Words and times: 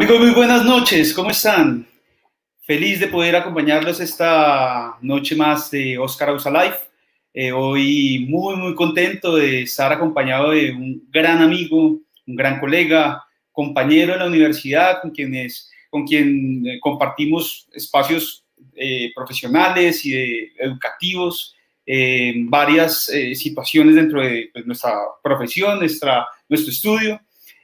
Amigos, 0.00 0.18
muy 0.18 0.30
buenas 0.30 0.64
noches, 0.64 1.12
¿cómo 1.12 1.28
están? 1.28 1.86
Feliz 2.62 3.00
de 3.00 3.08
poder 3.08 3.36
acompañarlos 3.36 4.00
esta 4.00 4.96
noche 5.02 5.36
más 5.36 5.70
de 5.70 5.98
Oscar 5.98 6.30
Ausa 6.30 6.50
Life. 6.50 6.78
Eh, 7.34 7.52
hoy 7.52 8.24
muy, 8.26 8.56
muy 8.56 8.74
contento 8.74 9.36
de 9.36 9.64
estar 9.64 9.92
acompañado 9.92 10.52
de 10.52 10.72
un 10.72 11.06
gran 11.10 11.42
amigo, 11.42 12.00
un 12.26 12.34
gran 12.34 12.58
colega, 12.58 13.22
compañero 13.52 14.14
de 14.14 14.20
la 14.20 14.26
universidad, 14.26 15.02
con, 15.02 15.10
quienes, 15.10 15.70
con 15.90 16.06
quien 16.06 16.66
eh, 16.66 16.80
compartimos 16.80 17.68
espacios 17.74 18.46
eh, 18.76 19.12
profesionales 19.14 20.02
y 20.06 20.14
educativos, 20.58 21.54
varias 22.44 23.10
situaciones 23.34 23.96
dentro 23.96 24.22
de 24.22 24.48
pues, 24.50 24.64
nuestra 24.64 24.94
profesión, 25.22 25.78
nuestra, 25.78 26.26
nuestro 26.48 26.72
estudio. 26.72 27.20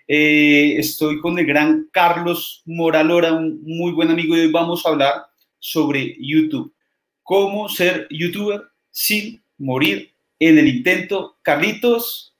Eh, 0.09 0.77
estoy 0.79 1.21
con 1.21 1.37
el 1.39 1.47
gran 1.47 1.89
Carlos 1.91 2.63
Moralora, 2.65 3.33
un 3.33 3.61
muy 3.65 3.91
buen 3.93 4.11
amigo, 4.11 4.37
y 4.37 4.41
hoy 4.41 4.53
vamos 4.53 4.87
a 4.87 4.91
hablar 4.91 5.27
sobre 5.59 6.17
YouTube. 6.21 6.73
Cómo 7.25 7.69
ser 7.69 8.07
youtuber 8.11 8.63
sin 8.91 9.43
morir 9.59 10.13
en 10.39 10.59
el 10.59 10.69
intento. 10.69 11.39
Carlitos, 11.43 12.37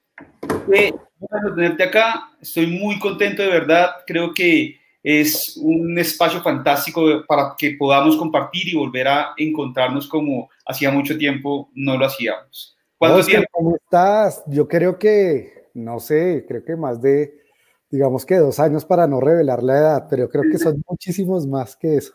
eh, 0.73 0.93
a 1.29 1.55
tenerte 1.55 1.83
acá. 1.83 2.31
Estoy 2.41 2.67
muy 2.67 2.99
contento 2.99 3.41
de 3.41 3.49
verdad. 3.49 3.89
Creo 4.05 4.33
que 4.33 4.79
es 5.03 5.57
un 5.57 5.99
espacio 5.99 6.41
fantástico 6.41 7.25
para 7.27 7.53
que 7.57 7.71
podamos 7.71 8.15
compartir 8.15 8.69
y 8.69 8.75
volver 8.75 9.09
a 9.09 9.33
encontrarnos 9.35 10.07
como 10.07 10.49
hacía 10.65 10.89
mucho 10.89 11.17
tiempo 11.17 11.69
no 11.73 11.97
lo 11.97 12.05
hacíamos. 12.05 12.77
¿Cuánto 12.97 13.25
tiempo? 13.25 13.47
¿Cómo 13.51 13.75
estás? 13.75 14.43
Yo 14.47 14.67
creo 14.67 14.97
que, 14.97 15.69
no 15.73 15.99
sé, 15.99 16.45
creo 16.47 16.63
que 16.63 16.75
más 16.75 17.01
de 17.01 17.46
digamos 17.89 18.25
que 18.25 18.35
dos 18.35 18.59
años 18.59 18.85
para 18.85 19.07
no 19.07 19.19
revelar 19.21 19.63
la 19.63 19.77
edad, 19.77 20.07
pero 20.09 20.29
creo 20.29 20.43
que 20.51 20.57
son 20.57 20.83
muchísimos 20.87 21.47
más 21.47 21.75
que 21.75 21.97
eso. 21.97 22.13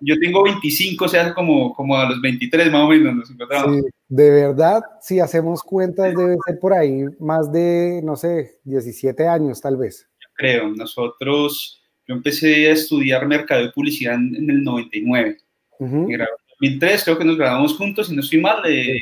Yo 0.00 0.16
tengo, 0.20 0.44
25, 0.44 1.04
o 1.04 1.08
sea, 1.08 1.34
como, 1.34 1.74
como 1.74 1.96
a 1.96 2.08
los 2.08 2.20
23 2.20 2.70
más 2.70 2.82
o 2.82 2.88
menos 2.88 3.28
Sí, 3.28 3.82
de 4.08 4.30
verdad, 4.30 4.82
si 5.00 5.18
hacemos 5.18 5.62
cuentas, 5.62 6.14
debe 6.14 6.36
ser 6.46 6.60
por 6.60 6.72
ahí 6.72 7.04
más 7.18 7.50
de, 7.50 8.00
no 8.04 8.14
sé, 8.14 8.60
17 8.64 9.26
años 9.26 9.60
tal 9.60 9.76
vez. 9.76 10.08
Yo 10.20 10.28
creo, 10.34 10.68
nosotros, 10.68 11.82
yo 12.06 12.14
empecé 12.14 12.68
a 12.68 12.74
estudiar 12.74 13.26
mercado 13.26 13.64
y 13.64 13.72
publicidad 13.72 14.14
en, 14.14 14.48
el 14.48 14.62
99. 14.62 15.36
en 15.80 16.18
2003 16.60 17.04
creo 17.04 17.18
que 17.18 17.24
nos 17.24 17.36
grabamos 17.36 17.76
juntos, 17.76 18.10
y 18.10 18.14
no 18.14 18.20
estoy 18.20 18.40
mal, 18.40 18.62
de, 18.62 19.00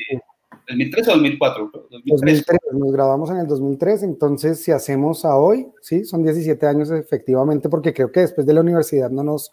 2003 0.69 1.09
o 1.09 1.11
2004. 1.13 1.73
2003. 2.07 2.61
nos 2.73 2.93
grabamos 2.93 3.31
en 3.31 3.39
el 3.39 3.47
2003, 3.47 4.03
entonces 4.03 4.63
si 4.63 4.73
hacemos 4.73 5.25
a 5.25 5.37
hoy, 5.37 5.67
sí, 5.81 6.05
son 6.05 6.23
17 6.23 6.67
años 6.67 6.91
efectivamente, 6.91 7.69
porque 7.69 7.93
creo 7.93 8.11
que 8.11 8.21
después 8.21 8.47
de 8.47 8.55
la 8.55 8.61
universidad 8.61 9.11
no 9.11 9.23
nos 9.23 9.51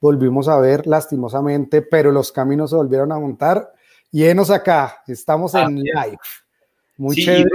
volvimos 0.00 0.48
a 0.48 0.58
ver 0.58 0.86
lastimosamente, 0.86 1.82
pero 1.82 2.10
los 2.10 2.32
caminos 2.32 2.70
se 2.70 2.76
volvieron 2.76 3.12
a 3.12 3.18
montar. 3.18 3.72
Llenos 4.10 4.50
acá, 4.50 5.02
estamos 5.06 5.54
en 5.54 5.76
live. 5.76 6.18
Muy 6.96 7.16
chévere 7.16 7.48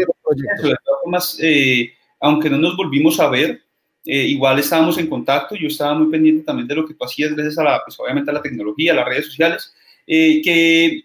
eh, 1.40 1.92
aunque 2.20 2.50
no 2.50 2.58
nos 2.58 2.76
volvimos 2.76 3.20
a 3.20 3.30
ver, 3.30 3.62
eh, 4.06 4.24
igual 4.24 4.58
estábamos 4.60 4.98
en 4.98 5.08
contacto, 5.08 5.56
yo 5.56 5.68
estaba 5.68 5.94
muy 5.94 6.10
pendiente 6.10 6.46
también 6.46 6.68
de 6.68 6.76
lo 6.76 6.86
que 6.86 6.94
tú 6.94 7.04
hacías 7.04 7.34
gracias 7.34 7.58
a 7.58 7.64
la, 7.64 7.82
pues 7.86 8.00
obviamente 8.00 8.32
a 8.32 8.34
la 8.34 8.42
tecnología, 8.42 8.94
a 8.94 8.96
las 8.96 9.06
redes 9.06 9.26
sociales, 9.28 9.74
eh, 10.10 10.42
que 10.42 11.04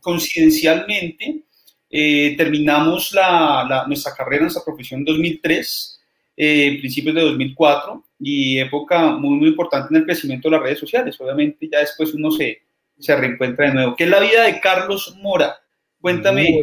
coincidencialmente 0.00 1.44
eh, 1.88 2.34
terminamos 2.36 3.12
la, 3.12 3.84
nuestra 3.86 4.12
carrera, 4.12 4.42
nuestra 4.42 4.64
profesión 4.64 5.00
en 5.00 5.04
2003, 5.04 6.00
eh, 6.36 6.78
principios 6.80 7.14
de 7.14 7.20
2004, 7.20 8.04
y 8.18 8.58
época 8.58 9.12
muy, 9.12 9.36
muy 9.36 9.48
importante 9.50 9.94
en 9.94 10.00
el 10.00 10.04
crecimiento 10.04 10.48
de 10.48 10.56
las 10.56 10.64
redes 10.64 10.80
sociales. 10.80 11.20
Obviamente 11.20 11.68
ya 11.70 11.78
después 11.78 12.12
uno 12.12 12.32
se, 12.32 12.62
se 12.98 13.14
reencuentra 13.14 13.68
de 13.68 13.74
nuevo. 13.74 13.94
¿Qué 13.94 14.04
es 14.04 14.10
la 14.10 14.18
vida 14.18 14.42
de 14.42 14.58
Carlos 14.60 15.16
Mora? 15.22 15.56
Cuéntame. 16.00 16.60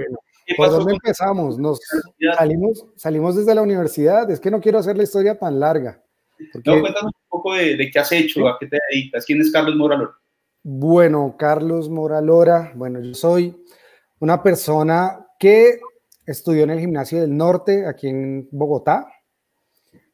¿Por 0.58 0.70
dónde 0.70 0.94
empezamos? 0.94 1.58
Nos 1.58 1.80
salimos, 2.36 2.86
salimos 2.98 3.38
desde 3.38 3.56
la 3.56 3.62
universidad. 3.62 4.30
Es 4.30 4.42
que 4.42 4.52
no 4.52 4.60
quiero 4.60 4.80
hacer 4.80 4.98
la 4.98 5.04
historia 5.04 5.40
tan 5.40 5.58
larga. 5.58 6.04
No, 6.66 6.82
cuéntanos 6.82 7.14
un 7.16 7.30
poco 7.30 7.54
de, 7.54 7.78
de 7.78 7.90
qué 7.90 8.00
has 8.00 8.12
hecho, 8.12 8.46
a 8.50 8.58
qué 8.60 8.68
te 8.68 8.78
dedicas. 8.92 9.26
¿Quién 9.26 9.40
es 9.40 9.50
Carlos 9.50 9.76
Mora? 9.76 9.98
Bueno, 10.64 11.38
Carlos 11.40 11.90
Moralora, 11.90 12.72
bueno, 12.76 13.00
yo 13.00 13.16
soy 13.16 13.66
una 14.20 14.44
persona 14.44 15.26
que 15.40 15.80
estudió 16.28 16.64
en 16.64 16.70
el 16.70 16.80
Gimnasio 16.80 17.20
del 17.20 17.36
Norte, 17.36 17.88
aquí 17.88 18.10
en 18.10 18.48
Bogotá. 18.52 19.08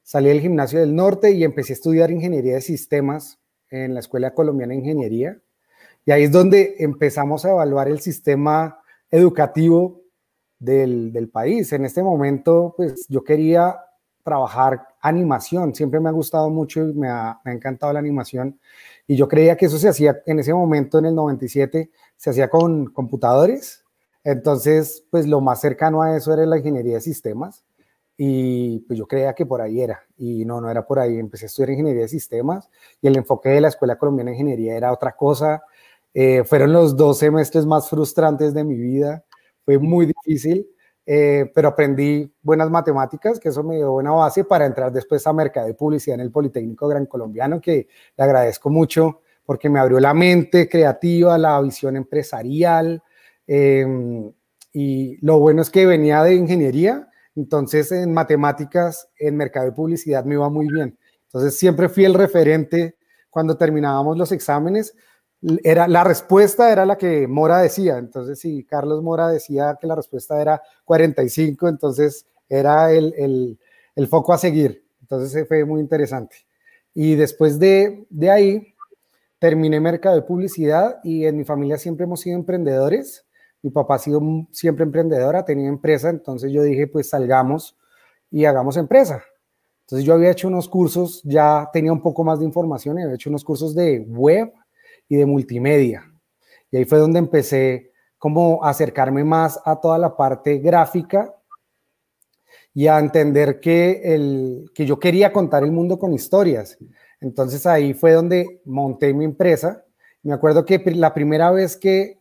Salí 0.03 0.30
del 0.30 0.40
Gimnasio 0.40 0.80
del 0.80 0.96
Norte 0.96 1.31
y 1.31 1.44
empecé 1.44 1.74
a 1.74 1.75
estudiar 1.75 2.12
Ingeniería 2.12 2.53
de 2.53 2.62
Sistemas 2.62 3.40
en 3.69 3.94
la 3.94 4.00
Escuela 4.00 4.34
Colombiana 4.34 4.72
de 4.72 4.80
Ingeniería. 4.80 5.38
Y 6.06 6.12
ahí 6.12 6.24
es 6.24 6.31
donde 6.31 6.75
empezamos 6.79 7.44
a 7.44 7.50
evaluar 7.50 7.90
el 7.90 8.00
sistema 8.00 8.79
educativo 9.12 10.02
del, 10.59 11.29
país. 11.34 11.74
En 11.74 11.84
este 11.84 12.02
momento, 12.02 12.74
pues 12.78 13.06
yo 13.09 13.22
quería 13.25 13.75
trabajar 14.24 14.88
animación, 15.02 15.75
siempre 15.75 16.00
me 16.00 16.08
ha 16.08 16.14
gustado 16.14 16.50
mucho 16.50 16.88
y 16.88 16.94
me 16.94 17.09
ha 17.09 17.41
encantado 17.44 17.91
la 17.91 18.00
animación. 18.00 18.58
Y 19.07 19.16
yo 19.16 19.28
creía 19.29 19.56
que 19.56 19.68
eso 19.68 19.78
se 19.78 19.88
hacía 19.88 20.22
en 20.25 20.40
ese 20.40 20.53
momento, 20.53 21.00
en 21.00 21.06
el 21.06 21.16
97, 21.16 21.91
se 22.18 22.29
hacía 22.29 22.50
con 22.50 22.88
computadores. 22.88 23.85
Entonces, 24.23 25.06
pues 25.09 25.25
lo 25.28 25.40
más 25.41 25.62
cercano 25.62 26.01
a 26.01 26.16
eso 26.18 26.34
era 26.34 26.45
la 26.45 26.57
ingeniería 26.57 26.95
de 26.95 27.01
sistemas. 27.01 27.63
Y 28.17 28.79
pues 28.81 29.00
yo 29.00 29.07
creía 29.07 29.34
que 29.34 29.46
por 29.46 29.62
ahí 29.62 29.81
era. 29.81 30.01
Y 30.17 30.44
no, 30.46 30.59
no 30.59 30.69
era 30.69 30.85
por 30.85 31.00
ahí. 31.00 31.17
Empecé 31.19 31.46
a 31.46 31.47
estudiar 31.47 31.69
ingeniería 31.72 32.01
de 32.03 32.07
sistemas 32.09 32.69
y 33.01 33.07
el 33.07 33.16
enfoque 33.17 33.50
de 33.50 33.62
la 33.62 33.69
Escuela 33.69 33.97
Colombiana 33.97 34.31
de 34.31 34.35
Ingeniería 34.38 34.75
era 34.75 34.91
otra 34.91 35.16
cosa. 35.16 35.63
Eh, 36.13 36.44
fueron 36.44 36.73
los 36.73 36.97
dos 36.97 37.19
semestres 37.19 37.66
más 37.66 37.90
frustrantes 37.90 38.53
de 38.53 38.63
mi 38.66 38.75
vida. 38.75 39.23
Fue 39.63 39.78
muy 39.79 40.07
difícil 40.07 40.67
eh, 41.09 41.50
pero 41.56 41.69
aprendí 41.69 42.29
buenas 42.41 42.69
matemáticas, 42.69 43.40
que 43.40 43.47
eso 43.47 43.63
me 43.63 43.78
dio 43.78 43.94
buena 43.94 44.12
base 44.12 44.44
para 44.44 44.66
entrar 44.66 44.91
después 44.91 45.26
a 45.26 45.32
mercado 45.32 45.70
y 45.70 45.73
publicidad 45.73 46.16
en 46.16 46.20
el 46.20 46.32
Politécnico 46.32 46.85
Gran 46.85 47.05
Colombiano, 47.05 47.61
que 47.61 47.87
le 48.17 48.23
agradezco 48.26 48.70
mucho 48.70 49.22
porque 49.46 49.70
me 49.70 49.79
abrió 49.79 50.02
la 50.02 50.14
mente 50.14 50.67
creativa, 50.67 51.37
la 51.37 51.61
visión 51.61 51.96
empresarial. 51.96 53.02
Em, 53.47 54.34
y 54.73 55.26
lo 55.26 55.40
bueno 55.40 55.61
es 55.61 55.70
que 55.70 55.85
venía 55.85 56.22
de 56.23 56.35
ingeniería, 56.35 57.08
entonces 57.37 57.90
en 57.93 58.14
matemáticas, 58.14 59.08
en 59.17 59.37
mercado 59.37 59.70
y 59.70 59.72
publicidad 59.72 60.26
me 60.26 60.34
iba 60.34 60.49
muy 60.49 60.67
bien. 60.67 60.99
Entonces 61.28 61.58
siempre 61.58 61.87
fui 61.87 62.03
el 62.03 62.16
referente 62.16 62.97
cuando 63.29 63.55
terminábamos 63.55 64.17
los 64.17 64.34
exámenes 64.34 64.93
era, 65.63 65.87
la 65.87 66.03
respuesta 66.03 66.72
era 66.72 66.85
la 66.85 66.97
que 66.97 67.28
Mora 67.28 67.59
decía. 67.59 67.97
Entonces, 67.97 68.39
si 68.39 68.63
Carlos 68.63 69.01
Mora 69.03 69.28
decía 69.28 69.78
que 69.79 69.87
la 69.87 69.95
respuesta 69.95 70.41
era 70.41 70.61
45, 70.85 71.67
entonces 71.67 72.25
era 72.49 72.91
el, 72.91 73.59
foco 74.09 74.34
a 74.34 74.37
seguir. 74.37 74.85
Entonces, 75.01 75.47
fue 75.47 75.66
muy 75.66 75.81
interesante. 75.81 76.35
Y 76.93 77.16
después 77.16 77.59
de, 77.59 78.05
de 78.09 78.31
ahí, 78.31 78.73
terminé 79.39 79.79
mercado 79.79 80.16
de 80.16 80.23
publicidad 80.23 80.99
y 81.03 81.25
en 81.25 81.37
mi 81.37 81.43
familia 81.43 81.78
siempre 81.78 82.05
hemos 82.05 82.22
sido 82.22 82.37
emprendedores. 82.37 83.25
Mi 83.61 83.69
papá 83.69 83.95
ha 83.95 83.99
sido 83.99 84.22
siempre 84.51 84.84
emprendedor, 84.84 85.35
ha 85.35 85.45
tenido 85.45 85.69
empresa, 85.69 86.09
entonces 86.09 86.51
yo 86.51 86.63
dije, 86.63 86.87
pues 86.87 87.09
salgamos 87.09 87.78
y 88.31 88.45
hagamos 88.45 88.78
empresa. 88.78 89.23
Entonces 89.81 90.05
yo 90.05 90.13
había 90.13 90.31
hecho 90.31 90.47
unos 90.47 90.67
cursos, 90.67 91.22
ya 91.23 91.69
tenía 91.72 91.93
un 91.93 92.01
poco 92.01 92.23
más 92.23 92.39
de 92.39 92.45
información, 92.45 92.99
había 92.99 93.16
hecho 93.16 93.29
unos 93.29 93.43
cursos 93.43 93.73
de 93.73 93.99
web, 93.99 94.51
y 95.09 95.16
de 95.16 95.26
multimedia. 95.26 96.12
Y 96.72 96.78
ahí 96.78 96.86
fue 96.86 97.00
donde 97.00 97.20
empecé 97.20 97.92
como 98.18 98.64
a 98.64 98.70
acercarme 98.70 99.24
más 99.24 99.59
a 99.64 99.80
toda 99.80 99.98
la 99.98 100.16
parte 100.16 100.58
gráfica 100.58 101.34
y 102.74 102.88
a 102.88 103.00
entender 103.00 103.59
que, 103.59 104.02
el, 104.04 104.72
que 104.74 104.86
yo 104.86 105.00
quería 105.00 105.32
contar 105.32 105.64
el 105.64 105.72
mundo 105.72 105.98
con 105.98 106.14
historias. 106.14 106.78
Entonces 107.20 107.66
ahí 107.66 107.94
fue 107.94 108.14
donde 108.14 108.62
monté 108.66 109.14
mi 109.14 109.26
empresa. 109.26 109.84
Me 110.24 110.34
acuerdo 110.34 110.66
que 110.66 110.80
la 110.94 111.14
primera 111.14 111.52
vez 111.52 111.78
que, 111.78 112.18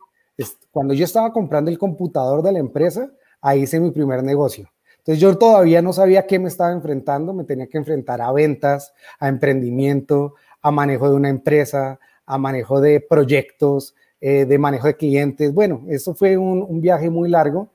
cuando 0.70 0.94
yo 0.94 1.04
estaba 1.04 1.32
comprando 1.32 1.70
el 1.70 1.78
computador 1.78 2.42
de 2.42 2.52
la 2.52 2.58
empresa, 2.58 3.10
ahí 3.40 3.62
hice 3.62 3.80
mi 3.80 3.90
primer 3.90 4.22
negocio. 4.22 4.70
Entonces 4.98 5.20
yo 5.20 5.36
todavía 5.38 5.82
no 5.82 5.92
sabía 5.92 6.26
qué 6.26 6.38
me 6.38 6.48
estaba 6.48 6.72
enfrentando, 6.72 7.32
me 7.32 7.44
tenía 7.44 7.68
que 7.68 7.78
enfrentar 7.78 8.20
a 8.20 8.32
ventas, 8.32 8.92
a 9.18 9.28
emprendimiento, 9.28 10.34
a 10.62 10.70
manejo 10.70 11.08
de 11.08 11.16
una 11.16 11.28
empresa, 11.28 12.00
a 12.26 12.38
manejo 12.38 12.80
de 12.80 13.00
proyectos, 13.00 13.94
eh, 14.20 14.44
de 14.44 14.58
manejo 14.58 14.88
de 14.88 14.96
clientes. 14.96 15.54
Bueno, 15.54 15.84
eso 15.88 16.14
fue 16.14 16.36
un, 16.36 16.80
viaje 16.80 17.10
muy 17.10 17.28
largo 17.30 17.70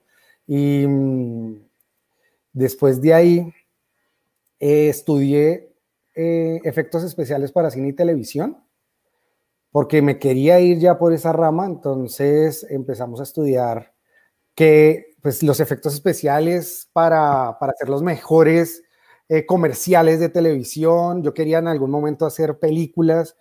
y 0.46 0.86
mm, 0.86 1.62
después 2.52 3.00
de 3.00 3.14
ahí 3.14 3.54
eh, 4.60 4.88
estudié 4.88 5.72
eh, 6.14 6.60
efectos 6.64 7.04
especiales 7.04 7.52
para 7.52 7.70
cine 7.70 7.88
y 7.88 7.92
televisión 7.94 8.58
porque 9.70 10.02
me 10.02 10.18
quería 10.18 10.60
ir 10.60 10.78
ya 10.78 10.98
por 10.98 11.14
esa 11.14 11.32
rama, 11.32 11.64
entonces 11.64 12.66
empezamos 12.68 13.20
a 13.20 13.22
estudiar 13.22 13.94
que 14.54 15.14
pues, 15.22 15.42
los 15.42 15.60
efectos 15.60 15.94
especiales 15.94 16.90
para, 16.92 17.56
para 17.58 17.72
hacer 17.72 17.88
los 17.88 18.02
mejores 18.02 18.82
comerciales 19.46 20.20
de 20.20 20.28
televisión, 20.28 21.22
yo 21.22 21.32
quería 21.32 21.56
en 21.56 21.66
algún 21.66 21.90
momento 21.90 22.26
hacer 22.26 22.58
películas 22.58 23.34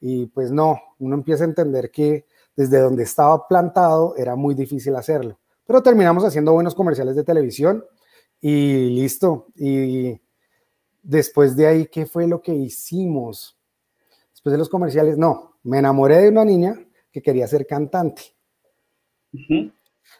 y 0.00 0.26
pues 0.26 0.50
no, 0.50 0.80
uno 0.98 1.14
empieza 1.14 1.44
a 1.44 1.48
entender 1.48 1.90
que 1.90 2.26
desde 2.54 2.80
donde 2.80 3.02
estaba 3.02 3.46
plantado 3.48 4.14
era 4.16 4.36
muy 4.36 4.54
difícil 4.54 4.94
hacerlo. 4.96 5.38
Pero 5.66 5.82
terminamos 5.82 6.24
haciendo 6.24 6.52
buenos 6.52 6.74
comerciales 6.74 7.16
de 7.16 7.24
televisión 7.24 7.84
y 8.40 8.90
listo. 8.90 9.48
Y 9.56 10.20
después 11.02 11.56
de 11.56 11.66
ahí, 11.66 11.86
¿qué 11.86 12.06
fue 12.06 12.26
lo 12.26 12.40
que 12.40 12.54
hicimos? 12.54 13.58
Después 14.32 14.52
de 14.52 14.58
los 14.58 14.68
comerciales, 14.68 15.18
no, 15.18 15.56
me 15.62 15.78
enamoré 15.78 16.22
de 16.22 16.28
una 16.28 16.44
niña 16.44 16.78
que 17.10 17.20
quería 17.20 17.48
ser 17.48 17.66
cantante. 17.66 18.22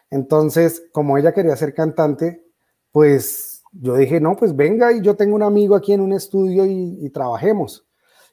Entonces, 0.09 0.83
como 0.91 1.17
ella 1.17 1.33
quería 1.33 1.55
ser 1.55 1.73
cantante, 1.73 2.43
pues 2.91 3.63
yo 3.71 3.95
dije, 3.95 4.19
no, 4.19 4.35
pues 4.35 4.55
venga 4.55 4.91
y 4.91 5.01
yo 5.01 5.15
tengo 5.15 5.35
un 5.35 5.43
amigo 5.43 5.75
aquí 5.75 5.93
en 5.93 6.01
un 6.01 6.13
estudio 6.13 6.65
y, 6.65 7.09
trabajemos. 7.11 7.86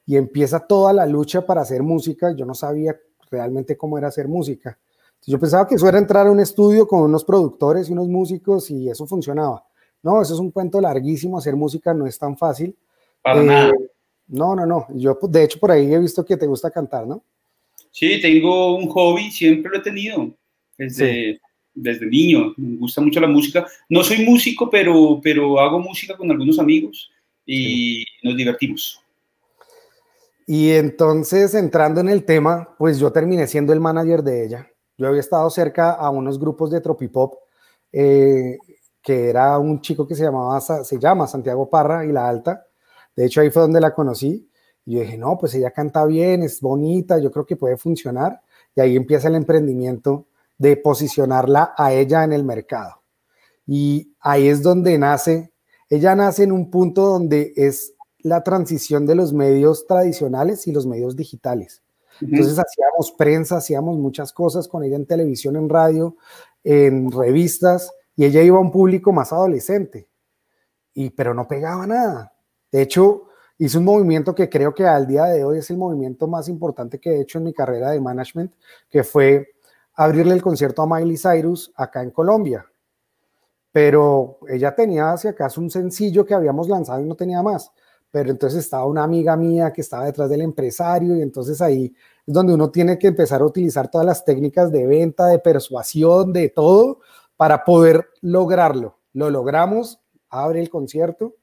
Y 0.06 0.16
empieza 0.16 0.60
toda 0.60 0.92
la 0.92 1.06
lucha 1.06 1.46
para 1.46 1.62
hacer 1.62 1.82
música. 1.82 2.34
Yo 2.36 2.44
no 2.44 2.54
sabía 2.54 2.96
realmente 3.30 3.76
cómo 3.76 3.98
era 3.98 4.08
hacer 4.08 4.28
música. 4.28 4.78
Yo 5.26 5.38
pensaba 5.38 5.66
que 5.66 5.76
eso 5.76 5.88
era 5.88 5.98
entrar 5.98 6.26
a 6.26 6.30
un 6.30 6.40
estudio 6.40 6.86
con 6.86 7.02
unos 7.02 7.24
productores 7.24 7.88
y 7.88 7.92
unos 7.92 8.08
músicos 8.08 8.70
y 8.70 8.88
eso 8.90 9.06
funcionaba. 9.06 9.64
No, 10.02 10.20
eso 10.20 10.34
es 10.34 10.40
un 10.40 10.50
cuento 10.50 10.80
larguísimo, 10.80 11.38
hacer 11.38 11.56
música 11.56 11.94
no 11.94 12.06
es 12.06 12.18
tan 12.18 12.36
fácil. 12.36 12.76
Para 13.22 13.42
nada. 13.42 13.70
Eh, 13.70 13.90
no, 14.28 14.54
no, 14.54 14.66
no. 14.66 14.86
Yo, 14.94 15.18
de 15.22 15.44
hecho, 15.44 15.58
por 15.58 15.70
ahí 15.70 15.92
he 15.92 15.98
visto 15.98 16.24
que 16.24 16.36
te 16.36 16.46
gusta 16.46 16.70
cantar, 16.70 17.06
¿no? 17.06 17.22
Sí, 17.90 18.20
tengo 18.20 18.76
un 18.76 18.88
hobby, 18.88 19.30
siempre 19.30 19.70
lo 19.70 19.78
he 19.78 19.82
tenido, 19.82 20.34
desde, 20.76 21.40
desde 21.72 22.06
niño. 22.06 22.52
Me 22.56 22.76
gusta 22.76 23.00
mucho 23.00 23.20
la 23.20 23.28
música. 23.28 23.66
No 23.88 24.02
soy 24.02 24.24
músico, 24.24 24.68
pero, 24.68 25.20
pero 25.22 25.58
hago 25.58 25.78
música 25.78 26.16
con 26.16 26.30
algunos 26.30 26.58
amigos 26.58 27.10
y 27.46 28.04
nos 28.22 28.36
divertimos. 28.36 29.00
Y 30.46 30.72
entonces, 30.72 31.54
entrando 31.54 32.00
en 32.00 32.08
el 32.08 32.24
tema, 32.24 32.74
pues 32.78 32.98
yo 32.98 33.12
terminé 33.12 33.46
siendo 33.46 33.72
el 33.72 33.80
manager 33.80 34.22
de 34.22 34.44
ella. 34.44 34.68
Yo 34.96 35.08
había 35.08 35.20
estado 35.20 35.48
cerca 35.50 35.92
a 35.92 36.10
unos 36.10 36.38
grupos 36.38 36.70
de 36.70 36.80
tropipop, 36.80 37.34
eh, 37.90 38.58
que 39.02 39.30
era 39.30 39.58
un 39.58 39.80
chico 39.80 40.06
que 40.06 40.14
se 40.14 40.24
llamaba, 40.24 40.60
se 40.60 40.98
llama 40.98 41.26
Santiago 41.26 41.68
Parra 41.68 42.04
y 42.04 42.12
La 42.12 42.28
Alta. 42.28 42.66
De 43.16 43.26
hecho, 43.26 43.40
ahí 43.40 43.50
fue 43.50 43.62
donde 43.62 43.80
la 43.80 43.94
conocí. 43.94 44.48
Y 44.84 44.94
yo 44.94 45.00
dije, 45.00 45.16
no, 45.16 45.38
pues 45.38 45.54
ella 45.54 45.70
canta 45.70 46.04
bien, 46.04 46.42
es 46.42 46.60
bonita, 46.60 47.18
yo 47.18 47.30
creo 47.30 47.46
que 47.46 47.56
puede 47.56 47.76
funcionar. 47.76 48.42
Y 48.76 48.80
ahí 48.80 48.96
empieza 48.96 49.28
el 49.28 49.36
emprendimiento 49.36 50.26
de 50.58 50.76
posicionarla 50.76 51.74
a 51.76 51.92
ella 51.92 52.22
en 52.24 52.32
el 52.32 52.44
mercado. 52.44 53.02
Y 53.66 54.14
ahí 54.20 54.48
es 54.48 54.62
donde 54.62 54.98
nace, 54.98 55.52
ella 55.88 56.14
nace 56.14 56.42
en 56.42 56.52
un 56.52 56.70
punto 56.70 57.06
donde 57.06 57.52
es 57.56 57.93
la 58.24 58.42
transición 58.42 59.06
de 59.06 59.14
los 59.14 59.32
medios 59.32 59.86
tradicionales 59.86 60.66
y 60.66 60.72
los 60.72 60.86
medios 60.86 61.14
digitales. 61.14 61.82
Entonces 62.20 62.58
hacíamos 62.58 63.12
prensa, 63.12 63.58
hacíamos 63.58 63.98
muchas 63.98 64.32
cosas 64.32 64.66
con 64.66 64.82
ella 64.82 64.96
en 64.96 65.04
televisión, 65.04 65.56
en 65.56 65.68
radio, 65.68 66.16
en 66.62 67.12
revistas, 67.12 67.92
y 68.16 68.24
ella 68.24 68.42
iba 68.42 68.56
a 68.56 68.60
un 68.60 68.70
público 68.70 69.12
más 69.12 69.32
adolescente, 69.32 70.08
y, 70.94 71.10
pero 71.10 71.34
no 71.34 71.46
pegaba 71.46 71.86
nada. 71.86 72.32
De 72.72 72.80
hecho, 72.80 73.24
hice 73.58 73.76
un 73.76 73.84
movimiento 73.84 74.34
que 74.34 74.48
creo 74.48 74.72
que 74.72 74.86
al 74.86 75.06
día 75.06 75.24
de 75.24 75.44
hoy 75.44 75.58
es 75.58 75.68
el 75.68 75.76
movimiento 75.76 76.26
más 76.26 76.48
importante 76.48 76.98
que 76.98 77.10
he 77.10 77.20
hecho 77.20 77.38
en 77.38 77.44
mi 77.44 77.52
carrera 77.52 77.90
de 77.90 78.00
management, 78.00 78.54
que 78.88 79.04
fue 79.04 79.48
abrirle 79.96 80.32
el 80.32 80.42
concierto 80.42 80.80
a 80.80 80.86
Miley 80.86 81.18
Cyrus 81.18 81.72
acá 81.76 82.02
en 82.02 82.10
Colombia. 82.10 82.64
Pero 83.70 84.38
ella 84.48 84.74
tenía 84.74 85.12
hacia 85.12 85.30
acaso 85.30 85.60
un 85.60 85.68
sencillo 85.68 86.24
que 86.24 86.32
habíamos 86.32 86.68
lanzado 86.68 87.02
y 87.02 87.04
no 87.04 87.16
tenía 87.16 87.42
más. 87.42 87.70
Pero 88.14 88.30
entonces 88.30 88.60
estaba 88.60 88.84
una 88.84 89.02
amiga 89.02 89.36
mía 89.36 89.72
que 89.72 89.80
estaba 89.80 90.04
detrás 90.04 90.30
del 90.30 90.42
empresario 90.42 91.16
y 91.16 91.20
entonces 91.20 91.60
ahí 91.60 91.92
es 92.24 92.32
donde 92.32 92.54
uno 92.54 92.70
tiene 92.70 92.96
que 92.96 93.08
empezar 93.08 93.40
a 93.40 93.44
utilizar 93.44 93.90
todas 93.90 94.06
las 94.06 94.24
técnicas 94.24 94.70
de 94.70 94.86
venta, 94.86 95.26
de 95.26 95.40
persuasión, 95.40 96.32
de 96.32 96.48
todo, 96.48 97.00
para 97.36 97.64
poder 97.64 98.10
lograrlo. 98.20 99.00
Lo 99.14 99.30
logramos, 99.30 100.00
abre 100.30 100.60
el 100.60 100.70
concierto, 100.70 101.34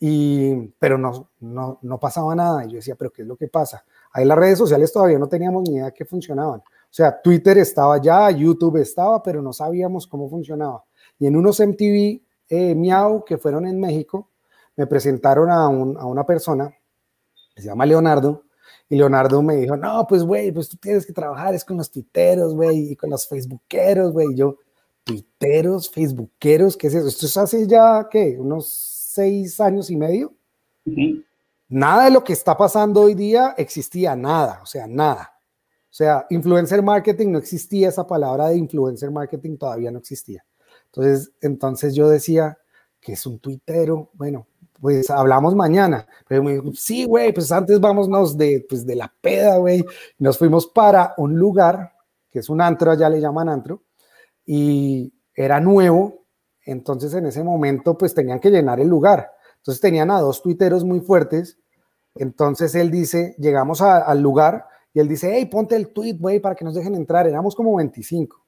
y, 0.00 0.56
pero 0.80 0.98
no, 0.98 1.30
no, 1.38 1.78
no 1.82 2.00
pasaba 2.00 2.34
nada. 2.34 2.64
Y 2.64 2.70
yo 2.70 2.76
decía, 2.78 2.96
pero 2.96 3.12
¿qué 3.12 3.22
es 3.22 3.28
lo 3.28 3.36
que 3.36 3.46
pasa? 3.46 3.84
Ahí 4.10 4.24
las 4.24 4.38
redes 4.38 4.58
sociales 4.58 4.92
todavía 4.92 5.20
no 5.20 5.28
teníamos 5.28 5.68
ni 5.68 5.76
idea 5.76 5.84
de 5.84 5.92
que 5.92 6.04
funcionaban. 6.04 6.58
O 6.58 6.90
sea, 6.90 7.22
Twitter 7.22 7.58
estaba 7.58 8.02
ya, 8.02 8.28
YouTube 8.32 8.78
estaba, 8.78 9.22
pero 9.22 9.40
no 9.40 9.52
sabíamos 9.52 10.08
cómo 10.08 10.28
funcionaba. 10.28 10.82
Y 11.16 11.28
en 11.28 11.36
unos 11.36 11.60
MTV 11.60 12.20
eh, 12.48 12.74
Miau 12.74 13.24
que 13.24 13.38
fueron 13.38 13.68
en 13.68 13.78
México, 13.78 14.32
me 14.78 14.86
presentaron 14.86 15.50
a, 15.50 15.68
un, 15.68 15.98
a 15.98 16.06
una 16.06 16.24
persona 16.24 16.72
que 17.54 17.62
se 17.62 17.68
llama 17.68 17.84
Leonardo, 17.84 18.44
y 18.88 18.96
Leonardo 18.96 19.42
me 19.42 19.56
dijo, 19.56 19.76
no, 19.76 20.06
pues, 20.08 20.22
güey, 20.22 20.52
pues 20.52 20.68
tú 20.68 20.76
tienes 20.76 21.04
que 21.04 21.12
trabajar, 21.12 21.52
es 21.52 21.64
con 21.64 21.76
los 21.76 21.90
tuiteros, 21.90 22.54
güey, 22.54 22.92
y 22.92 22.96
con 22.96 23.10
los 23.10 23.28
facebookeros, 23.28 24.12
güey. 24.12 24.28
Y 24.32 24.36
yo, 24.36 24.56
tuiteros, 25.04 25.90
facebookeros, 25.90 26.76
¿qué 26.76 26.86
es 26.86 26.94
eso? 26.94 27.08
Esto 27.08 27.26
es 27.26 27.36
hace 27.36 27.66
ya, 27.66 28.08
¿qué? 28.10 28.36
Unos 28.38 28.68
seis 28.68 29.60
años 29.60 29.90
y 29.90 29.96
medio. 29.96 30.32
Nada 31.68 32.04
de 32.04 32.10
lo 32.12 32.24
que 32.24 32.32
está 32.32 32.56
pasando 32.56 33.02
hoy 33.02 33.14
día 33.14 33.54
existía, 33.58 34.16
nada, 34.16 34.60
o 34.62 34.66
sea, 34.66 34.86
nada. 34.86 35.34
O 35.90 35.94
sea, 35.98 36.26
influencer 36.30 36.82
marketing 36.82 37.32
no 37.32 37.38
existía, 37.38 37.88
esa 37.88 38.06
palabra 38.06 38.48
de 38.48 38.56
influencer 38.56 39.10
marketing 39.10 39.58
todavía 39.58 39.90
no 39.90 39.98
existía. 39.98 40.44
Entonces, 40.86 41.32
entonces 41.42 41.94
yo 41.94 42.08
decía 42.08 42.56
que 43.00 43.12
es 43.12 43.26
un 43.26 43.38
tuitero, 43.38 44.10
bueno, 44.14 44.46
pues 44.80 45.10
hablamos 45.10 45.54
mañana. 45.54 46.06
Pero 46.26 46.42
me 46.42 46.52
dijo, 46.52 46.72
sí, 46.74 47.04
güey, 47.04 47.32
pues 47.32 47.50
antes 47.52 47.80
vámonos 47.80 48.36
de, 48.36 48.64
pues 48.68 48.86
de 48.86 48.96
la 48.96 49.12
peda, 49.20 49.56
güey. 49.58 49.84
Nos 50.18 50.38
fuimos 50.38 50.66
para 50.66 51.14
un 51.16 51.38
lugar, 51.38 51.92
que 52.30 52.40
es 52.40 52.48
un 52.48 52.60
antro, 52.60 52.90
allá 52.90 53.08
le 53.08 53.20
llaman 53.20 53.48
antro, 53.48 53.82
y 54.44 55.12
era 55.34 55.60
nuevo, 55.60 56.24
entonces 56.64 57.14
en 57.14 57.26
ese 57.26 57.44
momento 57.44 57.96
pues 57.96 58.14
tenían 58.14 58.40
que 58.40 58.50
llenar 58.50 58.80
el 58.80 58.88
lugar. 58.88 59.30
Entonces 59.58 59.80
tenían 59.80 60.10
a 60.10 60.20
dos 60.20 60.42
tuiteros 60.42 60.84
muy 60.84 61.00
fuertes, 61.00 61.58
entonces 62.14 62.74
él 62.74 62.90
dice, 62.90 63.34
llegamos 63.38 63.80
al 63.80 64.20
lugar 64.20 64.66
y 64.92 65.00
él 65.00 65.08
dice, 65.08 65.30
hey, 65.34 65.46
ponte 65.46 65.76
el 65.76 65.92
tweet, 65.92 66.14
güey, 66.18 66.40
para 66.40 66.54
que 66.54 66.64
nos 66.64 66.74
dejen 66.74 66.94
entrar. 66.94 67.26
Éramos 67.26 67.54
como 67.54 67.76
25. 67.76 68.44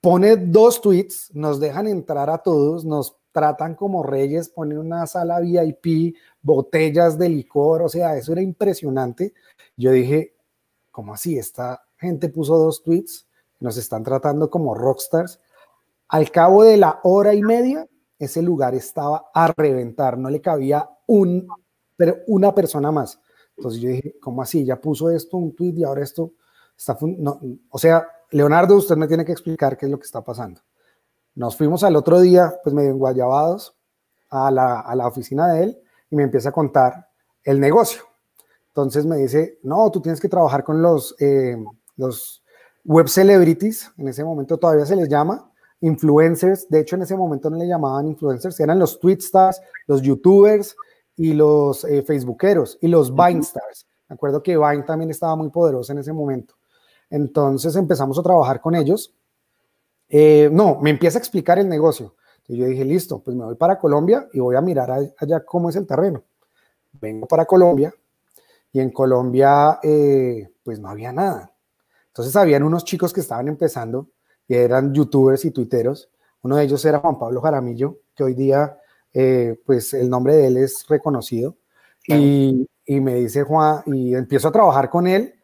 Pone 0.00 0.36
dos 0.36 0.80
tweets, 0.80 1.30
nos 1.34 1.60
dejan 1.60 1.86
entrar 1.86 2.30
a 2.30 2.38
todos, 2.38 2.84
nos 2.84 3.16
tratan 3.38 3.76
como 3.76 4.02
reyes, 4.02 4.48
ponen 4.48 4.78
una 4.78 5.06
sala 5.06 5.38
VIP, 5.38 6.16
botellas 6.42 7.16
de 7.16 7.28
licor, 7.28 7.82
o 7.82 7.88
sea, 7.88 8.16
eso 8.16 8.32
era 8.32 8.42
impresionante. 8.42 9.32
Yo 9.76 9.92
dije, 9.92 10.34
¿cómo 10.90 11.14
así? 11.14 11.38
Esta 11.38 11.84
gente 11.96 12.30
puso 12.30 12.58
dos 12.58 12.82
tweets, 12.82 13.28
nos 13.60 13.76
están 13.76 14.02
tratando 14.02 14.50
como 14.50 14.74
rockstars. 14.74 15.40
Al 16.08 16.32
cabo 16.32 16.64
de 16.64 16.78
la 16.78 16.98
hora 17.04 17.32
y 17.32 17.42
media, 17.42 17.86
ese 18.18 18.42
lugar 18.42 18.74
estaba 18.74 19.30
a 19.32 19.52
reventar, 19.56 20.18
no 20.18 20.30
le 20.30 20.40
cabía 20.40 20.90
un, 21.06 21.46
pero 21.96 22.16
una 22.26 22.52
persona 22.52 22.90
más. 22.90 23.20
Entonces 23.56 23.80
yo 23.80 23.88
dije, 23.88 24.16
¿cómo 24.20 24.42
así? 24.42 24.64
Ya 24.64 24.80
puso 24.80 25.12
esto, 25.12 25.36
un 25.36 25.54
tweet 25.54 25.74
y 25.76 25.84
ahora 25.84 26.02
esto 26.02 26.32
está... 26.76 26.98
O 27.70 27.78
sea, 27.78 28.04
Leonardo, 28.32 28.74
usted 28.74 28.96
me 28.96 29.06
tiene 29.06 29.24
que 29.24 29.32
explicar 29.32 29.78
qué 29.78 29.86
es 29.86 29.92
lo 29.92 29.98
que 30.00 30.06
está 30.06 30.24
pasando. 30.24 30.60
Nos 31.38 31.56
fuimos 31.56 31.84
al 31.84 31.94
otro 31.94 32.20
día, 32.20 32.52
pues 32.64 32.74
medio 32.74 32.90
enguayabados, 32.90 33.76
a 34.28 34.50
la, 34.50 34.80
a 34.80 34.96
la 34.96 35.06
oficina 35.06 35.46
de 35.52 35.62
él 35.62 35.78
y 36.10 36.16
me 36.16 36.24
empieza 36.24 36.48
a 36.48 36.52
contar 36.52 37.10
el 37.44 37.60
negocio. 37.60 38.02
Entonces 38.66 39.06
me 39.06 39.18
dice, 39.18 39.60
no, 39.62 39.88
tú 39.92 40.00
tienes 40.00 40.20
que 40.20 40.28
trabajar 40.28 40.64
con 40.64 40.82
los, 40.82 41.14
eh, 41.20 41.56
los 41.96 42.42
web 42.84 43.08
celebrities, 43.08 43.88
en 43.98 44.08
ese 44.08 44.24
momento 44.24 44.58
todavía 44.58 44.84
se 44.84 44.96
les 44.96 45.08
llama, 45.08 45.48
influencers, 45.80 46.68
de 46.68 46.80
hecho 46.80 46.96
en 46.96 47.02
ese 47.02 47.16
momento 47.16 47.48
no 47.50 47.56
le 47.56 47.68
llamaban 47.68 48.08
influencers, 48.08 48.58
eran 48.58 48.80
los 48.80 48.98
tweetstars, 48.98 49.62
los 49.86 50.02
youtubers 50.02 50.74
y 51.16 51.34
los 51.34 51.84
eh, 51.84 52.02
facebookeros 52.02 52.78
y 52.80 52.88
los 52.88 53.14
Vine 53.14 53.42
stars. 53.42 53.86
Me 54.08 54.14
acuerdo 54.14 54.42
que 54.42 54.58
Vine 54.58 54.82
también 54.82 55.12
estaba 55.12 55.36
muy 55.36 55.50
poderoso 55.50 55.92
en 55.92 55.98
ese 55.98 56.12
momento. 56.12 56.56
Entonces 57.08 57.76
empezamos 57.76 58.18
a 58.18 58.24
trabajar 58.24 58.60
con 58.60 58.74
ellos. 58.74 59.14
Eh, 60.08 60.48
no, 60.52 60.78
me 60.80 60.90
empieza 60.90 61.18
a 61.18 61.20
explicar 61.20 61.58
el 61.58 61.68
negocio. 61.68 62.14
Y 62.46 62.56
yo 62.56 62.66
dije, 62.66 62.84
listo, 62.84 63.22
pues 63.22 63.36
me 63.36 63.44
voy 63.44 63.56
para 63.56 63.78
Colombia 63.78 64.26
y 64.32 64.40
voy 64.40 64.56
a 64.56 64.60
mirar 64.60 64.90
allá 64.90 65.44
cómo 65.44 65.68
es 65.68 65.76
el 65.76 65.86
terreno. 65.86 66.24
Vengo 66.92 67.26
para 67.26 67.44
Colombia 67.44 67.94
y 68.72 68.80
en 68.80 68.90
Colombia 68.90 69.78
eh, 69.82 70.48
pues 70.62 70.80
no 70.80 70.88
había 70.88 71.12
nada. 71.12 71.52
Entonces 72.08 72.34
habían 72.36 72.62
unos 72.62 72.84
chicos 72.84 73.12
que 73.12 73.20
estaban 73.20 73.48
empezando 73.48 74.08
y 74.46 74.54
eran 74.54 74.94
youtubers 74.94 75.44
y 75.44 75.50
tuiteros. 75.50 76.10
Uno 76.42 76.56
de 76.56 76.64
ellos 76.64 76.82
era 76.84 77.00
Juan 77.00 77.18
Pablo 77.18 77.42
Jaramillo, 77.42 77.98
que 78.14 78.24
hoy 78.24 78.34
día 78.34 78.78
eh, 79.12 79.60
pues 79.66 79.92
el 79.92 80.08
nombre 80.08 80.34
de 80.34 80.46
él 80.46 80.56
es 80.56 80.86
reconocido. 80.88 81.56
Y, 82.06 82.66
y, 82.86 83.00
me 83.00 83.16
dice 83.16 83.42
Juan, 83.42 83.82
y 83.84 84.14
empiezo 84.14 84.48
a 84.48 84.52
trabajar 84.52 84.88
con 84.88 85.06
él, 85.06 85.34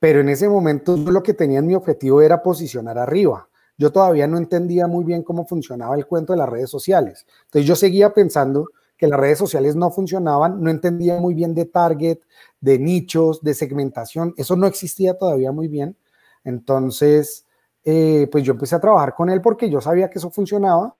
pero 0.00 0.20
en 0.20 0.30
ese 0.30 0.48
momento 0.48 0.96
yo 0.96 1.10
lo 1.10 1.22
que 1.22 1.34
tenía 1.34 1.58
en 1.58 1.66
mi 1.66 1.74
objetivo 1.74 2.22
era 2.22 2.42
posicionar 2.42 2.96
arriba. 2.96 3.46
Yo 3.78 3.92
todavía 3.92 4.26
no 4.26 4.38
entendía 4.38 4.86
muy 4.86 5.04
bien 5.04 5.22
cómo 5.22 5.46
funcionaba 5.46 5.96
el 5.96 6.06
cuento 6.06 6.32
de 6.32 6.38
las 6.38 6.48
redes 6.48 6.70
sociales. 6.70 7.26
Entonces 7.44 7.66
yo 7.66 7.76
seguía 7.76 8.14
pensando 8.14 8.68
que 8.96 9.06
las 9.06 9.20
redes 9.20 9.38
sociales 9.38 9.76
no 9.76 9.90
funcionaban, 9.90 10.62
no 10.62 10.70
entendía 10.70 11.20
muy 11.20 11.34
bien 11.34 11.54
de 11.54 11.66
target, 11.66 12.18
de 12.60 12.78
nichos, 12.78 13.42
de 13.42 13.54
segmentación, 13.54 14.32
eso 14.36 14.56
no 14.56 14.66
existía 14.66 15.18
todavía 15.18 15.52
muy 15.52 15.68
bien. 15.68 15.96
Entonces, 16.44 17.44
eh, 17.84 18.28
pues 18.32 18.44
yo 18.44 18.52
empecé 18.52 18.74
a 18.76 18.80
trabajar 18.80 19.14
con 19.14 19.28
él 19.28 19.40
porque 19.40 19.68
yo 19.68 19.80
sabía 19.80 20.08
que 20.08 20.18
eso 20.18 20.30
funcionaba. 20.30 20.96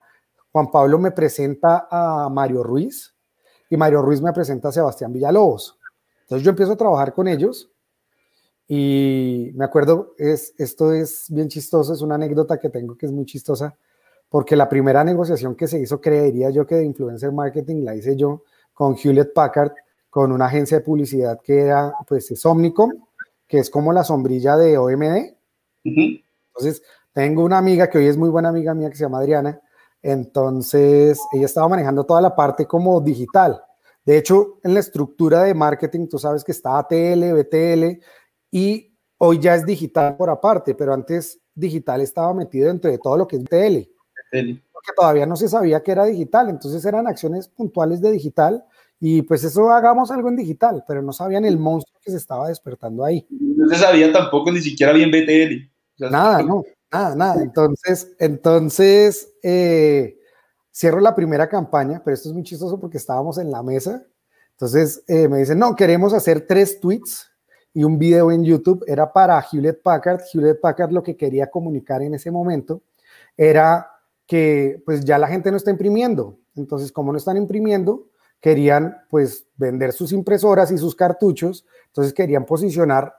Juan 0.52 0.70
Pablo 0.70 0.98
me 0.98 1.10
presenta 1.10 1.88
a 1.90 2.28
Mario 2.28 2.62
Ruiz 2.62 3.14
y 3.70 3.76
Mario 3.76 4.02
Ruiz 4.02 4.20
me 4.20 4.32
presenta 4.32 4.68
a 4.68 4.72
Sebastián 4.72 5.12
Villalobos. 5.12 5.78
Entonces 6.22 6.44
yo 6.44 6.50
empiezo 6.50 6.72
a 6.72 6.76
trabajar 6.76 7.14
con 7.14 7.28
ellos 7.28 7.70
y 8.68 9.52
me 9.54 9.64
acuerdo, 9.64 10.14
es, 10.18 10.54
esto 10.58 10.92
es 10.92 11.26
bien 11.28 11.48
chistoso, 11.48 11.92
es 11.92 12.00
una 12.00 12.16
anécdota 12.16 12.58
que 12.58 12.68
tengo 12.68 12.96
que 12.96 13.06
es 13.06 13.12
muy 13.12 13.24
chistosa, 13.24 13.76
porque 14.28 14.56
la 14.56 14.68
primera 14.68 15.04
negociación 15.04 15.54
que 15.54 15.68
se 15.68 15.80
hizo, 15.80 16.00
creería 16.00 16.50
yo 16.50 16.66
que 16.66 16.74
de 16.76 16.84
influencer 16.84 17.30
marketing 17.32 17.84
la 17.84 17.94
hice 17.94 18.16
yo 18.16 18.42
con 18.72 18.96
Hewlett 18.96 19.32
Packard, 19.32 19.72
con 20.10 20.32
una 20.32 20.46
agencia 20.46 20.78
de 20.78 20.84
publicidad 20.84 21.40
que 21.42 21.60
era, 21.60 21.92
pues, 22.08 22.30
es 22.30 22.44
Omnicom, 22.44 22.90
que 23.46 23.58
es 23.58 23.70
como 23.70 23.92
la 23.92 24.02
sombrilla 24.02 24.56
de 24.56 24.76
OMD. 24.78 25.34
Entonces, 25.84 26.82
tengo 27.12 27.44
una 27.44 27.58
amiga 27.58 27.88
que 27.88 27.98
hoy 27.98 28.06
es 28.06 28.16
muy 28.16 28.28
buena 28.28 28.48
amiga 28.48 28.74
mía 28.74 28.90
que 28.90 28.96
se 28.96 29.04
llama 29.04 29.18
Adriana. 29.18 29.60
Entonces, 30.02 31.20
ella 31.32 31.46
estaba 31.46 31.68
manejando 31.68 32.04
toda 32.04 32.20
la 32.20 32.34
parte 32.34 32.66
como 32.66 33.00
digital. 33.00 33.62
De 34.04 34.18
hecho, 34.18 34.58
en 34.62 34.74
la 34.74 34.80
estructura 34.80 35.42
de 35.42 35.54
marketing, 35.54 36.08
tú 36.08 36.18
sabes 36.18 36.44
que 36.44 36.52
está 36.52 36.78
ATL, 36.78 37.32
BTL, 37.32 38.00
y 38.56 38.96
hoy 39.18 39.38
ya 39.38 39.54
es 39.54 39.66
digital 39.66 40.16
por 40.16 40.30
aparte, 40.30 40.74
pero 40.74 40.94
antes 40.94 41.38
digital 41.54 42.00
estaba 42.00 42.32
metido 42.32 42.68
dentro 42.68 42.90
de 42.90 42.96
todo 42.96 43.18
lo 43.18 43.28
que 43.28 43.36
es 43.36 43.42
BTL. 43.42 43.86
Porque 44.72 44.92
todavía 44.96 45.26
no 45.26 45.36
se 45.36 45.46
sabía 45.46 45.82
que 45.82 45.92
era 45.92 46.06
digital, 46.06 46.48
entonces 46.48 46.82
eran 46.86 47.06
acciones 47.06 47.48
puntuales 47.48 48.00
de 48.00 48.10
digital 48.12 48.64
y 48.98 49.20
pues 49.20 49.44
eso 49.44 49.70
hagamos 49.70 50.10
algo 50.10 50.30
en 50.30 50.36
digital, 50.36 50.82
pero 50.88 51.02
no 51.02 51.12
sabían 51.12 51.44
el 51.44 51.58
monstruo 51.58 52.00
que 52.02 52.10
se 52.10 52.16
estaba 52.16 52.48
despertando 52.48 53.04
ahí. 53.04 53.26
No 53.28 53.68
se 53.68 53.76
sabía 53.76 54.10
tampoco 54.10 54.50
ni 54.50 54.62
siquiera 54.62 54.94
bien 54.94 55.10
BTL. 55.10 56.08
nada, 56.10 56.42
no, 56.42 56.64
nada, 56.90 57.14
nada. 57.14 57.42
Entonces, 57.42 58.16
entonces 58.18 59.34
eh, 59.42 60.16
cierro 60.72 61.00
la 61.00 61.14
primera 61.14 61.46
campaña, 61.46 62.00
pero 62.02 62.14
esto 62.14 62.30
es 62.30 62.34
muy 62.34 62.42
chistoso 62.42 62.80
porque 62.80 62.96
estábamos 62.96 63.36
en 63.36 63.50
la 63.50 63.62
mesa. 63.62 64.06
Entonces 64.52 65.04
eh, 65.08 65.28
me 65.28 65.40
dicen, 65.40 65.58
no, 65.58 65.76
queremos 65.76 66.14
hacer 66.14 66.46
tres 66.46 66.80
tweets 66.80 67.35
y 67.76 67.84
un 67.84 67.98
video 67.98 68.32
en 68.32 68.42
YouTube. 68.42 68.82
Era 68.86 69.12
para 69.12 69.38
Hewlett 69.52 69.82
Packard. 69.82 70.22
Hewlett 70.32 70.62
Packard 70.62 70.92
lo 70.92 71.02
que 71.02 71.14
quería 71.14 71.50
comunicar 71.50 72.00
en 72.00 72.14
ese 72.14 72.30
momento 72.30 72.80
era 73.36 73.86
que 74.26 74.82
pues 74.86 75.04
ya 75.04 75.18
la 75.18 75.28
gente 75.28 75.50
no 75.50 75.58
está 75.58 75.70
imprimiendo. 75.70 76.38
Entonces, 76.54 76.90
como 76.90 77.12
no 77.12 77.18
están 77.18 77.36
imprimiendo, 77.36 78.06
querían 78.40 78.96
pues 79.10 79.46
vender 79.56 79.92
sus 79.92 80.12
impresoras 80.12 80.70
y 80.72 80.78
sus 80.78 80.94
cartuchos, 80.94 81.66
entonces 81.88 82.14
querían 82.14 82.46
posicionar 82.46 83.12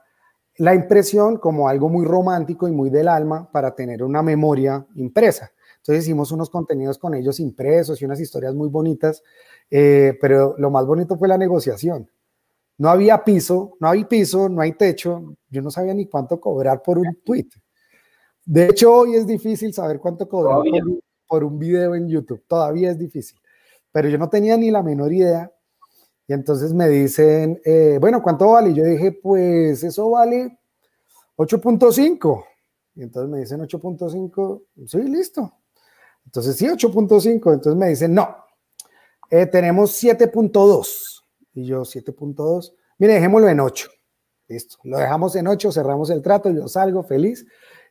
la 0.56 0.74
impresión 0.74 1.36
como 1.36 1.68
algo 1.68 1.88
muy 1.88 2.04
romántico 2.04 2.66
y 2.66 2.72
muy 2.72 2.90
del 2.90 3.06
alma 3.06 3.48
para 3.52 3.76
tener 3.76 4.02
una 4.02 4.24
memoria 4.24 4.84
impresa. 4.96 5.52
Entonces 5.76 6.02
hicimos 6.02 6.32
unos 6.32 6.50
contenidos 6.50 6.98
con 6.98 7.14
ellos 7.14 7.38
impresos 7.38 8.02
y 8.02 8.04
unas 8.04 8.18
historias 8.18 8.56
muy 8.56 8.68
bonitas, 8.68 9.22
eh, 9.70 10.18
pero 10.20 10.56
lo 10.58 10.72
más 10.72 10.84
bonito 10.84 11.16
fue 11.16 11.28
la 11.28 11.38
negociación. 11.38 12.10
No 12.78 12.88
había 12.88 13.22
piso, 13.24 13.76
no 13.80 13.88
hay 13.88 14.04
piso, 14.04 14.48
no 14.48 14.60
hay 14.62 14.72
techo, 14.72 15.34
yo 15.50 15.62
no 15.62 15.70
sabía 15.70 15.94
ni 15.94 16.06
cuánto 16.06 16.40
cobrar 16.40 16.80
por 16.80 16.98
un 16.98 17.18
tweet. 17.24 17.48
De 18.44 18.68
hecho, 18.68 18.92
hoy 18.92 19.16
es 19.16 19.26
difícil 19.26 19.74
saber 19.74 19.98
cuánto 19.98 20.28
cobrar 20.28 20.62
por, 21.26 21.44
un 21.44 21.58
video 21.58 21.94
en 21.94 22.08
YouTube. 22.08 22.42
Todavía 22.46 22.90
es 22.90 22.98
difícil. 22.98 23.38
Pero 23.92 24.08
yo 24.08 24.16
no 24.16 24.30
tenía 24.30 24.56
ni 24.56 24.70
la 24.70 24.82
menor 24.82 25.12
idea. 25.12 25.52
Y 26.26 26.32
entonces 26.32 26.72
me 26.72 26.88
dicen, 26.88 27.60
eh, 27.64 27.98
bueno, 28.00 28.22
¿cuánto 28.22 28.52
vale? 28.52 28.70
Y 28.70 28.74
yo 28.74 28.84
dije, 28.84 29.12
pues 29.12 29.82
eso 29.82 30.10
vale 30.10 30.58
8.5. 31.36 32.44
Y 32.94 33.02
entonces 33.02 33.30
me 33.30 33.40
dicen 33.40 33.60
8.5. 33.60 34.62
Sí, 34.86 34.98
listo. 35.02 35.52
Entonces 36.24 36.56
sí, 36.56 36.66
8.5. 36.66 37.52
Entonces 37.52 37.76
me 37.76 37.88
dicen, 37.88 38.14
no, 38.14 38.34
eh, 39.30 39.46
tenemos 39.46 40.02
7.2. 40.02 41.07
Y 41.58 41.64
yo, 41.64 41.80
7.2. 41.80 42.72
Mire, 42.98 43.14
dejémoslo 43.14 43.48
en 43.48 43.58
8. 43.58 43.90
Listo. 44.46 44.76
Lo 44.84 44.98
dejamos 44.98 45.34
en 45.34 45.48
8, 45.48 45.72
cerramos 45.72 46.08
el 46.10 46.22
trato, 46.22 46.50
yo 46.50 46.68
salgo 46.68 47.02
feliz 47.02 47.44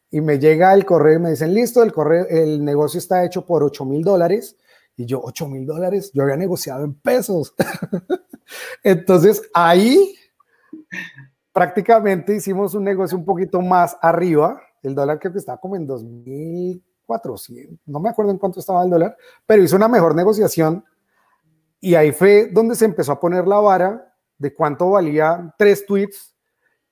y 0.10 0.22
me 0.22 0.40
llega 0.40 0.74
el 0.74 0.86
correo 0.86 1.16
y 1.16 1.20
me 1.20 1.32
dicen, 1.32 1.54
listo, 1.54 1.84
el, 1.84 1.92
correo, 1.92 2.26
el 2.30 2.64
negocio 2.64 2.98
está 2.98 3.26
hecho 3.26 3.46
por 3.46 3.66
8 3.66 3.84
mil 3.84 4.06
dólares. 4.06 4.56
Y 4.96 5.06
yo, 5.06 5.20
8 5.22 5.50
mil 5.50 5.66
dólares, 5.66 6.12
yo 6.14 6.24
había 6.24 6.38
negociado 6.38 6.86
en 6.86 6.94
pesos. 6.94 7.54
Entonces 8.84 9.42
ahí 9.54 10.16
prácticamente 11.52 12.34
hicimos 12.36 12.74
un 12.74 12.86
negocio 12.86 13.18
un 13.18 13.26
poquito 13.26 13.60
más 13.62 13.98
arriba. 14.02 14.62
El 14.82 14.96
dólar 14.96 15.20
que 15.20 15.28
estaba 15.28 15.60
como 15.60 15.76
en 15.76 15.86
2.400, 15.86 17.80
no 17.86 18.00
me 18.00 18.08
acuerdo 18.08 18.32
en 18.32 18.38
cuánto 18.38 18.62
estaba 18.62 18.82
el 18.86 18.90
dólar, 18.90 19.18
pero 19.46 19.62
hizo 19.62 19.76
una 19.76 19.90
mejor 19.90 20.16
negociación. 20.16 20.86
Y 21.80 21.96
ahí 21.96 22.12
fue 22.12 22.50
donde 22.52 22.76
se 22.76 22.86
empezó 22.86 23.12
a 23.12 23.20
poner 23.20 23.48
la 23.48 23.60
vara 23.60 24.16
de 24.38 24.54
cuánto 24.54 24.92
valía 24.92 25.54
tres 25.58 25.86
tweets 25.86 26.36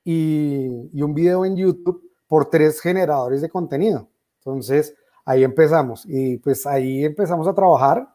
y, 0.04 0.90
y 0.94 1.02
un 1.02 1.14
video 1.14 1.46
en 1.46 1.56
YouTube 1.56 2.02
por 2.28 2.50
tres 2.50 2.80
generadores 2.82 3.42
de 3.42 3.50
contenido. 3.50 4.10
Entonces, 4.40 4.96
ahí 5.26 5.44
empezamos 5.44 6.06
y 6.06 6.38
pues 6.38 6.66
ahí 6.66 7.04
empezamos 7.04 7.48
a 7.48 7.54
trabajar 7.54 8.08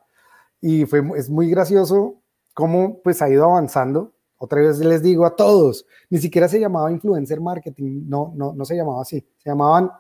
y 0.61 0.87
fue, 0.87 1.03
es 1.17 1.29
muy 1.29 1.51
gracioso 1.51 2.23
cómo 2.55 3.01
pues 3.03 3.21
ha 3.23 3.29
ido 3.29 3.45
avanzando. 3.45 4.13
Otra 4.39 4.61
vez 4.63 4.79
les 4.79 5.03
digo 5.03 5.27
a 5.27 5.37
todos, 5.37 5.87
ni 6.09 6.19
siquiera 6.19 6.49
se 6.49 6.61
llamaba 6.61 6.91
influencer 6.91 7.41
marketing, 7.41 8.05
no, 8.07 8.33
no, 8.35 8.55
no 8.55 8.65
se 8.65 8.75
llamaba 8.75 9.03
así, 9.03 9.21
se 9.37 9.51
llamaban 9.51 9.91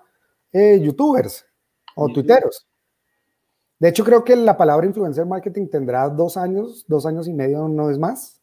eh, 0.52 0.80
youtubers 0.80 1.44
o 1.94 2.08
tuiteros. 2.08 2.66
De 3.80 3.88
hecho, 3.88 4.04
creo 4.04 4.22
que 4.22 4.37
la 4.37 4.58
palabra 4.58 4.87
influencer 4.87 5.25
marketing 5.25 5.66
tendrá 5.68 6.08
dos 6.10 6.37
años, 6.37 6.84
dos 6.87 7.06
años 7.06 7.26
y 7.26 7.32
medio, 7.32 7.66
no 7.66 7.90
es 7.90 7.99
más, 7.99 8.40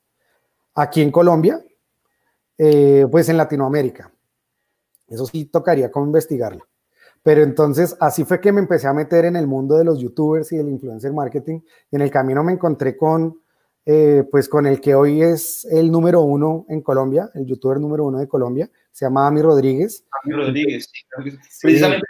aquí 0.73 1.01
en 1.01 1.11
Colombia, 1.11 1.63
eh, 2.57 3.05
pues 3.09 3.29
en 3.29 3.37
Latinoamérica. 3.37 4.11
Eso 5.07 5.27
sí 5.27 5.45
tocaría 5.45 5.91
como 5.91 6.07
investigarlo. 6.07 6.65
Pero 7.21 7.43
entonces 7.43 7.95
así 7.99 8.23
fue 8.23 8.41
que 8.41 8.51
me 8.51 8.61
empecé 8.61 8.87
a 8.87 8.93
meter 8.93 9.25
en 9.25 9.35
el 9.35 9.45
mundo 9.45 9.77
de 9.77 9.83
los 9.83 9.99
youtubers 9.99 10.51
y 10.53 10.57
del 10.57 10.69
influencer 10.69 11.13
marketing. 11.13 11.59
Y 11.91 11.97
en 11.97 12.01
el 12.01 12.09
camino 12.09 12.43
me 12.43 12.53
encontré 12.53 12.97
con, 12.97 13.39
eh, 13.85 14.23
pues 14.31 14.49
con 14.49 14.65
el 14.65 14.81
que 14.81 14.95
hoy 14.95 15.21
es 15.21 15.65
el 15.65 15.91
número 15.91 16.21
uno 16.21 16.65
en 16.67 16.81
Colombia, 16.81 17.29
el 17.35 17.45
youtuber 17.45 17.79
número 17.79 18.05
uno 18.05 18.17
de 18.17 18.27
Colombia, 18.27 18.71
se 18.91 19.05
llama 19.05 19.27
Ami 19.27 19.43
Rodríguez. 19.43 20.03
Ami 20.23 20.33
Rodríguez, 20.33 20.89
sí. 20.91 21.01
Precisamente, 21.61 22.07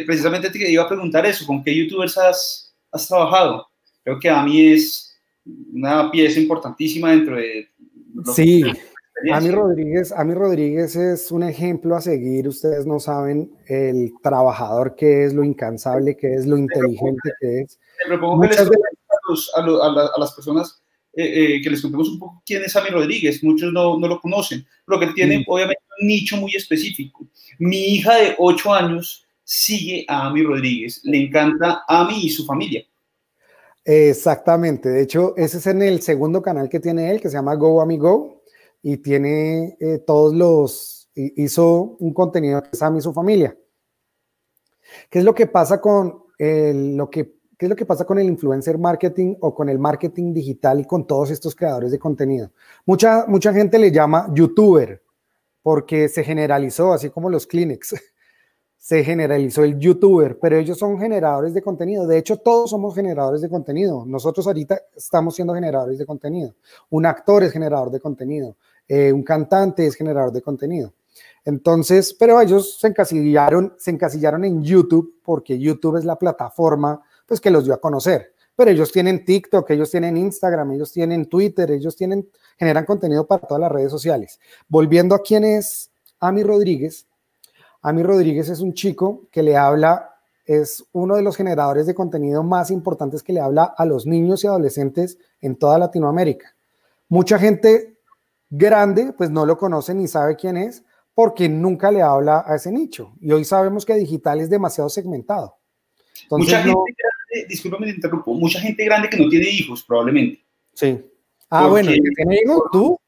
precisamente 0.00 0.50
te 0.50 0.70
iba 0.70 0.82
a 0.82 0.88
preguntar 0.88 1.26
eso, 1.26 1.46
¿con 1.46 1.62
qué 1.62 1.74
youtubers 1.74 2.16
has, 2.18 2.74
has 2.90 3.08
trabajado? 3.08 3.66
Creo 4.02 4.18
que 4.18 4.28
Ami 4.28 4.72
es 4.72 5.18
una 5.72 6.10
pieza 6.10 6.40
importantísima 6.40 7.10
dentro 7.10 7.36
de... 7.36 7.68
Sí. 8.34 8.62
Ami 9.30 9.50
Rodríguez, 9.50 10.12
Ami 10.12 10.34
Rodríguez 10.34 10.96
es 10.96 11.30
un 11.30 11.42
ejemplo 11.42 11.94
a 11.94 12.00
seguir. 12.00 12.48
Ustedes 12.48 12.86
no 12.86 12.98
saben 12.98 13.52
el 13.66 14.12
trabajador 14.22 14.96
que 14.96 15.24
es, 15.24 15.34
lo 15.34 15.44
incansable 15.44 16.16
que 16.16 16.34
es, 16.34 16.46
lo 16.46 16.56
inteligente 16.56 17.30
que 17.40 17.60
es. 17.60 17.78
Te 18.02 18.08
propongo 18.08 18.42
que 18.42 18.48
les 18.48 18.60
a, 18.60 19.60
a, 19.60 20.18
las 20.18 20.32
personas 20.32 20.82
eh, 21.14 21.56
eh, 21.56 21.62
que 21.62 21.70
les 21.70 21.82
contemos 21.82 22.08
un 22.08 22.18
poco 22.18 22.42
quién 22.44 22.62
es 22.64 22.74
Ami 22.74 22.88
Rodríguez. 22.90 23.44
Muchos 23.44 23.72
no, 23.72 23.98
no 23.98 24.08
lo 24.08 24.20
conocen, 24.20 24.66
lo 24.86 24.98
que 24.98 25.08
tiene 25.08 25.40
mm. 25.40 25.44
obviamente 25.46 25.82
un 26.00 26.08
nicho 26.08 26.36
muy 26.36 26.54
específico. 26.56 27.26
Mi 27.58 27.94
hija 27.94 28.16
de 28.16 28.34
8 28.38 28.74
años 28.74 29.21
sigue 29.44 30.04
a 30.08 30.26
Ami 30.26 30.42
Rodríguez. 30.42 31.00
Le 31.04 31.26
encanta 31.26 31.84
Ami 31.88 32.24
y 32.24 32.30
su 32.30 32.44
familia. 32.44 32.84
Exactamente. 33.84 34.88
De 34.88 35.02
hecho, 35.02 35.34
ese 35.36 35.58
es 35.58 35.66
en 35.66 35.82
el 35.82 36.02
segundo 36.02 36.40
canal 36.40 36.68
que 36.68 36.80
tiene 36.80 37.10
él, 37.10 37.20
que 37.20 37.28
se 37.28 37.36
llama 37.36 37.54
Go 37.54 37.80
Ami 37.82 37.98
Go 37.98 38.42
y 38.82 38.98
tiene 38.98 39.76
eh, 39.80 39.98
todos 40.06 40.34
los, 40.34 41.10
hizo 41.14 41.96
un 41.98 42.12
contenido 42.12 42.62
que 42.62 42.70
es 42.72 42.82
a 42.82 42.90
mí 42.90 43.00
su 43.00 43.12
familia. 43.12 43.56
¿Qué 45.10 45.20
es 45.20 45.24
lo 45.24 45.34
que 45.34 45.46
pasa 45.46 45.80
con 45.80 46.24
el, 46.38 46.96
lo 46.96 47.08
que, 47.10 47.36
qué 47.56 47.66
es 47.66 47.70
lo 47.70 47.76
que 47.76 47.86
pasa 47.86 48.04
con 48.04 48.18
el 48.18 48.26
influencer 48.26 48.78
marketing 48.78 49.36
o 49.40 49.54
con 49.54 49.68
el 49.68 49.78
marketing 49.78 50.34
digital 50.34 50.80
y 50.80 50.84
con 50.84 51.06
todos 51.06 51.30
estos 51.30 51.54
creadores 51.54 51.90
de 51.90 51.98
contenido? 51.98 52.52
Mucha, 52.84 53.24
mucha 53.26 53.52
gente 53.52 53.78
le 53.78 53.90
llama 53.90 54.28
youtuber 54.34 55.02
porque 55.62 56.08
se 56.08 56.24
generalizó, 56.24 56.92
así 56.92 57.10
como 57.10 57.30
los 57.30 57.46
clinics 57.46 57.94
se 58.82 59.04
generalizó 59.04 59.62
el 59.62 59.78
youtuber, 59.78 60.40
pero 60.40 60.56
ellos 60.56 60.76
son 60.76 60.98
generadores 60.98 61.54
de 61.54 61.62
contenido. 61.62 62.04
De 62.04 62.18
hecho, 62.18 62.38
todos 62.38 62.70
somos 62.70 62.96
generadores 62.96 63.40
de 63.40 63.48
contenido. 63.48 64.04
Nosotros 64.04 64.44
ahorita 64.44 64.76
estamos 64.96 65.36
siendo 65.36 65.54
generadores 65.54 65.98
de 65.98 66.04
contenido. 66.04 66.56
Un 66.90 67.06
actor 67.06 67.44
es 67.44 67.52
generador 67.52 67.92
de 67.92 68.00
contenido. 68.00 68.56
Eh, 68.88 69.12
un 69.12 69.22
cantante 69.22 69.86
es 69.86 69.94
generador 69.94 70.32
de 70.32 70.42
contenido. 70.42 70.92
Entonces, 71.44 72.12
pero 72.12 72.40
ellos 72.40 72.80
se 72.80 72.88
encasillaron, 72.88 73.72
se 73.78 73.92
encasillaron 73.92 74.44
en 74.44 74.64
YouTube 74.64 75.14
porque 75.22 75.60
YouTube 75.60 75.98
es 75.98 76.04
la 76.04 76.18
plataforma 76.18 77.00
pues, 77.24 77.40
que 77.40 77.52
los 77.52 77.64
dio 77.64 77.74
a 77.74 77.80
conocer. 77.80 78.34
pero 78.56 78.72
ellos 78.72 78.90
tienen 78.90 79.24
TikTok, 79.24 79.70
ellos 79.70 79.92
tienen 79.92 80.16
Instagram, 80.16 80.72
ellos 80.72 80.90
tienen 80.90 81.26
Twitter, 81.26 81.70
ellos 81.70 81.94
tienen, 81.94 82.28
generan 82.58 82.84
contenido 82.84 83.28
para 83.28 83.46
todas 83.46 83.60
las 83.60 83.70
redes 83.70 83.92
sociales. 83.92 84.40
Volviendo 84.66 85.14
a 85.14 85.22
quién 85.22 85.44
es 85.44 85.92
Ami 86.18 86.42
Rodríguez, 86.42 87.06
Ami 87.82 88.04
Rodríguez 88.04 88.48
es 88.48 88.60
un 88.60 88.74
chico 88.74 89.28
que 89.32 89.42
le 89.42 89.56
habla, 89.56 90.14
es 90.46 90.84
uno 90.92 91.16
de 91.16 91.22
los 91.22 91.36
generadores 91.36 91.86
de 91.86 91.94
contenido 91.94 92.44
más 92.44 92.70
importantes 92.70 93.22
que 93.22 93.32
le 93.32 93.40
habla 93.40 93.64
a 93.76 93.84
los 93.84 94.06
niños 94.06 94.44
y 94.44 94.46
adolescentes 94.46 95.18
en 95.40 95.56
toda 95.56 95.78
Latinoamérica. 95.78 96.54
Mucha 97.08 97.38
gente 97.38 97.98
grande 98.48 99.12
pues 99.16 99.30
no 99.30 99.44
lo 99.44 99.58
conoce 99.58 99.94
ni 99.94 100.06
sabe 100.06 100.36
quién 100.36 100.56
es 100.56 100.84
porque 101.14 101.48
nunca 101.48 101.90
le 101.90 102.02
habla 102.02 102.44
a 102.46 102.54
ese 102.54 102.70
nicho. 102.70 103.14
Y 103.20 103.32
hoy 103.32 103.44
sabemos 103.44 103.84
que 103.84 103.94
digital 103.94 104.40
es 104.40 104.48
demasiado 104.48 104.88
segmentado. 104.88 105.56
mucha 106.30 106.62
gente 106.62 106.72
grande, 106.72 107.48
discúlpame, 107.48 107.86
te 107.86 107.94
interrumpo, 107.96 108.34
mucha 108.34 108.60
gente 108.60 108.84
grande 108.84 109.10
que 109.10 109.16
no 109.16 109.28
tiene 109.28 109.48
hijos 109.50 109.82
probablemente. 109.82 110.44
Sí. 110.72 111.04
Ah, 111.50 111.66
bueno, 111.66 111.90
que 111.90 112.00
tiene 112.16 112.40
hijos, 112.44 112.62
tú 112.72 112.98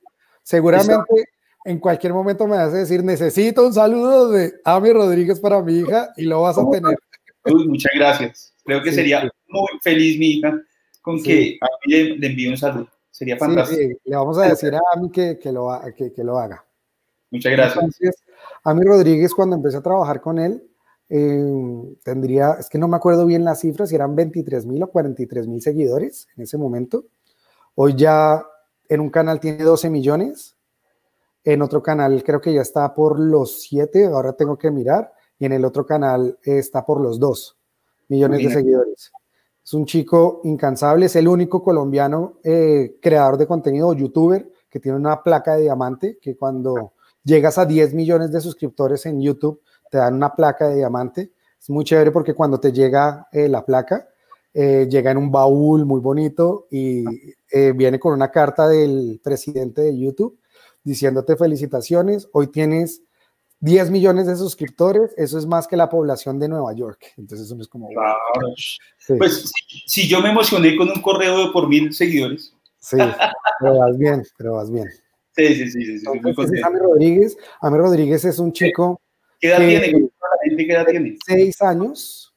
seguramente 0.42 1.24
en 1.64 1.78
cualquier 1.78 2.12
momento 2.12 2.46
me 2.46 2.56
vas 2.56 2.72
a 2.72 2.76
decir, 2.76 3.02
necesito 3.02 3.66
un 3.66 3.72
saludo 3.72 4.28
de 4.28 4.52
Ami 4.64 4.92
Rodríguez 4.92 5.40
para 5.40 5.62
mi 5.62 5.78
hija 5.78 6.12
y 6.16 6.24
lo 6.24 6.42
vas 6.42 6.58
a 6.58 6.70
tener. 6.70 6.96
muchas 7.44 7.92
gracias. 7.94 8.54
Creo 8.64 8.82
que 8.82 8.92
sería 8.92 9.30
muy 9.48 9.68
feliz 9.82 10.18
mi 10.18 10.32
hija 10.32 10.60
con 11.00 11.22
que 11.22 11.58
a 11.60 11.66
mí 11.86 11.92
le, 12.18 12.26
envíe 12.26 12.48
un 12.48 12.56
saludo. 12.56 12.88
Sería 13.10 13.36
fantástico. 13.36 13.98
le 14.04 14.16
vamos 14.16 14.38
a 14.38 14.48
decir 14.48 14.74
a 14.74 14.80
Ami 14.94 15.10
que, 15.10 15.38
que, 15.38 15.52
lo, 15.52 15.68
que, 15.96 16.12
que 16.12 16.24
lo 16.24 16.38
haga. 16.38 16.64
Muchas 17.30 17.52
gracias. 17.52 17.76
Entonces, 17.76 18.16
Ami 18.62 18.84
Rodríguez, 18.84 19.32
cuando 19.34 19.56
empecé 19.56 19.78
a 19.78 19.82
trabajar 19.82 20.20
con 20.20 20.38
él, 20.38 20.62
eh, 21.08 21.96
tendría, 22.02 22.56
es 22.58 22.68
que 22.68 22.78
no 22.78 22.88
me 22.88 22.96
acuerdo 22.96 23.26
bien 23.26 23.44
las 23.44 23.60
cifras, 23.60 23.88
si 23.88 23.94
eran 23.94 24.16
23 24.16 24.66
mil 24.66 24.82
o 24.82 24.88
43 24.88 25.46
mil 25.46 25.62
seguidores 25.62 26.26
en 26.36 26.42
ese 26.42 26.58
momento. 26.58 27.04
Hoy 27.74 27.94
ya 27.94 28.44
en 28.88 29.00
un 29.00 29.10
canal 29.10 29.40
tiene 29.40 29.64
12 29.64 29.90
millones 29.90 30.53
en 31.44 31.60
otro 31.60 31.82
canal 31.82 32.24
creo 32.24 32.40
que 32.40 32.54
ya 32.54 32.62
está 32.62 32.94
por 32.94 33.20
los 33.20 33.62
7, 33.62 34.06
ahora 34.06 34.32
tengo 34.32 34.56
que 34.56 34.70
mirar, 34.70 35.12
y 35.38 35.44
en 35.44 35.52
el 35.52 35.64
otro 35.64 35.84
canal 35.84 36.38
está 36.42 36.84
por 36.84 37.00
los 37.00 37.20
2 37.20 37.56
millones 38.08 38.44
de 38.44 38.50
seguidores. 38.50 39.12
Es 39.62 39.74
un 39.74 39.84
chico 39.84 40.40
incansable, 40.44 41.06
es 41.06 41.16
el 41.16 41.28
único 41.28 41.62
colombiano 41.62 42.38
eh, 42.42 42.96
creador 43.00 43.36
de 43.36 43.46
contenido 43.46 43.88
o 43.88 43.94
youtuber 43.94 44.50
que 44.70 44.80
tiene 44.80 44.96
una 44.96 45.22
placa 45.22 45.56
de 45.56 45.62
diamante, 45.62 46.18
que 46.20 46.36
cuando 46.36 46.94
llegas 47.22 47.58
a 47.58 47.66
10 47.66 47.94
millones 47.94 48.32
de 48.32 48.40
suscriptores 48.40 49.06
en 49.06 49.20
YouTube, 49.20 49.60
te 49.90 49.98
dan 49.98 50.14
una 50.14 50.34
placa 50.34 50.68
de 50.68 50.76
diamante. 50.76 51.32
Es 51.60 51.70
muy 51.70 51.84
chévere 51.84 52.10
porque 52.10 52.34
cuando 52.34 52.58
te 52.58 52.72
llega 52.72 53.28
eh, 53.30 53.48
la 53.48 53.64
placa, 53.64 54.08
eh, 54.52 54.86
llega 54.90 55.10
en 55.10 55.18
un 55.18 55.30
baúl 55.30 55.84
muy 55.84 56.00
bonito 56.00 56.66
y 56.70 57.04
viene 57.74 57.98
con 57.98 58.12
una 58.12 58.30
carta 58.30 58.68
del 58.68 59.20
presidente 59.22 59.82
de 59.82 59.98
YouTube 59.98 60.38
diciéndote 60.84 61.36
felicitaciones, 61.36 62.28
hoy 62.32 62.48
tienes 62.48 63.02
10 63.60 63.90
millones 63.90 64.26
de 64.26 64.36
suscriptores, 64.36 65.12
eso 65.16 65.38
es 65.38 65.46
más 65.46 65.66
que 65.66 65.76
la 65.76 65.88
población 65.88 66.38
de 66.38 66.48
Nueva 66.48 66.72
York. 66.74 67.14
Entonces 67.16 67.46
eso 67.46 67.60
es 67.60 67.66
como... 67.66 67.88
Pues 69.18 69.52
si, 69.86 70.06
yo 70.06 70.20
me 70.20 70.30
emocioné 70.30 70.76
con 70.76 70.90
un 70.90 71.00
correo 71.00 71.46
de 71.46 71.52
por 71.52 71.68
mil 71.68 71.92
seguidores. 71.92 72.54
Sí, 72.78 72.98
pero 73.58 73.78
vas 73.78 73.98
bien, 73.98 74.22
pero 74.36 74.54
vas 74.54 74.70
bien. 74.70 74.86
Sí, 75.34 75.54
sí, 75.54 75.70
sí, 75.70 75.98
sí, 75.98 76.06
Rodríguez, 76.06 77.36
Rodríguez 77.60 78.24
es 78.24 78.38
un 78.38 78.52
chico... 78.52 79.00
¿Qué 79.40 79.48
edad 79.48 79.58
tiene? 79.58 80.08
¿Qué 80.56 80.72
edad 80.72 80.86
tiene? 80.86 81.18
Seis 81.26 81.60
años, 81.60 82.34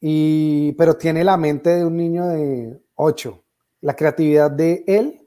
y, 0.00 0.72
pero 0.72 0.96
tiene 0.96 1.24
la 1.24 1.36
mente 1.36 1.70
de 1.70 1.84
un 1.84 1.96
niño 1.96 2.26
de 2.28 2.80
ocho. 2.94 3.44
La 3.80 3.94
creatividad 3.94 4.50
de 4.50 4.84
él 4.86 5.17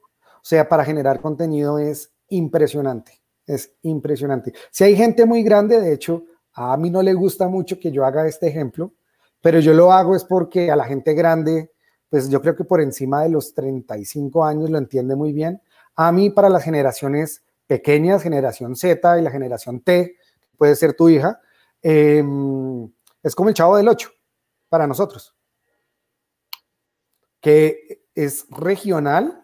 o 0.41 0.43
sea, 0.43 0.67
para 0.67 0.83
generar 0.83 1.21
contenido 1.21 1.77
es 1.77 2.11
impresionante, 2.29 3.21
es 3.45 3.75
impresionante. 3.83 4.53
Si 4.71 4.83
hay 4.83 4.95
gente 4.95 5.25
muy 5.25 5.43
grande, 5.43 5.79
de 5.79 5.93
hecho, 5.93 6.25
a 6.53 6.75
mí 6.77 6.89
no 6.89 7.03
le 7.03 7.13
gusta 7.13 7.47
mucho 7.47 7.79
que 7.79 7.91
yo 7.91 8.03
haga 8.05 8.27
este 8.27 8.47
ejemplo, 8.47 8.93
pero 9.39 9.59
yo 9.59 9.73
lo 9.73 9.91
hago 9.91 10.15
es 10.15 10.23
porque 10.23 10.71
a 10.71 10.75
la 10.75 10.85
gente 10.85 11.13
grande, 11.13 11.71
pues 12.09 12.29
yo 12.29 12.41
creo 12.41 12.55
que 12.55 12.63
por 12.63 12.81
encima 12.81 13.23
de 13.23 13.29
los 13.29 13.53
35 13.53 14.43
años 14.43 14.69
lo 14.69 14.77
entiende 14.77 15.15
muy 15.15 15.31
bien. 15.31 15.61
A 15.95 16.11
mí 16.11 16.29
para 16.31 16.49
las 16.49 16.63
generaciones 16.63 17.43
pequeñas, 17.67 18.23
generación 18.23 18.75
Z 18.75 19.19
y 19.19 19.21
la 19.21 19.31
generación 19.31 19.81
T, 19.81 20.15
puede 20.57 20.75
ser 20.75 20.93
tu 20.93 21.09
hija, 21.09 21.39
em, 21.81 22.91
es 23.23 23.35
como 23.35 23.49
el 23.49 23.55
chavo 23.55 23.77
del 23.77 23.87
8 23.87 24.09
para 24.69 24.87
nosotros, 24.87 25.35
que 27.39 28.03
es 28.15 28.45
regional, 28.49 29.43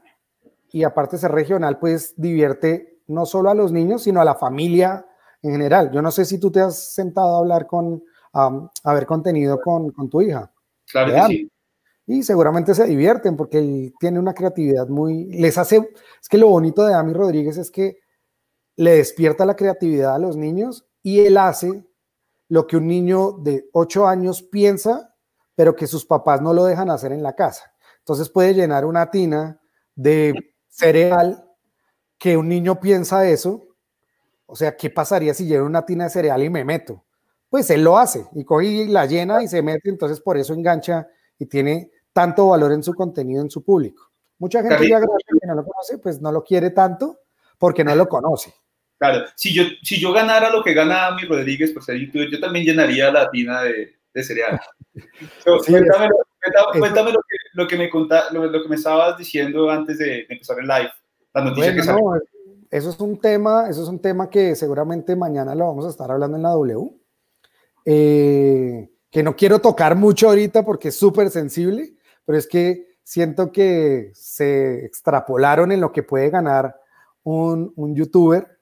y 0.78 0.84
aparte 0.84 1.16
de 1.16 1.22
ser 1.22 1.32
regional, 1.32 1.80
pues 1.80 2.14
divierte 2.18 3.02
no 3.08 3.26
solo 3.26 3.50
a 3.50 3.56
los 3.56 3.72
niños, 3.72 4.04
sino 4.04 4.22
a 4.22 4.26
la 4.26 4.36
familia 4.36 5.08
en 5.42 5.54
general. 5.54 5.90
Yo 5.92 6.04
no 6.04 6.12
sé 6.12 6.24
si 6.24 6.40
tú 6.40 6.52
te 6.52 6.60
has 6.60 6.94
sentado 6.94 7.36
a 7.36 7.40
hablar 7.40 7.66
con, 7.66 8.04
a 8.32 8.94
ver 8.94 9.08
contenido 9.08 9.60
con, 9.60 9.92
con, 9.92 10.08
tu 10.08 10.22
hija. 10.22 10.54
Claro 10.92 11.14
que 11.14 11.34
sí. 11.34 11.52
Y 12.06 12.22
seguramente 12.22 12.76
se 12.76 12.86
divierten 12.86 13.36
porque 13.36 13.58
él 13.58 13.96
tiene 14.00 14.20
una 14.20 14.36
creatividad 14.36 14.88
muy, 14.88 15.26
les 15.26 15.58
hace, 15.58 15.78
es 16.22 16.30
que 16.30 16.38
lo 16.38 16.50
bonito 16.50 16.86
de 16.86 16.94
Ami 16.94 17.14
Rodríguez 17.14 17.58
es 17.58 17.72
que 17.72 17.98
le 18.76 18.98
despierta 18.98 19.48
la 19.48 19.56
creatividad 19.56 20.14
a 20.14 20.20
los 20.20 20.38
niños 20.38 20.86
y 21.02 21.22
él 21.22 21.38
hace 21.38 21.88
lo 22.50 22.68
que 22.68 22.78
un 22.78 22.86
niño 22.86 23.32
de 23.40 23.68
8 23.74 24.08
años 24.08 24.44
piensa, 24.44 25.16
pero 25.56 25.76
que 25.76 25.88
sus 25.88 26.06
papás 26.06 26.40
no 26.40 26.54
lo 26.54 26.66
dejan 26.66 26.92
hacer 26.92 27.14
en 27.14 27.24
la 27.24 27.34
casa. 27.34 27.74
Entonces 27.98 28.30
puede 28.30 28.54
llenar 28.54 28.86
una 28.86 29.10
tina 29.10 29.60
de 29.96 30.54
cereal 30.78 31.44
que 32.18 32.38
un 32.38 32.48
niño 32.48 32.80
piensa 32.80 33.28
eso, 33.28 33.68
o 34.46 34.56
sea, 34.56 34.78
¿qué 34.78 34.90
pasaría 34.90 35.34
si 35.34 35.46
llevo 35.46 35.66
una 35.66 35.86
tina 35.86 36.06
de 36.06 36.10
cereal 36.10 36.44
y 36.44 36.50
me 36.50 36.64
meto? 36.64 37.04
Pues 37.50 37.70
él 37.70 37.84
lo 37.84 37.98
hace 37.98 38.26
y 38.34 38.44
coge 38.44 38.68
y 38.68 38.88
la 38.88 39.06
llena 39.06 39.44
y 39.44 39.48
se 39.48 39.62
mete, 39.62 39.90
entonces 39.90 40.22
por 40.22 40.38
eso 40.38 40.54
engancha 40.54 41.08
y 41.40 41.46
tiene 41.46 41.92
tanto 42.14 42.48
valor 42.48 42.72
en 42.72 42.84
su 42.84 42.94
contenido, 42.94 43.42
en 43.42 43.50
su 43.50 43.64
público. 43.64 44.12
Mucha 44.40 44.62
gente 44.62 44.88
ya 44.88 45.00
que 45.00 45.06
no 45.48 45.56
lo 45.56 45.66
conoce, 45.66 45.98
pues 45.98 46.22
no 46.22 46.32
lo 46.32 46.44
quiere 46.44 46.70
tanto 46.70 47.20
porque 47.58 47.84
no 47.84 47.96
lo 47.96 48.08
conoce. 48.08 48.54
Claro, 49.00 49.26
si 49.36 49.54
yo, 49.54 49.64
si 49.84 50.00
yo 50.00 50.12
ganara 50.12 50.50
lo 50.50 50.64
que 50.64 50.74
gana 50.74 51.12
mi 51.12 51.24
Rodríguez 51.24 51.72
por 51.72 51.84
ser 51.84 51.98
youtuber, 51.98 52.30
yo 52.30 52.40
también 52.40 52.66
llenaría 52.66 53.12
la 53.12 53.30
tina 53.30 53.62
de, 53.62 53.97
de 54.18 54.24
cereal. 54.24 54.60
cuéntame, 55.46 56.08
lo, 56.08 57.68
que, 57.68 57.78
me 57.78 57.90
lo, 57.90 58.64
que 58.64 58.70
me 58.70 58.76
estabas 58.76 59.18
diciendo 59.18 59.70
antes 59.70 60.00
de, 60.00 60.26
empezar 60.28 60.60
el 60.60 60.68
live, 60.68 60.90
la 61.34 61.44
noticia 61.44 61.76
que 61.76 61.84
salió. 61.84 62.22
eso 62.72 62.90
es 62.90 63.00
un 63.00 63.20
tema, 63.20 63.70
eso 63.70 63.84
es 63.84 63.90
un 63.90 64.00
tema 64.00 64.30
que 64.30 64.56
seguramente 64.56 65.16
mañana 65.16 65.54
lo 65.54 65.68
vamos 65.68 65.86
a 65.86 65.90
estar 65.90 66.12
hablando 66.12 66.38
en 66.38 66.44
la 66.44 66.50
W. 66.50 66.90
Eh, 67.86 68.90
que 69.10 69.24
no 69.24 69.36
quiero 69.36 69.60
tocar 69.60 69.96
mucho 69.96 70.30
ahorita 70.30 70.66
porque 70.66 70.90
es 70.90 70.98
súper 70.98 71.30
sensible, 71.30 71.94
pero 72.26 72.38
es 72.38 72.48
que 72.48 72.98
siento 73.04 73.52
que 73.52 74.12
se 74.14 74.84
extrapolaron 74.86 75.72
en 75.72 75.80
lo 75.80 75.92
que 75.92 76.04
puede 76.04 76.30
ganar 76.30 76.76
un, 77.24 77.72
un 77.76 77.96
youtuber. 77.96 78.57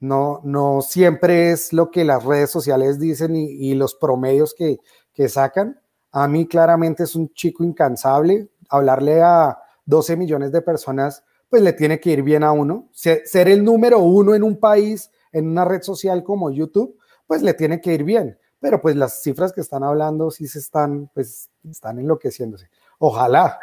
No, 0.00 0.40
no 0.44 0.82
siempre 0.82 1.52
es 1.52 1.72
lo 1.72 1.90
que 1.90 2.04
las 2.04 2.24
redes 2.24 2.50
sociales 2.50 2.98
dicen 2.98 3.36
y, 3.36 3.44
y 3.44 3.74
los 3.74 3.94
promedios 3.94 4.54
que, 4.54 4.78
que 5.12 5.28
sacan. 5.28 5.80
A 6.12 6.26
mí 6.26 6.46
claramente 6.46 7.04
es 7.04 7.14
un 7.14 7.32
chico 7.34 7.62
incansable. 7.62 8.48
Hablarle 8.68 9.22
a 9.22 9.58
12 9.84 10.16
millones 10.16 10.52
de 10.52 10.62
personas, 10.62 11.24
pues 11.48 11.62
le 11.62 11.72
tiene 11.72 12.00
que 12.00 12.10
ir 12.10 12.22
bien 12.22 12.44
a 12.44 12.52
uno. 12.52 12.88
Ser 12.92 13.48
el 13.48 13.62
número 13.64 13.98
uno 13.98 14.34
en 14.34 14.42
un 14.42 14.58
país, 14.58 15.10
en 15.32 15.48
una 15.48 15.64
red 15.64 15.82
social 15.82 16.22
como 16.24 16.50
YouTube, 16.50 16.96
pues 17.26 17.42
le 17.42 17.54
tiene 17.54 17.80
que 17.80 17.92
ir 17.92 18.04
bien. 18.04 18.38
Pero 18.60 18.80
pues 18.80 18.96
las 18.96 19.22
cifras 19.22 19.52
que 19.52 19.60
están 19.60 19.82
hablando 19.82 20.30
sí 20.30 20.46
se 20.46 20.58
están, 20.58 21.10
pues 21.14 21.50
están 21.68 21.98
enloqueciéndose. 21.98 22.70
Ojalá. 22.98 23.58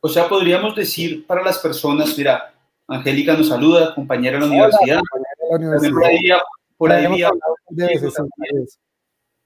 O 0.00 0.08
sea, 0.08 0.28
podríamos 0.28 0.74
decir 0.76 1.26
para 1.26 1.42
las 1.42 1.58
personas, 1.58 2.16
mira, 2.16 2.54
Angélica 2.88 3.36
nos 3.36 3.48
saluda, 3.48 3.94
compañera 3.94 4.38
de 4.38 4.46
la 4.46 4.46
universidad. 4.46 5.00
Por 6.76 6.92
ahí, 6.92 7.22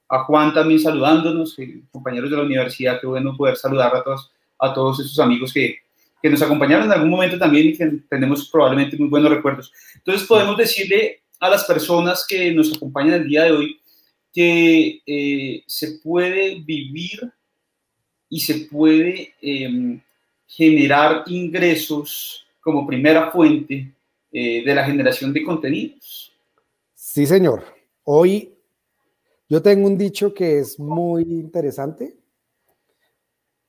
a 0.08 0.24
Juan 0.24 0.52
también 0.52 0.80
saludándonos, 0.80 1.56
compañeros 1.90 2.30
de 2.30 2.36
la 2.36 2.42
universidad, 2.42 3.00
qué 3.00 3.06
bueno 3.06 3.36
poder 3.36 3.56
saludar 3.56 3.94
a 3.94 4.02
todos, 4.02 4.32
a 4.58 4.74
todos 4.74 5.00
esos 5.00 5.18
amigos 5.20 5.52
que, 5.52 5.78
que 6.20 6.28
nos 6.28 6.42
acompañaron 6.42 6.86
en 6.86 6.92
algún 6.92 7.10
momento 7.10 7.38
también 7.38 7.68
y 7.68 7.76
que 7.76 7.86
tenemos 8.08 8.48
probablemente 8.50 8.96
muy 8.96 9.08
buenos 9.08 9.30
recuerdos. 9.30 9.72
Entonces 9.94 10.26
podemos 10.26 10.56
decirle 10.56 11.22
a 11.38 11.48
las 11.48 11.64
personas 11.64 12.26
que 12.28 12.52
nos 12.52 12.74
acompañan 12.76 13.14
el 13.14 13.28
día 13.28 13.44
de 13.44 13.52
hoy 13.52 13.80
que 14.32 15.00
eh, 15.06 15.62
se 15.66 15.98
puede 16.02 16.60
vivir 16.60 17.32
y 18.28 18.40
se 18.40 18.66
puede 18.70 19.34
em, 19.40 20.00
generar 20.46 21.24
ingresos 21.26 22.46
como 22.60 22.86
primera 22.86 23.30
fuente 23.30 23.94
eh, 24.32 24.64
de 24.64 24.74
la 24.74 24.84
generación 24.84 25.32
de 25.32 25.42
contenidos. 25.42 26.32
Sí, 26.94 27.26
señor. 27.26 27.64
Hoy 28.04 28.54
yo 29.48 29.60
tengo 29.60 29.86
un 29.86 29.98
dicho 29.98 30.32
que 30.32 30.60
es 30.60 30.78
muy 30.78 31.22
interesante 31.22 32.16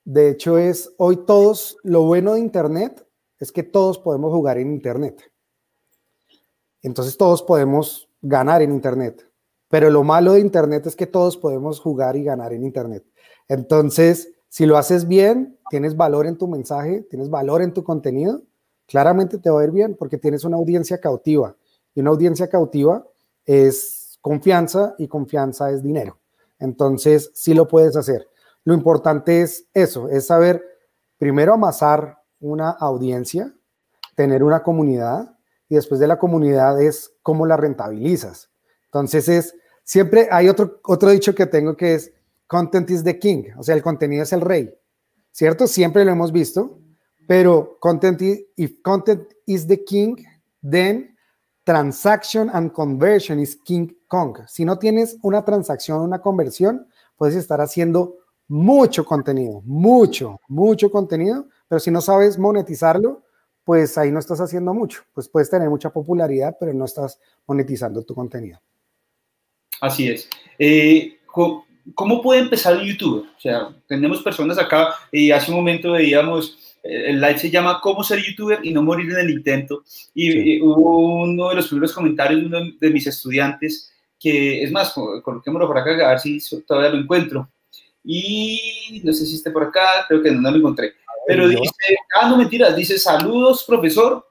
De 0.04 0.30
hecho, 0.30 0.58
es 0.58 0.94
hoy 0.98 1.18
todos, 1.26 1.78
lo 1.84 2.04
bueno 2.04 2.34
de 2.34 2.40
Internet 2.40 3.06
es 3.40 3.52
que 3.52 3.64
todos 3.64 3.98
podemos 3.98 4.32
jugar 4.32 4.60
en 4.60 4.72
Internet. 4.72 5.32
Entonces 6.84 7.18
todos 7.18 7.42
podemos 7.42 8.10
ganar 8.22 8.62
en 8.62 8.72
Internet. 8.72 9.28
Pero 9.70 9.90
lo 9.90 10.04
malo 10.04 10.34
de 10.34 10.42
Internet 10.42 10.86
es 10.86 10.96
que 10.96 11.08
todos 11.08 11.38
podemos 11.38 11.80
jugar 11.80 12.16
y 12.16 12.24
ganar 12.24 12.54
en 12.54 12.64
Internet. 12.64 13.04
Entonces, 13.48 14.34
si 14.50 14.66
lo 14.66 14.78
haces 14.78 15.08
bien, 15.08 15.58
tienes 15.70 15.96
valor 15.96 16.28
en 16.28 16.38
tu 16.38 16.48
mensaje, 16.48 17.02
tienes 17.10 17.30
valor 17.30 17.62
en 17.62 17.74
tu 17.74 17.84
contenido, 17.84 18.44
claramente 18.92 19.38
te 19.38 19.50
va 19.50 19.62
a 19.62 19.64
ir 19.64 19.72
bien 19.72 19.96
porque 19.96 20.18
tienes 20.18 20.44
una 20.44 20.58
audiencia 20.58 21.00
cautiva. 21.00 21.56
Y 21.96 22.02
una 22.02 22.10
audiencia 22.10 22.50
cautiva 22.50 23.06
es 23.46 24.20
confianza 24.22 24.96
y 24.98 25.08
confianza 25.08 25.72
es 25.72 25.82
dinero. 25.82 26.20
Entonces, 26.60 27.32
sí 27.34 27.54
lo 27.54 27.68
puedes 27.68 27.96
hacer. 27.96 28.28
Lo 28.66 28.74
importante 28.74 29.42
es 29.42 29.66
eso, 29.74 30.10
es 30.10 30.28
saber 30.28 30.62
primero 31.18 31.54
amasar 31.54 32.20
una 32.40 32.70
audiencia, 32.70 33.56
tener 34.16 34.44
una 34.44 34.62
comunidad 34.62 35.38
y 35.70 35.76
después 35.76 36.00
de 36.00 36.08
la 36.08 36.20
comunidad 36.20 36.82
es 36.82 37.14
cómo 37.24 37.46
la 37.46 37.58
rentabilizas. 37.58 38.50
Entonces 38.86 39.30
es, 39.30 39.56
siempre 39.84 40.28
hay 40.32 40.50
otro, 40.50 40.82
otro 40.84 41.10
dicho 41.10 41.34
que 41.34 41.46
tengo 41.46 41.78
que 41.78 41.96
es, 41.96 42.12
content 42.46 42.90
is 42.90 43.04
the 43.04 43.18
king, 43.18 43.46
o 43.58 43.64
sea, 43.64 43.74
el 43.76 43.82
contenido 43.82 44.24
es 44.24 44.34
el 44.34 44.42
rey, 44.42 44.74
¿cierto? 45.32 45.66
Siempre 45.66 46.04
lo 46.04 46.12
hemos 46.12 46.34
visto, 46.34 46.81
pero 47.28 47.78
content 47.80 48.22
is, 48.22 48.40
if 48.58 48.82
content 48.82 49.24
is 49.48 49.68
the 49.68 49.84
king, 49.84 50.18
then 50.62 51.16
transaction 51.64 52.50
and 52.54 52.74
conversion 52.74 53.40
is 53.40 53.56
king 53.56 53.94
kong. 54.08 54.38
Si 54.48 54.66
no 54.66 54.78
tienes 54.78 55.18
una 55.22 55.44
transacción, 55.44 56.02
una 56.02 56.20
conversión, 56.20 56.88
puedes 57.16 57.36
estar 57.36 57.62
haciendo 57.62 58.18
mucho 58.48 59.06
contenido, 59.06 59.62
mucho, 59.64 60.40
mucho 60.48 60.92
contenido, 60.92 61.48
pero 61.68 61.80
si 61.80 61.90
no 61.90 62.02
sabes 62.02 62.38
monetizarlo, 62.38 63.24
pues 63.64 63.98
ahí 63.98 64.12
no 64.12 64.20
estás 64.20 64.42
haciendo 64.42 64.74
mucho. 64.74 65.04
Pues 65.14 65.30
puedes 65.30 65.50
tener 65.50 65.70
mucha 65.70 65.90
popularidad, 65.90 66.58
pero 66.60 66.74
no 66.74 66.86
estás 66.86 67.20
monetizando 67.48 68.04
tu 68.04 68.14
contenido. 68.14 68.60
Así 69.80 70.10
es. 70.10 70.30
Eh, 70.60 71.20
¿Cómo 71.96 72.22
puede 72.22 72.42
empezar 72.42 72.76
un 72.78 72.84
youtuber? 72.84 73.24
O 73.36 73.40
sea, 73.40 73.70
tenemos 73.88 74.22
personas 74.22 74.58
acá 74.58 74.94
y 75.12 75.32
hace 75.32 75.52
un 75.52 75.58
momento 75.58 75.94
veíamos, 75.94 76.58
eh, 76.58 76.71
el 76.84 77.22
live 77.22 77.38
se 77.38 77.52
llama 77.52 77.80
¿Cómo 77.82 78.04
ser 78.04 78.20
youtuber 78.24 78.60
y 78.64 78.74
no 78.74 78.84
morir 78.84 79.12
en 79.12 79.20
el 79.20 79.30
intento? 79.30 79.84
Y, 80.14 80.62
hubo 80.62 81.22
uno 81.22 81.50
de 81.50 81.56
los 81.56 81.68
primeros 81.68 81.94
comentarios 81.94 82.42
de 82.42 82.48
uno 82.48 82.60
de 82.80 82.90
mis 82.90 83.08
estudiantes 83.08 83.92
que, 84.20 84.64
es 84.64 84.72
más, 84.72 84.94
coloquémoslo 84.94 85.68
por 85.68 85.78
acá 85.78 85.92
a 85.92 86.10
ver 86.10 86.20
si 86.20 86.40
todavía 86.66 86.92
lo 86.92 87.00
encuentro 87.00 87.50
y 88.04 89.02
no 89.04 89.14
sé 89.14 89.26
si 89.26 89.36
esté 89.36 89.52
por 89.52 89.64
acá, 89.64 90.06
creo 90.08 90.22
que 90.22 90.32
no, 90.32 90.50
lo 90.50 90.58
encontré. 90.58 90.94
Pero 91.28 91.48
dice, 91.48 91.96
ah, 92.20 92.30
no 92.30 92.38
mentiras, 92.38 92.76
dice, 92.76 92.98
saludos, 92.98 93.64
profesor, 93.64 94.26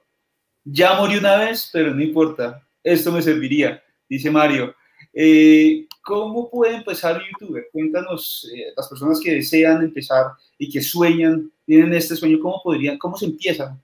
ya 0.63 0.93
morí 0.95 1.17
una 1.17 1.37
vez, 1.37 1.69
pero 1.71 1.93
no 1.93 2.01
importa, 2.01 2.67
esto 2.83 3.11
me 3.11 3.21
serviría, 3.21 3.81
dice 4.09 4.29
Mario. 4.29 4.75
Eh, 5.13 5.87
¿Cómo 6.03 6.49
puede 6.49 6.77
empezar 6.77 7.17
un 7.17 7.23
youtuber? 7.39 7.67
Cuéntanos, 7.71 8.49
eh, 8.55 8.73
las 8.75 8.87
personas 8.87 9.19
que 9.19 9.35
desean 9.35 9.83
empezar 9.83 10.27
y 10.57 10.69
que 10.69 10.81
sueñan, 10.81 11.51
tienen 11.65 11.93
este 11.93 12.15
sueño, 12.15 12.39
¿cómo 12.41 12.61
podrían, 12.63 12.97
cómo 12.97 13.17
se 13.17 13.25
empieza 13.25 13.77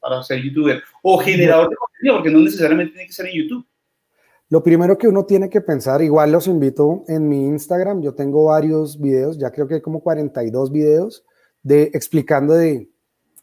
para 0.00 0.22
ser 0.22 0.42
youtuber? 0.42 0.82
O 1.02 1.18
generador 1.18 1.70
de 1.70 1.76
contenido, 1.76 2.16
porque 2.16 2.30
no 2.30 2.40
necesariamente 2.40 2.92
tiene 2.92 3.06
que 3.06 3.12
ser 3.12 3.26
en 3.26 3.42
YouTube. 3.42 3.66
Lo 4.50 4.62
primero 4.64 4.98
que 4.98 5.06
uno 5.06 5.24
tiene 5.24 5.48
que 5.48 5.60
pensar, 5.60 6.02
igual 6.02 6.32
los 6.32 6.48
invito 6.48 7.04
en 7.06 7.28
mi 7.28 7.46
Instagram, 7.46 8.02
yo 8.02 8.14
tengo 8.14 8.46
varios 8.46 9.00
videos, 9.00 9.38
ya 9.38 9.52
creo 9.52 9.68
que 9.68 9.74
hay 9.74 9.80
como 9.80 10.02
42 10.02 10.72
videos 10.72 11.24
de 11.62 11.84
explicando 11.94 12.54
de 12.54 12.90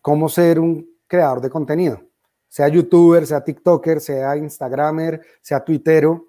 cómo 0.02 0.28
ser 0.28 0.60
un 0.60 0.90
creador 1.08 1.40
de 1.40 1.50
contenido, 1.50 2.02
sea 2.50 2.68
youtuber, 2.68 3.26
sea 3.26 3.42
tiktoker, 3.42 4.02
sea 4.02 4.36
instagramer, 4.36 5.22
sea 5.42 5.64
twittero. 5.64 6.28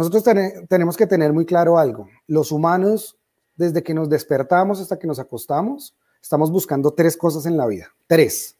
Nosotros 0.00 0.24
tenemos 0.66 0.96
que 0.96 1.06
tener 1.06 1.30
muy 1.34 1.44
claro 1.44 1.78
algo. 1.78 2.08
Los 2.26 2.52
humanos, 2.52 3.18
desde 3.54 3.82
que 3.82 3.92
nos 3.92 4.08
despertamos 4.08 4.80
hasta 4.80 4.98
que 4.98 5.06
nos 5.06 5.18
acostamos, 5.18 5.94
estamos 6.22 6.50
buscando 6.50 6.94
tres 6.94 7.18
cosas 7.18 7.44
en 7.44 7.58
la 7.58 7.66
vida. 7.66 7.88
Tres. 8.06 8.56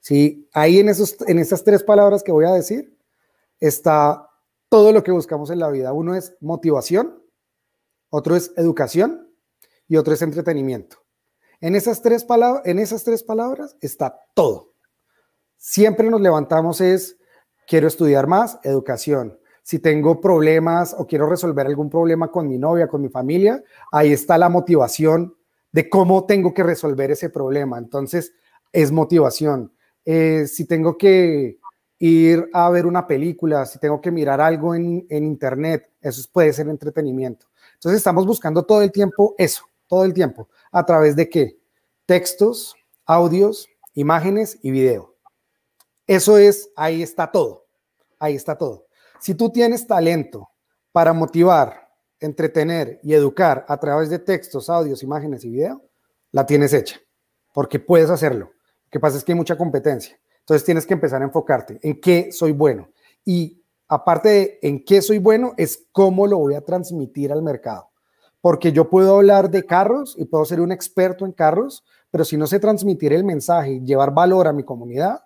Sí, 0.00 0.48
ahí 0.52 0.80
en, 0.80 0.88
esos, 0.88 1.16
en 1.28 1.38
esas 1.38 1.62
tres 1.62 1.84
palabras 1.84 2.24
que 2.24 2.32
voy 2.32 2.44
a 2.44 2.50
decir 2.50 2.98
está 3.60 4.28
todo 4.68 4.90
lo 4.90 5.04
que 5.04 5.12
buscamos 5.12 5.48
en 5.50 5.60
la 5.60 5.70
vida. 5.70 5.92
Uno 5.92 6.16
es 6.16 6.34
motivación, 6.40 7.22
otro 8.10 8.34
es 8.34 8.50
educación 8.56 9.32
y 9.86 9.96
otro 9.96 10.12
es 10.12 10.22
entretenimiento. 10.22 10.96
En 11.60 11.76
esas 11.76 12.02
tres, 12.02 12.24
palabras, 12.24 12.66
en 12.66 12.80
esas 12.80 13.04
tres 13.04 13.22
palabras 13.22 13.76
está 13.80 14.18
todo. 14.34 14.72
Siempre 15.56 16.10
nos 16.10 16.20
levantamos 16.20 16.80
es, 16.80 17.16
quiero 17.68 17.86
estudiar 17.86 18.26
más, 18.26 18.58
educación. 18.64 19.38
Si 19.64 19.78
tengo 19.78 20.20
problemas 20.20 20.94
o 20.96 21.06
quiero 21.06 21.26
resolver 21.26 21.66
algún 21.66 21.88
problema 21.88 22.30
con 22.30 22.46
mi 22.46 22.58
novia, 22.58 22.86
con 22.86 23.00
mi 23.00 23.08
familia, 23.08 23.64
ahí 23.90 24.12
está 24.12 24.36
la 24.36 24.50
motivación 24.50 25.34
de 25.72 25.88
cómo 25.88 26.26
tengo 26.26 26.52
que 26.52 26.62
resolver 26.62 27.10
ese 27.10 27.30
problema. 27.30 27.78
Entonces, 27.78 28.34
es 28.70 28.92
motivación. 28.92 29.72
Eh, 30.04 30.46
si 30.46 30.66
tengo 30.66 30.98
que 30.98 31.58
ir 31.98 32.50
a 32.52 32.68
ver 32.68 32.84
una 32.84 33.06
película, 33.06 33.64
si 33.64 33.78
tengo 33.78 34.02
que 34.02 34.10
mirar 34.10 34.38
algo 34.38 34.74
en, 34.74 35.06
internet, 35.08 35.90
eso 36.02 36.28
puede 36.30 36.52
ser 36.52 36.68
entretenimiento. 36.68 37.46
Entonces 37.72 37.96
estamos 37.96 38.26
buscando 38.26 38.64
todo 38.64 38.82
el 38.82 38.92
tiempo 38.92 39.34
eso, 39.38 39.64
todo 39.86 40.04
el 40.04 40.12
tiempo. 40.12 40.50
¿A 40.72 40.84
través 40.84 41.16
de 41.16 41.30
qué? 41.30 41.56
Textos, 42.04 42.76
audios, 43.06 43.66
imágenes 43.94 44.58
y 44.60 44.72
video. 44.72 45.14
Eso 46.06 46.36
es, 46.36 46.68
ahí 46.76 47.02
está 47.02 47.32
todo. 47.32 47.64
Ahí 48.18 48.34
está 48.34 48.58
todo. 48.58 48.84
Si 49.24 49.34
tú 49.34 49.48
tienes 49.48 49.86
talento 49.86 50.50
para 50.92 51.14
motivar, 51.14 51.88
entretener 52.20 53.00
y 53.02 53.14
educar 53.14 53.64
a 53.68 53.78
través 53.78 54.10
de 54.10 54.18
textos, 54.18 54.68
audios, 54.68 55.02
imágenes 55.02 55.46
y 55.46 55.48
video, 55.48 55.82
la 56.30 56.44
tienes 56.44 56.74
hecha, 56.74 57.00
porque 57.54 57.78
puedes 57.78 58.10
hacerlo. 58.10 58.50
Lo 58.84 58.90
que 58.90 59.00
pasa 59.00 59.16
es 59.16 59.24
que 59.24 59.32
hay 59.32 59.38
mucha 59.38 59.56
competencia. 59.56 60.20
Entonces 60.40 60.62
tienes 60.62 60.84
que 60.84 60.92
empezar 60.92 61.22
a 61.22 61.24
enfocarte 61.24 61.78
en 61.80 62.02
qué 62.02 62.32
soy 62.32 62.52
bueno. 62.52 62.90
Y 63.24 63.62
aparte 63.88 64.28
de 64.28 64.58
en 64.60 64.84
qué 64.84 65.00
soy 65.00 65.16
bueno, 65.16 65.54
es 65.56 65.86
cómo 65.90 66.26
lo 66.26 66.36
voy 66.36 66.54
a 66.54 66.60
transmitir 66.60 67.32
al 67.32 67.40
mercado. 67.40 67.88
Porque 68.42 68.72
yo 68.72 68.90
puedo 68.90 69.16
hablar 69.16 69.48
de 69.48 69.64
carros 69.64 70.16
y 70.18 70.26
puedo 70.26 70.44
ser 70.44 70.60
un 70.60 70.70
experto 70.70 71.24
en 71.24 71.32
carros, 71.32 71.82
pero 72.10 72.26
si 72.26 72.36
no 72.36 72.46
sé 72.46 72.60
transmitir 72.60 73.14
el 73.14 73.24
mensaje 73.24 73.72
y 73.72 73.80
llevar 73.86 74.12
valor 74.12 74.48
a 74.48 74.52
mi 74.52 74.64
comunidad, 74.64 75.24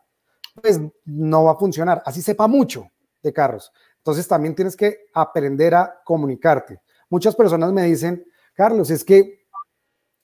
pues 0.63 0.81
no 1.05 1.43
va 1.43 1.51
a 1.51 1.57
funcionar. 1.57 2.01
Así 2.07 2.23
sepa 2.23 2.47
mucho 2.47 2.89
de 3.23 3.33
carros. 3.33 3.73
Entonces 4.09 4.27
también 4.27 4.55
tienes 4.55 4.75
que 4.75 5.11
aprender 5.13 5.75
a 5.75 6.01
comunicarte. 6.03 6.81
Muchas 7.11 7.37
personas 7.37 7.75
me 7.75 7.83
dicen, 7.83 8.25
Carlos, 8.55 8.91
es 8.91 9.05
que 9.05 9.47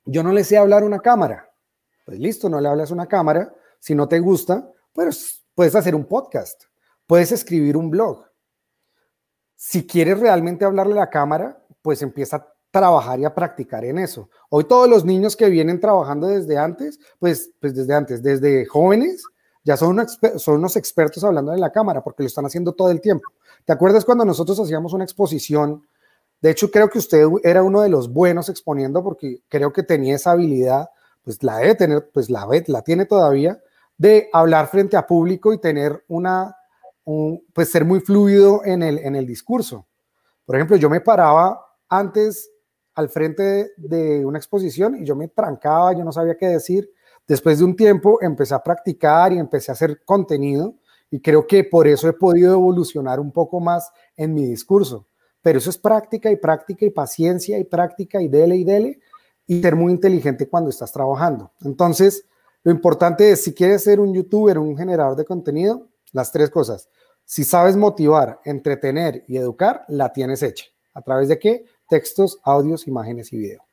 yo 0.06 0.22
no 0.22 0.32
le 0.32 0.42
sé 0.42 0.56
hablar 0.56 0.84
una 0.84 1.00
cámara. 1.00 1.50
Pues 2.06 2.18
listo, 2.18 2.48
no 2.48 2.62
le 2.62 2.68
hablas 2.70 2.90
una 2.90 3.06
cámara. 3.06 3.54
Si 3.78 3.94
no 3.94 4.08
te 4.08 4.20
gusta, 4.20 4.66
pues 4.94 5.44
puedes 5.54 5.74
hacer 5.74 5.94
un 5.94 6.06
podcast, 6.06 6.62
puedes 7.06 7.30
escribir 7.30 7.76
un 7.76 7.90
blog. 7.90 8.24
Si 9.54 9.86
quieres 9.86 10.18
realmente 10.18 10.64
hablarle 10.64 10.94
a 10.94 11.00
la 11.00 11.10
cámara, 11.10 11.62
pues 11.82 12.00
empieza 12.00 12.36
a 12.36 12.54
trabajar 12.70 13.20
y 13.20 13.26
a 13.26 13.34
practicar 13.34 13.84
en 13.84 13.98
eso. 13.98 14.30
Hoy 14.48 14.64
todos 14.64 14.88
los 14.88 15.04
niños 15.04 15.36
que 15.36 15.50
vienen 15.50 15.78
trabajando 15.78 16.28
desde 16.28 16.56
antes, 16.56 16.98
pues, 17.18 17.52
pues 17.60 17.74
desde 17.74 17.92
antes, 17.92 18.22
desde 18.22 18.64
jóvenes, 18.64 19.26
ya 19.64 19.76
son, 19.76 20.06
son 20.36 20.56
unos 20.56 20.76
expertos 20.76 21.24
hablando 21.24 21.52
en 21.52 21.60
la 21.60 21.72
cámara 21.72 22.04
porque 22.04 22.22
lo 22.22 22.26
están 22.26 22.44
haciendo 22.44 22.72
todo 22.72 22.90
el 22.90 23.00
tiempo. 23.00 23.30
¿Te 23.64 23.72
acuerdas 23.72 24.04
cuando 24.04 24.24
nosotros 24.24 24.60
hacíamos 24.60 24.92
una 24.92 25.04
exposición? 25.04 25.86
De 26.40 26.50
hecho, 26.50 26.70
creo 26.70 26.90
que 26.90 26.98
usted 26.98 27.26
era 27.42 27.62
uno 27.62 27.80
de 27.80 27.88
los 27.88 28.12
buenos 28.12 28.50
exponiendo 28.50 29.02
porque 29.02 29.40
creo 29.48 29.72
que 29.72 29.82
tenía 29.82 30.16
esa 30.16 30.32
habilidad, 30.32 30.90
pues 31.22 31.42
la 31.42 31.56
debe 31.56 31.74
tener, 31.74 32.10
pues 32.12 32.28
la, 32.28 32.46
la 32.66 32.82
tiene 32.82 33.06
todavía, 33.06 33.58
de 33.96 34.28
hablar 34.32 34.68
frente 34.68 34.98
a 34.98 35.06
público 35.06 35.54
y 35.54 35.58
tener 35.58 36.04
una, 36.08 36.54
pues 37.54 37.70
ser 37.70 37.86
muy 37.86 38.00
fluido 38.00 38.62
en 38.64 38.82
el, 38.82 38.98
en 38.98 39.16
el 39.16 39.26
discurso. 39.26 39.86
Por 40.44 40.56
ejemplo, 40.56 40.76
yo 40.76 40.90
me 40.90 41.00
paraba 41.00 41.64
antes 41.88 42.50
al 42.94 43.08
frente 43.08 43.72
de 43.76 44.24
una 44.26 44.38
exposición 44.38 44.96
y 44.96 45.04
yo 45.06 45.16
me 45.16 45.28
trancaba, 45.28 45.94
yo 45.94 46.04
no 46.04 46.12
sabía 46.12 46.36
qué 46.36 46.48
decir. 46.48 46.90
Después 47.26 47.58
de 47.58 47.64
un 47.64 47.74
tiempo 47.74 48.18
empecé 48.20 48.54
a 48.54 48.62
practicar 48.62 49.32
y 49.32 49.38
empecé 49.38 49.70
a 49.70 49.74
hacer 49.74 50.04
contenido 50.04 50.74
y 51.10 51.20
creo 51.20 51.46
que 51.46 51.64
por 51.64 51.86
eso 51.86 52.08
he 52.08 52.12
podido 52.12 52.52
evolucionar 52.52 53.20
un 53.20 53.32
poco 53.32 53.60
más 53.60 53.90
en 54.16 54.34
mi 54.34 54.46
discurso. 54.46 55.06
Pero 55.40 55.58
eso 55.58 55.70
es 55.70 55.78
práctica 55.78 56.30
y 56.30 56.36
práctica 56.36 56.84
y 56.84 56.90
paciencia 56.90 57.58
y 57.58 57.64
práctica 57.64 58.20
y 58.20 58.28
dele 58.28 58.56
y 58.56 58.64
dele 58.64 59.00
y 59.46 59.62
ser 59.62 59.76
muy 59.76 59.92
inteligente 59.92 60.48
cuando 60.48 60.70
estás 60.70 60.92
trabajando. 60.92 61.52
Entonces, 61.62 62.26
lo 62.62 62.72
importante 62.72 63.30
es, 63.30 63.44
si 63.44 63.54
quieres 63.54 63.84
ser 63.84 64.00
un 64.00 64.12
youtuber, 64.14 64.58
un 64.58 64.76
generador 64.76 65.16
de 65.16 65.24
contenido, 65.24 65.88
las 66.12 66.32
tres 66.32 66.50
cosas. 66.50 66.88
Si 67.24 67.44
sabes 67.44 67.76
motivar, 67.76 68.40
entretener 68.44 69.24
y 69.26 69.36
educar, 69.36 69.84
la 69.88 70.12
tienes 70.12 70.42
hecha. 70.42 70.66
¿A 70.94 71.02
través 71.02 71.28
de 71.28 71.38
qué? 71.38 71.64
Textos, 71.88 72.38
audios, 72.42 72.86
imágenes 72.86 73.32
y 73.32 73.38
video. 73.38 73.64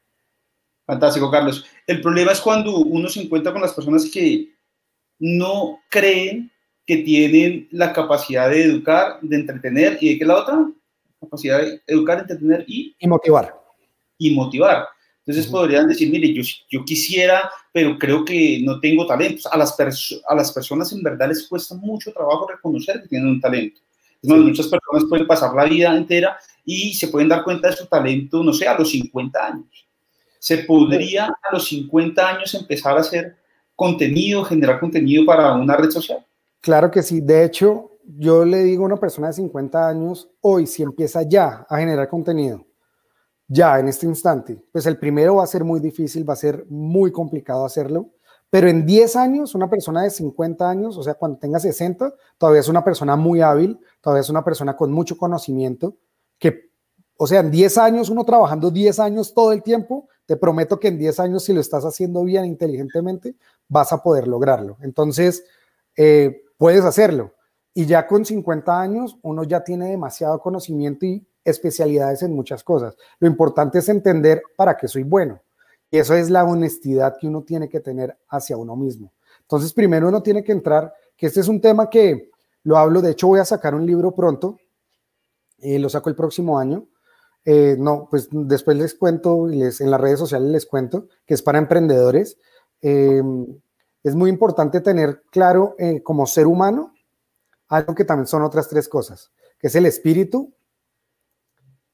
Fantástico, 0.92 1.32
Carlos. 1.32 1.64
El 1.88 2.02
problema 2.02 2.34
es 2.34 2.42
cuando 2.42 2.80
uno 2.80 3.08
se 3.08 3.22
encuentra 3.22 3.54
con 3.54 3.62
las 3.62 3.74
personas 3.74 4.12
que 4.12 4.50
no 5.20 5.80
creen 5.88 6.52
que 6.86 6.98
tienen 6.98 7.70
la 7.72 7.94
capacidad 7.94 8.50
de 8.50 8.66
educar, 8.66 9.18
de 9.22 9.38
entretener 9.38 9.98
y 10.02 10.10
de 10.10 10.20
qué 10.20 10.26
la 10.26 10.40
otra? 10.40 10.70
Capacidad 11.22 11.62
de 11.62 11.82
educar, 11.88 12.20
entretener 12.20 12.66
y... 12.68 12.94
Y 13.00 13.08
motivar. 13.08 13.56
Y 14.18 14.36
motivar. 14.36 14.86
Entonces 15.26 15.50
podrían 15.50 15.88
decir, 15.88 16.12
mire, 16.12 16.34
yo, 16.34 16.44
yo 16.70 16.84
quisiera, 16.84 17.50
pero 17.72 17.98
creo 17.98 18.26
que 18.26 18.60
no 18.62 18.82
tengo. 18.82 19.10
A 19.10 19.58
las, 19.58 19.78
a 20.28 20.36
las 20.36 20.52
personas 20.52 20.92
en 20.92 21.04
verdad 21.04 21.30
les 21.30 21.48
cuesta 21.48 21.74
mucho 21.76 22.12
trabajo 22.12 22.50
reconocer 22.50 23.02
que 23.02 23.08
tienen 23.08 23.30
un 23.30 23.40
talento. 23.40 23.80
Muchas 24.24 24.68
personas 24.68 25.08
pueden 25.08 25.26
pasar 25.26 25.56
la 25.56 25.64
vida 25.64 25.96
entera 25.96 26.38
y 26.66 26.94
se 26.96 27.08
pueden 27.08 27.30
dar 27.30 27.46
cuenta 27.46 27.70
de 27.70 27.78
su 27.78 27.86
talento, 27.86 28.44
no 28.44 28.52
sé, 28.52 28.68
a 28.68 28.78
los 28.78 28.92
50 28.92 29.48
años. 29.48 29.88
Se 30.42 30.58
podría 30.58 31.28
a 31.28 31.54
los 31.54 31.68
50 31.68 32.28
años 32.28 32.56
empezar 32.56 32.98
a 32.98 33.02
hacer 33.02 33.38
contenido, 33.76 34.44
generar 34.44 34.80
contenido 34.80 35.24
para 35.24 35.54
una 35.54 35.78
red 35.78 35.92
social. 35.92 36.26
Claro 36.62 36.90
que 36.90 37.04
sí. 37.04 37.22
De 37.22 37.44
hecho, 37.44 37.92
yo 38.18 38.44
le 38.44 38.64
digo 38.64 38.82
a 38.82 38.88
una 38.88 38.98
persona 38.98 39.28
de 39.28 39.34
50 39.34 39.88
años, 39.88 40.32
hoy 40.42 40.66
si 40.66 40.82
empieza 40.82 41.22
ya 41.22 41.64
a 41.70 41.78
generar 41.78 42.10
contenido, 42.10 42.66
ya 43.48 43.80
en 43.80 43.88
este 43.88 44.08
instante, 44.08 44.60
pues 44.72 44.88
el 44.88 44.98
primero 44.98 45.36
va 45.36 45.44
a 45.44 45.48
ser 45.48 45.64
muy 45.64 45.80
difícil, 45.80 46.28
va 46.28 46.34
a 46.34 46.38
ser 46.38 46.66
muy 46.70 47.12
complicado 47.12 47.64
hacerlo, 47.64 48.10
pero 48.50 48.68
en 48.68 48.84
10 48.84 49.16
años, 49.18 49.54
una 49.54 49.70
persona 49.70 50.02
de 50.02 50.10
50 50.10 50.68
años, 50.68 50.98
o 50.98 51.04
sea, 51.04 51.14
cuando 51.14 51.38
tenga 51.38 51.60
60, 51.60 52.16
todavía 52.40 52.62
es 52.62 52.68
una 52.68 52.84
persona 52.84 53.16
muy 53.16 53.42
hábil, 53.42 53.80
todavía 54.02 54.22
es 54.22 54.30
una 54.32 54.44
persona 54.44 54.76
con 54.76 54.92
mucho 54.92 55.18
conocimiento, 55.18 55.98
que, 56.40 56.72
o 57.16 57.28
sea, 57.28 57.42
en 57.42 57.52
10 57.52 57.78
años, 57.78 58.10
uno 58.10 58.24
trabajando 58.24 58.72
10 58.72 59.00
años 59.00 59.36
todo 59.36 59.52
el 59.52 59.62
tiempo, 59.62 60.08
te 60.32 60.38
prometo 60.38 60.80
que 60.80 60.88
en 60.88 60.98
10 60.98 61.20
años, 61.20 61.44
si 61.44 61.52
lo 61.52 61.60
estás 61.60 61.84
haciendo 61.84 62.24
bien, 62.24 62.46
inteligentemente, 62.46 63.36
vas 63.68 63.92
a 63.92 64.02
poder 64.02 64.30
lograrlo. 64.30 64.78
Entonces, 64.80 65.44
eh, 65.98 66.44
puedes 66.56 66.86
hacerlo. 66.86 67.34
Y 67.74 67.86
ya 67.86 68.08
con 68.08 68.24
50 68.24 68.80
años, 68.80 69.18
uno 69.24 69.44
ya 69.44 69.62
tiene 69.62 69.90
demasiado 69.90 70.40
conocimiento 70.40 71.06
y 71.06 71.28
especialidades 71.44 72.24
en 72.24 72.34
muchas 72.34 72.64
cosas. 72.64 72.96
Lo 73.20 73.28
importante 73.28 73.80
es 73.80 73.90
entender 73.90 74.42
para 74.56 74.78
qué 74.78 74.88
soy 74.88 75.04
bueno. 75.04 75.42
Y 75.90 75.98
eso 75.98 76.16
es 76.16 76.30
la 76.30 76.46
honestidad 76.46 77.18
que 77.20 77.28
uno 77.28 77.42
tiene 77.42 77.68
que 77.68 77.82
tener 77.82 78.18
hacia 78.30 78.56
uno 78.56 78.78
mismo. 78.78 79.12
Entonces, 79.42 79.74
primero 79.74 80.08
uno 80.08 80.24
tiene 80.24 80.46
que 80.46 80.54
entrar, 80.54 80.94
que 81.18 81.28
este 81.28 81.42
es 81.42 81.50
un 81.50 81.60
tema 81.60 81.90
que 81.90 82.32
lo 82.64 82.78
hablo, 82.78 83.02
de 83.02 83.12
hecho 83.12 83.28
voy 83.28 83.42
a 83.42 83.46
sacar 83.46 83.76
un 83.76 83.86
libro 83.86 84.16
pronto, 84.16 84.58
eh, 85.58 85.78
lo 85.78 85.90
saco 85.90 86.10
el 86.10 86.16
próximo 86.16 86.58
año. 86.58 86.88
Eh, 87.46 87.76
no, 87.80 88.08
pues 88.10 88.28
después 88.32 88.78
les 88.78 88.94
cuento, 88.94 89.48
les, 89.48 89.82
en 89.82 89.90
las 89.90 90.00
redes 90.00 90.20
sociales 90.20 90.50
les 90.50 90.66
cuento, 90.66 91.08
que 91.26 91.34
es 91.34 91.42
para 91.42 91.58
emprendedores. 91.58 92.38
Eh, 92.82 93.22
es 94.04 94.16
muy 94.16 94.30
importante 94.30 94.82
tener 94.82 95.24
claro 95.32 95.76
como 96.04 96.26
ser 96.26 96.48
humano 96.48 96.94
algo 97.68 97.96
que 97.96 98.04
también 98.04 98.28
son 98.28 98.42
otras 98.42 98.68
tres 98.68 98.90
cosas, 98.90 99.32
que 99.60 99.68
es 99.68 99.76
el 99.76 99.86
espíritu, 99.86 100.54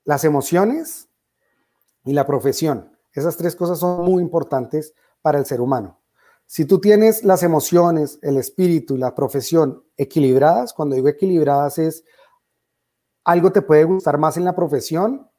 las 0.06 0.24
emociones 0.24 1.10
y 2.06 2.14
la 2.14 2.26
profesión. 2.26 2.98
Esas 3.14 3.38
tres 3.38 3.56
cosas 3.56 3.80
son 3.80 4.06
muy 4.06 4.24
importantes 4.24 4.94
para 5.22 5.38
el 5.38 5.46
ser 5.46 5.62
humano. 5.62 6.00
Si 6.46 6.66
tú 6.66 6.80
tienes 6.80 7.24
las 7.26 7.44
emociones, 7.44 8.20
el 8.22 8.38
espíritu 8.38 8.96
y 8.96 9.00
la 9.00 9.14
profesión 9.14 9.84
equilibradas, 9.98 10.74
cuando 10.74 10.96
digo 10.96 11.10
equilibradas 11.10 11.78
es 11.78 12.06
algo 13.26 13.52
te 13.52 13.62
puede 13.62 13.84
gustar 13.84 14.18
más 14.18 14.38
en 14.38 14.46
la 14.46 14.56
profesión 14.56 15.30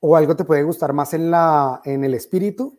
o 0.00 0.16
algo 0.16 0.36
te 0.36 0.44
puede 0.44 0.62
gustar 0.62 0.92
más 0.92 1.14
en, 1.14 1.30
la, 1.30 1.80
en 1.84 2.04
el 2.04 2.14
espíritu, 2.14 2.78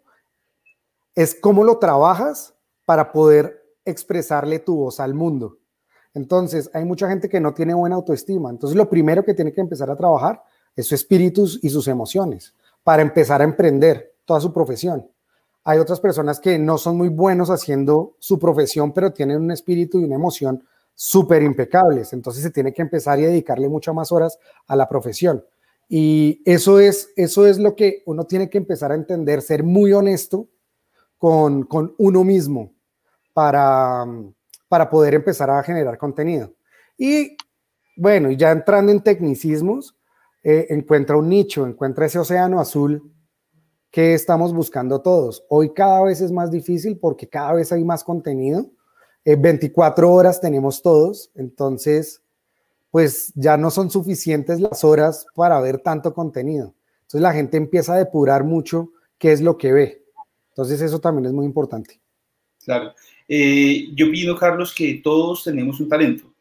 es 1.16 1.36
cómo 1.36 1.64
lo 1.64 1.78
trabajas 1.78 2.54
para 2.86 3.12
poder 3.12 3.64
expresarle 3.86 4.60
tu 4.60 4.76
voz 4.76 5.00
al 5.00 5.14
mundo. 5.14 5.58
Entonces, 6.14 6.70
hay 6.74 6.86
mucha 6.86 7.08
gente 7.10 7.30
que 7.30 7.40
no 7.40 7.54
tiene 7.54 7.74
buena 7.74 7.96
autoestima. 7.96 8.50
Entonces, 8.50 8.78
lo 8.78 8.90
primero 8.90 9.24
que 9.24 9.34
tiene 9.34 9.54
que 9.54 9.62
empezar 9.62 9.90
a 9.90 9.96
trabajar 9.96 10.44
es 10.76 10.88
su 10.88 10.96
espíritu 10.96 11.48
y 11.62 11.70
sus 11.70 11.88
emociones 11.88 12.54
para 12.84 13.02
empezar 13.02 13.42
a 13.42 13.44
emprender 13.44 14.16
toda 14.26 14.40
su 14.40 14.54
profesión. 14.54 15.08
Hay 15.64 15.80
otras 15.80 16.00
personas 16.00 16.40
que 16.40 16.58
no 16.58 16.78
son 16.78 16.98
muy 16.98 17.10
buenos 17.10 17.50
haciendo 17.50 18.16
su 18.20 18.40
profesión, 18.40 18.94
pero 18.94 19.12
tienen 19.12 19.42
un 19.42 19.52
espíritu 19.52 20.00
y 20.00 20.06
una 20.06 20.16
emoción 20.16 20.64
súper 20.96 21.44
impecables. 21.44 22.14
Entonces 22.14 22.44
se 22.44 22.52
tiene 22.52 22.74
que 22.74 22.82
empezar 22.82 23.20
y 23.20 23.24
dedicarle 23.24 23.68
muchas 23.68 23.94
más 23.94 24.12
horas 24.12 24.40
a 24.68 24.76
la 24.76 24.88
profesión. 24.88 25.44
Y 25.90 26.42
eso 26.46 26.80
es, 26.80 27.12
eso 27.16 27.48
es 27.48 27.60
lo 27.60 27.76
que 27.76 28.04
uno 28.06 28.26
tiene 28.26 28.50
que 28.50 28.58
empezar 28.58 28.92
a 28.92 28.96
entender, 28.96 29.42
ser 29.42 29.64
muy 29.64 29.94
honesto 29.94 30.50
con, 31.18 31.64
con 31.64 31.96
uno 31.98 32.24
mismo 32.24 32.74
para, 33.34 34.06
para 34.68 34.90
poder 34.90 35.14
empezar 35.14 35.50
a 35.50 35.64
generar 35.64 35.98
contenido. 35.98 36.54
Y 36.98 37.38
bueno, 37.96 38.32
ya 38.32 38.52
entrando 38.52 38.92
en 38.92 39.02
tecnicismos, 39.02 39.96
eh, 40.44 40.68
encuentra 40.70 41.18
un 41.18 41.30
nicho, 41.30 41.66
encuentra 41.66 42.06
ese 42.06 42.20
océano 42.20 42.60
azul 42.60 43.14
que 43.92 44.14
estamos 44.14 44.54
buscando 44.54 45.02
todos. 45.02 45.46
Hoy 45.50 45.74
cada 45.74 46.04
vez 46.04 46.22
es 46.22 46.32
más 46.32 46.52
difícil 46.52 47.00
porque 47.00 47.28
cada 47.28 47.54
vez 47.54 47.72
hay 47.72 47.84
más 47.84 48.04
contenido. 48.04 48.70
24 49.26 50.08
eh, 50.08 50.10
horas 50.10 50.40
tenemos 50.40 50.82
todos, 50.82 51.32
entonces 51.36 52.22
pues 52.92 53.32
ya 53.36 53.58
no 53.58 53.70
son 53.70 53.90
suficientes 53.90 54.60
las 54.60 54.84
horas 54.84 55.26
para 55.36 55.60
ver 55.60 55.80
tanto 55.80 56.14
contenido. 56.14 56.74
Entonces 57.02 57.22
la 57.22 57.34
gente 57.34 57.58
empieza 57.58 57.94
a 57.94 57.98
depurar 57.98 58.44
mucho 58.44 58.92
qué 59.18 59.32
es 59.32 59.42
lo 59.42 59.58
que 59.58 59.74
ve. 59.74 60.04
Entonces 60.50 60.82
eso 60.82 61.00
también 61.00 61.28
es 61.28 61.34
muy 61.34 61.46
importante. 61.46 62.00
Claro. 62.64 62.94
Eh, 63.28 63.90
yo 63.94 64.10
pido, 64.12 64.38
Carlos, 64.38 64.74
que 64.74 65.02
todos 65.04 65.44
tenemos 65.44 65.80
un 65.80 65.90
talento 65.90 66.34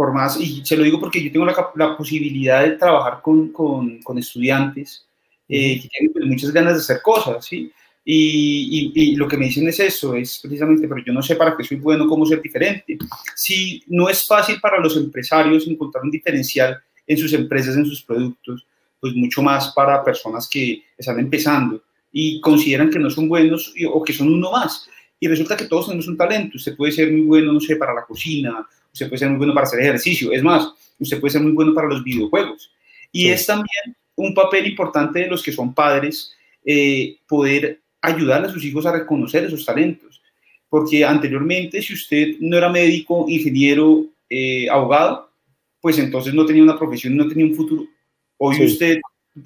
por 0.00 0.14
más, 0.14 0.40
y 0.40 0.64
se 0.64 0.78
lo 0.78 0.84
digo 0.84 0.98
porque 0.98 1.22
yo 1.22 1.30
tengo 1.30 1.44
la, 1.44 1.94
posibilidad 1.94 2.62
de 2.62 2.78
trabajar 2.78 3.20
con, 3.20 3.52
con, 3.52 4.16
estudiantes 4.16 5.06
eh, 5.46 5.78
que 5.78 5.88
tienen 5.88 6.12
pues, 6.14 6.24
muchas 6.24 6.52
ganas 6.52 6.72
de 6.72 6.78
hacer 6.78 7.02
cosas, 7.02 7.44
¿sí? 7.44 7.70
Y, 8.04 8.92
y, 8.94 9.16
lo 9.16 9.28
que 9.28 9.36
me 9.36 9.44
dicen 9.44 9.68
es 9.68 9.78
eso, 9.78 10.14
es 10.14 10.38
precisamente, 10.40 10.88
pero 10.88 11.04
yo 11.04 11.12
no 11.12 11.22
sé 11.22 11.36
para 11.36 11.56
qué 11.56 11.62
soy 11.62 11.76
bueno, 11.76 12.08
cómo 12.08 12.24
ser 12.24 12.40
diferente. 12.40 12.96
Si 13.36 13.82
no 13.88 14.08
es 14.08 14.26
fácil 14.26 14.58
para 14.60 14.80
los 14.80 14.96
empresarios 14.96 15.66
encontrar 15.68 16.04
un 16.04 16.10
diferencial 16.10 16.78
en 17.06 17.18
sus 17.18 17.32
empresas, 17.34 17.76
en 17.76 17.84
sus 17.84 18.02
productos, 18.02 18.66
pues 18.98 19.14
mucho 19.14 19.42
más 19.42 19.72
para 19.74 20.02
personas 20.02 20.48
que 20.48 20.82
están 20.96 21.18
empezando 21.18 21.82
y 22.12 22.40
consideran 22.40 22.90
que 22.90 22.98
no 22.98 23.10
son 23.10 23.28
buenos 23.28 23.72
o 23.92 24.02
que 24.02 24.12
son 24.12 24.32
uno 24.32 24.50
más. 24.50 24.88
Y 25.18 25.28
resulta 25.28 25.56
que 25.56 25.66
todos 25.66 25.86
tenemos 25.86 26.08
un 26.08 26.16
talento. 26.16 26.56
Usted 26.56 26.76
puede 26.76 26.92
ser 26.92 27.12
muy 27.12 27.22
bueno, 27.22 27.52
no 27.52 27.60
sé, 27.60 27.76
para 27.76 27.94
la 27.94 28.04
cocina, 28.04 28.66
usted 28.92 29.08
puede 29.08 29.18
ser 29.18 29.28
muy 29.28 29.38
bueno 29.38 29.54
para 29.54 29.66
hacer 29.66 29.80
ejercicio, 29.80 30.32
es 30.32 30.42
más, 30.42 30.72
usted 30.98 31.20
puede 31.20 31.32
ser 31.32 31.42
muy 31.42 31.52
bueno 31.52 31.74
para 31.74 31.88
los 31.88 32.02
videojuegos. 32.02 32.72
Y 33.12 33.28
es 33.28 33.46
también 33.46 33.96
un 34.14 34.34
papel 34.34 34.66
importante 34.66 35.20
de 35.20 35.26
los 35.28 35.42
que 35.42 35.52
son 35.52 35.74
padres 35.74 36.32
eh, 36.64 37.18
poder 37.26 37.80
ayudar 38.00 38.44
a 38.44 38.48
sus 38.48 38.64
hijos 38.64 38.86
a 38.86 38.92
reconocer 38.92 39.44
esos 39.44 39.64
talentos. 39.64 40.22
Porque 40.68 41.04
anteriormente, 41.04 41.82
si 41.82 41.94
usted 41.94 42.36
no 42.40 42.56
era 42.56 42.68
médico, 42.68 43.26
ingeniero, 43.28 44.06
eh, 44.28 44.68
abogado, 44.70 45.30
pues 45.80 45.98
entonces 45.98 46.32
no 46.32 46.46
tenía 46.46 46.62
una 46.62 46.78
profesión, 46.78 47.16
no 47.16 47.26
tenía 47.26 47.46
un 47.46 47.54
futuro. 47.54 47.86
Hoy 48.36 48.64
usted 48.64 49.00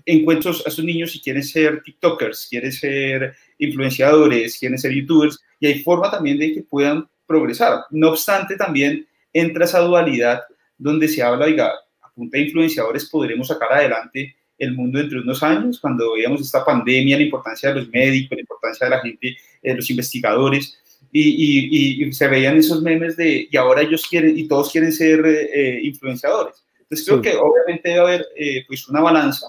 encuentra 0.04 0.50
a 0.50 0.68
esos 0.68 0.84
niños 0.84 1.12
si 1.12 1.20
quieren 1.20 1.42
ser 1.42 1.82
TikTokers, 1.82 2.48
quieren 2.50 2.72
ser 2.72 3.34
influenciadores, 3.58 4.58
quieren 4.58 4.78
ser 4.78 4.92
YouTubers, 4.92 5.40
y 5.60 5.66
hay 5.66 5.82
forma 5.82 6.10
también 6.10 6.38
de 6.38 6.52
que 6.52 6.62
puedan 6.62 7.08
progresar. 7.26 7.84
No 7.90 8.10
obstante, 8.10 8.56
también 8.56 9.06
entra 9.32 9.64
esa 9.64 9.80
dualidad 9.80 10.42
donde 10.76 11.08
se 11.08 11.22
habla, 11.22 11.46
oiga, 11.46 11.72
a 12.00 12.10
punta 12.12 12.36
de 12.36 12.44
influenciadores 12.44 13.08
podremos 13.08 13.48
sacar 13.48 13.72
adelante 13.72 14.36
el 14.58 14.74
mundo 14.74 14.98
dentro 14.98 15.18
de 15.18 15.24
unos 15.24 15.42
años, 15.42 15.80
cuando 15.80 16.12
veíamos 16.14 16.40
esta 16.40 16.64
pandemia, 16.64 17.16
la 17.16 17.24
importancia 17.24 17.70
de 17.70 17.80
los 17.80 17.88
médicos, 17.88 18.36
la 18.36 18.42
importancia 18.42 18.86
de 18.86 18.90
la 18.90 19.00
gente, 19.00 19.36
de 19.62 19.74
los 19.74 19.90
investigadores, 19.90 20.78
y, 21.12 22.12
se 22.12 22.28
veían 22.28 22.56
esos 22.56 22.82
memes 22.82 23.16
de, 23.16 23.48
y 23.50 23.56
ahora 23.56 23.82
ellos 23.82 24.06
quieren, 24.08 24.36
y 24.36 24.48
todos 24.48 24.70
quieren 24.70 24.92
ser 24.92 25.24
eh, 25.24 25.80
influenciadores. 25.82 26.64
Entonces 26.80 27.06
creo 27.06 27.22
que 27.22 27.36
obviamente 27.36 27.88
debe 27.88 28.00
haber 28.00 28.26
eh, 28.36 28.64
pues 28.66 28.88
una 28.88 29.00
balanza, 29.00 29.46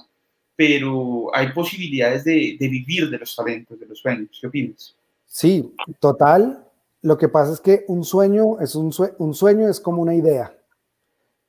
pero 0.56 1.30
hay 1.34 1.52
posibilidades 1.52 2.24
de, 2.24 2.56
de, 2.60 2.68
vivir 2.68 3.10
de 3.10 3.18
los 3.18 3.36
talentos, 3.36 3.80
de 3.80 3.88
los 3.88 4.00
sueños. 4.00 4.38
¿Qué 4.40 4.48
opinas? 4.48 4.96
Sí, 5.26 5.74
total. 6.00 6.64
Lo 7.02 7.18
que 7.18 7.30
pasa 7.30 7.54
es 7.54 7.60
que 7.60 7.84
un 7.88 8.04
sueño 8.04 8.60
es 8.62 8.76
un, 8.76 8.94
un 9.18 9.34
sueño 9.34 9.68
es 9.68 9.80
como 9.80 10.02
una 10.02 10.16
idea 10.16 10.56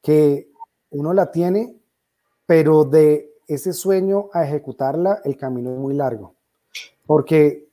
que 0.03 0.49
uno 0.91 1.13
la 1.13 1.31
tiene, 1.31 1.75
pero 2.47 2.85
de 2.85 3.36
ese 3.47 3.73
sueño 3.73 4.29
a 4.33 4.45
ejecutarla 4.45 5.21
el 5.25 5.37
camino 5.37 5.73
es 5.73 5.79
muy 5.79 5.95
largo. 5.95 6.35
Porque 7.07 7.69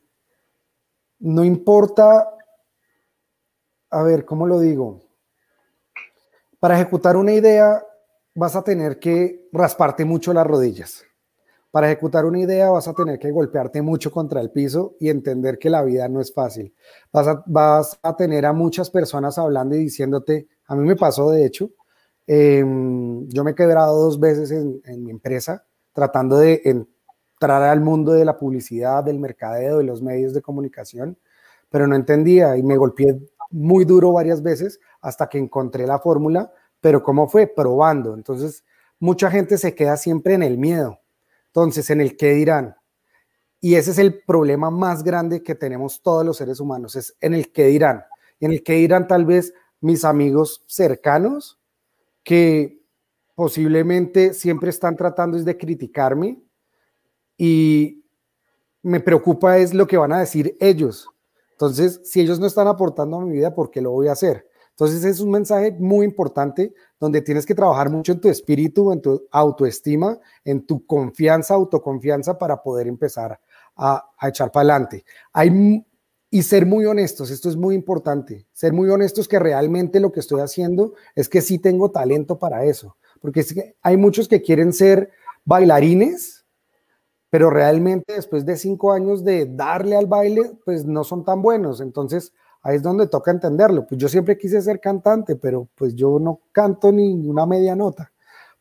no 1.20 1.44
importa, 1.44 2.30
a 3.90 4.04
ver, 4.04 4.26
¿cómo 4.26 4.46
lo 4.46 4.60
digo? 4.60 5.02
Para 6.60 6.76
ejecutar 6.76 7.18
una 7.18 7.34
idea 7.34 7.84
vas 8.36 8.56
a 8.56 8.64
tener 8.64 9.00
que 9.00 9.48
rasparte 9.52 10.06
mucho 10.06 10.34
las 10.34 10.48
rodillas. 10.48 11.04
Para 11.72 11.88
ejecutar 11.88 12.26
una 12.26 12.40
idea 12.40 12.70
vas 12.70 12.88
a 12.88 12.94
tener 12.94 13.18
que 13.18 13.32
golpearte 13.32 13.82
mucho 13.82 14.12
contra 14.12 14.42
el 14.42 14.52
piso 14.52 14.96
y 15.00 15.10
entender 15.10 15.58
que 15.58 15.72
la 15.72 15.82
vida 15.82 16.08
no 16.08 16.22
es 16.22 16.32
fácil. 16.32 16.74
Vas 17.12 17.28
a, 17.28 17.44
vas 17.48 18.00
a 18.04 18.16
tener 18.16 18.46
a 18.46 18.54
muchas 18.54 18.92
personas 18.92 19.38
hablando 19.40 19.76
y 19.76 19.80
diciéndote, 19.80 20.48
a 20.68 20.76
mí 20.76 20.88
me 20.88 20.96
pasó 20.96 21.32
de 21.32 21.46
hecho, 21.46 21.72
em, 22.28 23.28
yo 23.30 23.44
me 23.44 23.52
he 23.52 23.56
quebrado 23.56 24.02
dos 24.02 24.20
veces 24.20 24.52
en, 24.52 24.82
mi 25.04 25.12
empresa 25.12 25.66
tratando 25.94 26.38
de 26.38 26.62
entrar 26.66 27.64
al 27.64 27.82
mundo 27.82 28.14
de 28.14 28.26
la 28.26 28.38
publicidad, 28.38 29.04
del 29.04 29.20
mercadeo, 29.20 29.78
de 29.78 29.84
los 29.84 30.02
medios 30.02 30.34
de 30.34 30.42
comunicación, 30.42 31.18
pero 31.70 31.88
no 31.88 31.96
entendía 31.96 32.58
y 32.58 32.64
me 32.64 32.78
golpeé 32.78 33.20
muy 33.52 33.86
duro 33.86 34.14
varias 34.14 34.42
veces 34.42 34.80
hasta 35.02 35.28
que 35.28 35.38
encontré 35.38 35.86
la 35.86 36.00
fórmula, 36.00 36.52
pero 36.82 37.04
¿cómo 37.04 37.28
fue? 37.28 37.48
Probando. 37.48 38.16
Entonces, 38.16 38.64
mucha 39.00 39.30
gente 39.30 39.58
se 39.58 39.76
queda 39.76 39.98
siempre 39.98 40.34
en 40.34 40.44
el 40.44 40.58
miedo 40.58 41.00
entonces, 41.54 41.92
en 41.92 42.02
el 42.02 42.18
qué 42.18 42.34
dirán. 42.34 42.76
Y 43.62 43.76
ese 43.76 43.92
es 43.92 44.00
el 44.00 44.24
problema 44.24 44.72
más 44.72 45.04
grande 45.04 45.44
que 45.44 45.54
tenemos 45.54 46.02
todos 46.02 46.26
los 46.26 46.38
seres 46.38 46.60
humanos, 46.60 46.96
es 46.96 47.16
en 47.22 47.36
el 47.36 47.52
qué 47.52 47.68
dirán. 47.68 48.06
Y 48.40 48.46
en 48.46 48.54
el 48.54 48.64
qué 48.64 48.74
dirán 48.74 49.08
tal 49.08 49.24
vez 49.24 49.54
mis 49.80 50.04
amigos 50.04 50.64
cercanos 50.66 51.62
que 52.24 52.82
posiblemente 53.36 54.34
siempre 54.34 54.70
están 54.70 54.96
tratando 54.96 55.38
de 55.38 55.58
criticarme 55.58 56.42
y 57.38 58.06
me 58.82 59.00
preocupa 59.00 59.58
es 59.58 59.74
lo 59.74 59.88
que 59.88 59.98
van 59.98 60.14
a 60.14 60.20
decir 60.20 60.56
ellos. 60.60 61.10
Entonces, 61.52 62.02
si 62.04 62.22
ellos 62.22 62.40
no 62.40 62.46
están 62.46 62.68
aportando 62.68 63.18
a 63.18 63.26
mi 63.26 63.32
vida, 63.32 63.54
¿por 63.54 63.72
qué 63.72 63.82
lo 63.82 63.92
voy 63.92 64.08
a 64.08 64.14
hacer? 64.14 64.48
Entonces, 64.72 65.06
es 65.06 65.20
un 65.20 65.32
mensaje 65.32 65.72
muy 65.80 66.06
importante 66.06 66.74
donde 67.00 67.22
tienes 67.22 67.46
que 67.46 67.54
trabajar 67.54 67.90
mucho 67.92 68.12
en 68.12 68.20
tu 68.20 68.28
espíritu, 68.28 68.92
en 68.92 69.02
tu 69.02 69.28
autoestima, 69.32 70.20
en 70.44 70.66
tu 70.66 70.86
confianza, 70.86 71.54
autoconfianza 71.54 72.38
para 72.38 72.62
poder 72.62 72.88
empezar 72.88 73.40
a, 73.76 74.04
echar 74.24 74.52
para 74.52 74.74
adelante. 74.74 75.06
Hay, 75.32 75.86
y 76.34 76.42
ser 76.42 76.66
muy 76.66 76.88
honestos, 76.88 77.30
esto 77.30 77.48
es 77.48 77.56
muy 77.56 77.76
importante, 77.76 78.48
ser 78.54 78.74
muy 78.74 78.90
honestos 78.90 79.28
que 79.28 79.38
realmente 79.38 80.00
lo 80.00 80.12
que 80.12 80.20
estoy 80.20 80.42
haciendo 80.42 80.96
es 81.14 81.30
que 81.30 81.42
sí 81.42 81.60
tengo 81.60 81.92
talento 81.92 82.40
para 82.40 82.66
eso, 82.66 82.98
porque 83.22 83.76
hay 83.84 83.98
muchos 83.98 84.28
que 84.28 84.42
quieren 84.42 84.74
ser 84.74 85.12
bailarines, 85.46 86.44
pero 87.30 87.52
realmente 87.52 88.14
después 88.14 88.48
de 88.48 88.58
cinco 88.58 88.94
años 88.94 89.24
de 89.24 89.46
darle 89.46 89.96
al 89.96 90.08
baile, 90.08 90.54
pues 90.66 90.86
no 90.86 91.04
son 91.04 91.24
tan 91.24 91.44
buenos. 91.44 91.82
Entonces, 91.82 92.34
ahí 92.64 92.78
es 92.78 92.82
donde 92.82 93.08
toca 93.08 93.30
entenderlo. 93.30 93.86
Pues 93.86 94.02
yo 94.02 94.08
siempre 94.08 94.36
quise 94.36 94.60
ser 94.64 94.80
cantante, 94.80 95.36
pero 95.36 95.70
pues 95.76 95.94
yo 95.94 96.18
no 96.18 96.42
canto 96.52 96.92
ni 96.92 97.14
una 97.28 97.46
media 97.46 97.76
nota. 97.76 98.12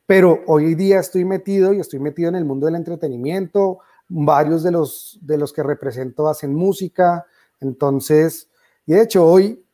Pero 0.05 0.41
hoy 0.47 0.75
día 0.75 1.01
estoy 1.01 1.25
metido 1.25 1.73
y 1.73 1.81
estoy 1.81 2.01
metido 2.01 2.29
en 2.29 2.35
el 2.35 2.45
mundo 2.45 2.67
del 2.67 2.75
entretenimiento. 2.75 3.79
Varios 4.09 4.63
de 4.63 4.73
los, 4.73 5.19
de 5.23 5.39
los 5.39 5.55
que 5.55 5.63
represento 5.63 6.29
hacen 6.29 6.55
música. 6.55 7.25
Entonces, 7.63 8.51
y 8.87 8.93
de 8.93 9.03
hecho 9.03 9.27
hoy, 9.27 9.65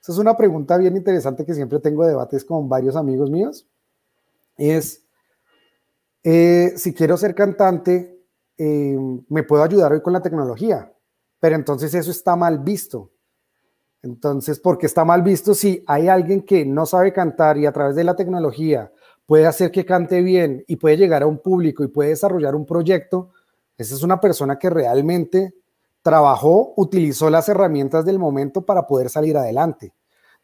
esa 0.00 0.12
es 0.12 0.18
una 0.18 0.36
pregunta 0.36 0.76
bien 0.76 0.96
interesante 0.96 1.44
que 1.44 1.54
siempre 1.54 1.78
tengo 1.78 2.04
debates 2.04 2.44
con 2.44 2.68
varios 2.68 2.96
amigos 2.96 3.30
míos. 3.30 3.66
Es, 4.56 5.04
eh, 6.22 6.72
si 6.76 6.92
quiero 6.92 7.16
ser 7.16 7.34
cantante, 7.34 8.20
eh, 8.58 8.98
me 9.28 9.42
puedo 9.42 9.62
ayudar 9.62 9.92
hoy 9.92 10.02
con 10.02 10.12
la 10.12 10.22
tecnología, 10.22 10.92
pero 11.40 11.56
entonces 11.56 11.94
eso 11.94 12.10
está 12.10 12.36
mal 12.36 12.58
visto 12.58 13.10
entonces, 14.04 14.60
porque 14.60 14.84
está 14.84 15.02
mal 15.02 15.22
visto 15.22 15.54
si 15.54 15.82
hay 15.86 16.08
alguien 16.08 16.42
que 16.42 16.66
no 16.66 16.84
sabe 16.84 17.10
cantar 17.10 17.56
y 17.56 17.64
a 17.64 17.72
través 17.72 17.96
de 17.96 18.04
la 18.04 18.14
tecnología 18.14 18.92
puede 19.24 19.46
hacer 19.46 19.70
que 19.70 19.86
cante 19.86 20.20
bien 20.20 20.62
y 20.68 20.76
puede 20.76 20.98
llegar 20.98 21.22
a 21.22 21.26
un 21.26 21.38
público 21.38 21.82
y 21.82 21.88
puede 21.88 22.10
desarrollar 22.10 22.54
un 22.54 22.66
proyecto, 22.66 23.32
esa 23.78 23.94
es 23.94 24.02
una 24.02 24.20
persona 24.20 24.58
que 24.58 24.68
realmente 24.68 25.54
trabajó, 26.04 26.74
utilizó 26.76 27.30
las 27.30 27.48
herramientas 27.48 28.04
del 28.04 28.20
momento 28.20 28.64
para 28.64 28.86
poder 28.86 29.10
salir 29.10 29.36
adelante. 29.36 29.92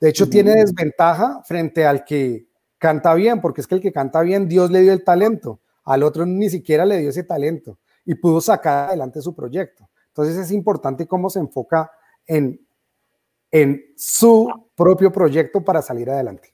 De 0.00 0.08
hecho, 0.08 0.28
tiene 0.28 0.56
desventaja 0.56 1.42
frente 1.44 1.86
al 1.86 2.04
que 2.04 2.48
canta 2.78 3.14
bien, 3.14 3.40
porque 3.40 3.60
es 3.60 3.68
que 3.68 3.76
el 3.76 3.80
que 3.80 3.92
canta 3.92 4.22
bien, 4.22 4.48
Dios 4.48 4.72
le 4.72 4.80
dio 4.80 4.92
el 4.92 5.04
talento, 5.04 5.60
al 5.84 6.02
otro 6.02 6.26
ni 6.26 6.50
siquiera 6.50 6.84
le 6.84 6.98
dio 6.98 7.10
ese 7.10 7.22
talento 7.22 7.78
y 8.04 8.16
pudo 8.16 8.40
sacar 8.40 8.88
adelante 8.88 9.22
su 9.22 9.36
proyecto. 9.36 9.88
Entonces 10.08 10.36
es 10.36 10.50
importante 10.50 11.06
cómo 11.06 11.30
se 11.30 11.38
enfoca 11.38 11.92
en 12.26 12.58
en 13.50 13.84
su 13.96 14.70
propio 14.74 15.10
proyecto 15.10 15.64
para 15.64 15.82
salir 15.82 16.08
adelante. 16.10 16.52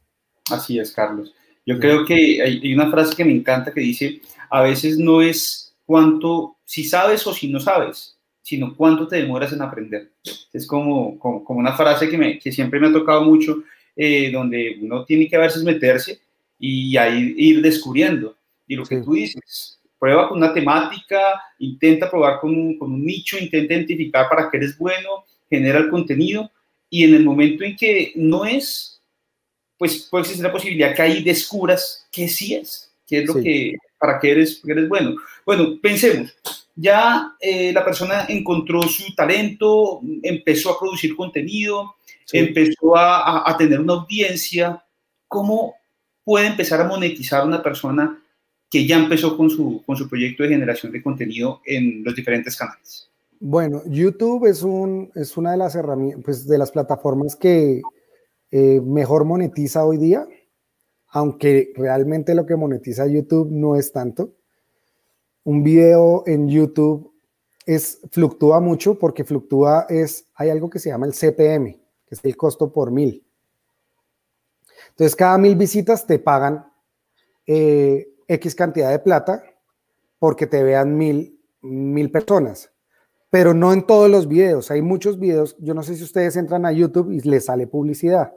Así 0.51 0.79
es, 0.79 0.93
Carlos. 0.93 1.35
Yo 1.65 1.79
creo 1.79 2.05
que 2.05 2.41
hay 2.43 2.75
una 2.75 2.91
frase 2.91 3.17
que 3.17 3.25
me 3.25 3.33
encanta 3.33 3.73
que 3.73 3.81
dice, 3.81 4.21
a 4.51 4.63
veces 4.63 4.99
no 4.99 5.21
es 5.21 5.77
cuánto, 5.85 6.59
si 6.65 6.85
sabes 6.85 7.27
o 7.27 7.35
si 7.35 7.51
no 7.51 7.59
sabes, 7.59 8.16
sino 8.47 8.77
cuánto 8.77 9.09
te 9.09 9.17
demoras 9.17 9.53
en 9.53 9.61
aprender. 9.61 10.13
Es 10.53 10.69
como, 10.69 11.19
como, 11.19 11.59
una 11.59 11.73
frase 11.73 12.09
que, 12.09 12.17
me, 12.17 12.39
que 12.39 12.53
siempre 12.53 12.79
me 12.79 12.87
ha 12.87 12.93
tocado 12.93 13.25
mucho, 13.25 13.65
eh, 13.97 14.31
donde 14.31 14.79
uno 14.81 15.05
tiene 15.05 15.27
que 15.27 15.35
a 15.35 15.41
veces 15.41 15.65
meterse 15.65 16.21
y 16.57 16.97
ahí 16.97 17.35
ir 17.37 17.61
descubriendo. 17.61 18.37
Y 18.69 18.77
lo 18.77 18.85
que 18.85 18.99
tú 18.99 19.15
dices, 19.15 19.81
prueba 19.99 20.29
con 20.29 20.39
una 20.39 20.55
temática, 20.55 21.43
intenta 21.59 22.09
probar 22.09 22.39
con 22.39 22.57
un, 22.57 22.79
con 22.79 22.93
un 22.93 23.05
nicho, 23.05 23.37
intenta 23.37 23.75
identificar 23.75 24.29
para 24.29 24.49
qué 24.49 24.59
eres 24.59 24.79
bueno, 24.79 25.25
genera 25.51 25.81
el 25.81 25.91
contenido 25.91 26.49
y 26.89 27.03
en 27.03 27.15
el 27.15 27.25
momento 27.25 27.65
en 27.65 27.77
que 27.77 28.13
no 28.15 28.45
es, 28.45 29.03
pues 29.77 30.07
puede 30.09 30.23
existir 30.23 30.45
la 30.45 30.53
posibilidad 30.53 30.95
que 30.95 31.03
ahí 31.03 31.25
descubras 31.25 32.07
qué 32.13 32.29
sí 32.29 32.55
es, 32.55 32.93
qué 33.09 33.23
es 33.23 33.27
lo 33.27 33.35
que, 33.43 33.75
para 33.99 34.21
qué 34.21 34.31
eres, 34.31 34.63
eres 34.65 34.89
bueno. 34.89 35.17
Bueno, 35.45 35.81
pensemos, 35.83 36.33
ya 36.77 37.35
eh, 37.41 37.73
la 37.73 37.85
persona 37.85 38.27
encontró 38.29 38.83
su 38.83 39.15
talento, 39.15 40.01
empezó 40.23 40.71
a 40.71 40.79
producir 40.79 41.17
contenido, 41.17 41.97
empezó 42.31 42.97
a, 42.97 43.51
a, 43.51 43.57
tener 43.57 43.81
una 43.81 43.95
audiencia, 43.95 44.85
¿cómo 45.27 45.75
puede 46.23 46.49
empezar 46.49 46.81
a 46.81 46.89
monetizar 46.89 47.47
una 47.47 47.63
persona 47.63 48.23
que 48.71 48.87
ya 48.87 48.97
empezó 48.97 49.37
con 49.37 49.49
su, 49.49 49.83
con 49.87 49.97
su 49.97 50.09
proyecto 50.09 50.43
de 50.43 50.51
generación 50.51 50.93
de 50.93 51.03
contenido 51.03 51.63
en 51.65 52.05
los 52.05 52.15
diferentes 52.15 52.57
canales? 52.57 53.11
Bueno, 53.39 53.83
YouTube 53.87 54.47
es, 54.47 54.63
un, 54.63 55.11
es 55.15 55.37
una 55.37 55.53
de 55.53 55.59
las 55.59 55.75
herramientas, 55.75 56.23
pues 56.25 56.47
de 56.47 56.59
las 56.59 56.71
plataformas 56.71 57.37
que 57.37 57.83
eh, 58.51 58.81
mejor 58.81 59.25
monetiza 59.25 59.85
hoy 59.85 59.99
día, 59.99 60.27
aunque 61.09 61.73
realmente 61.77 62.35
lo 62.35 62.47
que 62.47 62.57
monetiza 62.57 63.07
YouTube 63.07 63.51
no 63.51 63.77
es 63.77 63.93
tanto. 63.93 64.36
Un 65.47 65.63
video 65.63 66.25
en 66.27 66.49
YouTube 66.49 67.15
es, 67.65 68.01
fluctúa 68.11 68.59
mucho 68.59 68.99
porque 68.99 69.23
fluctúa 69.23 69.87
es, 69.89 70.27
hay 70.35 70.51
algo 70.51 70.69
que 70.69 70.81
se 70.81 70.89
llama 70.89 71.07
el 71.07 71.13
CPM, 71.13 71.73
que 72.05 72.15
es 72.17 72.25
el 72.25 72.37
costo 72.37 72.73
por 72.73 72.91
mil. 72.91 73.25
Entonces, 74.91 75.15
cada 75.15 75.39
mil 75.39 75.55
visitas 75.55 76.05
te 76.05 76.19
pagan 76.19 76.67
eh, 77.47 78.09
X 78.27 78.57
cantidad 78.57 78.91
de 78.91 78.99
plata 78.99 79.41
porque 80.19 80.49
te 80.49 80.65
vean 80.65 80.99
mil, 80.99 81.41
mil 81.63 82.11
personas 82.11 82.73
pero 83.29 83.53
no 83.53 83.75
en 83.75 83.87
todos 83.87 84.11
los 84.11 84.29
videos. 84.29 84.71
Hay 84.71 84.81
muchos 84.81 85.19
videos, 85.19 85.57
yo 85.59 85.75
no 85.75 85.83
sé 85.83 85.95
si 85.95 86.03
ustedes 86.03 86.37
entran 86.37 86.65
a 86.65 86.73
YouTube 86.73 87.11
y 87.11 87.21
les 87.21 87.45
sale 87.45 87.67
publicidad. 87.67 88.33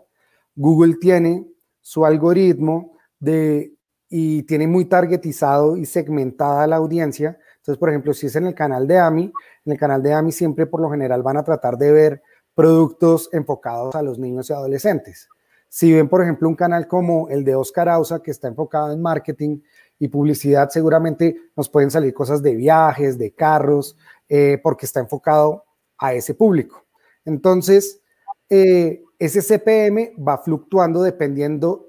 Google 0.55 0.95
tiene 0.99 1.47
su 1.79 2.05
algoritmo 2.05 2.97
de, 3.17 3.78
y 4.09 4.43
tiene 4.43 4.67
muy 4.67 4.85
targetizado 4.85 5.77
y 5.77 5.85
segmentada 5.85 6.65
la 6.65 6.77
audiencia. 6.77 7.37
Entonces, 7.57 7.77
por 7.77 7.89
ejemplo, 7.89 8.13
si 8.13 8.25
es 8.25 8.35
en 8.35 8.47
el 8.47 8.55
canal 8.55 8.87
de 8.87 8.97
AMI, 8.97 9.31
en 9.65 9.71
el 9.71 9.77
canal 9.77 10.01
de 10.01 10.13
AMI 10.13 10.31
siempre 10.31 10.65
por 10.65 10.81
lo 10.81 10.89
general 10.89 11.21
van 11.21 11.37
a 11.37 11.43
tratar 11.43 11.77
de 11.77 11.91
ver 11.91 12.23
productos 12.55 13.29
enfocados 13.31 13.95
a 13.95 14.01
los 14.01 14.17
niños 14.17 14.49
y 14.49 14.53
adolescentes. 14.53 15.29
Si 15.69 15.93
ven, 15.93 16.09
por 16.09 16.23
ejemplo, 16.23 16.49
un 16.49 16.55
canal 16.55 16.87
como 16.87 17.29
el 17.29 17.43
de 17.43 17.53
Oscar 17.53 17.87
Ausa, 17.89 18.23
que 18.23 18.31
está 18.31 18.47
enfocado 18.47 18.91
en 18.91 19.01
marketing 19.01 19.61
y 19.99 20.07
publicidad, 20.07 20.69
seguramente 20.69 21.35
nos 21.55 21.69
pueden 21.69 21.91
salir 21.91 22.13
cosas 22.13 22.41
de 22.41 22.55
viajes, 22.55 23.19
de 23.19 23.35
carros, 23.35 23.95
eh, 24.27 24.59
porque 24.63 24.87
está 24.87 24.99
enfocado 24.99 25.65
a 25.99 26.13
ese 26.13 26.33
público. 26.33 26.85
Entonces, 27.23 28.01
eh, 28.49 29.03
ese 29.19 29.41
CPM 29.41 30.15
va 30.17 30.39
fluctuando 30.39 31.03
dependiendo 31.03 31.88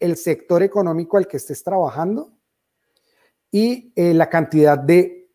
el 0.00 0.16
sector 0.16 0.62
económico 0.62 1.16
al 1.16 1.26
que 1.26 1.36
estés 1.36 1.62
trabajando 1.62 2.32
y 3.50 3.92
eh, 3.96 4.14
la, 4.14 4.28
cantidad 4.28 4.78
de, 4.78 5.30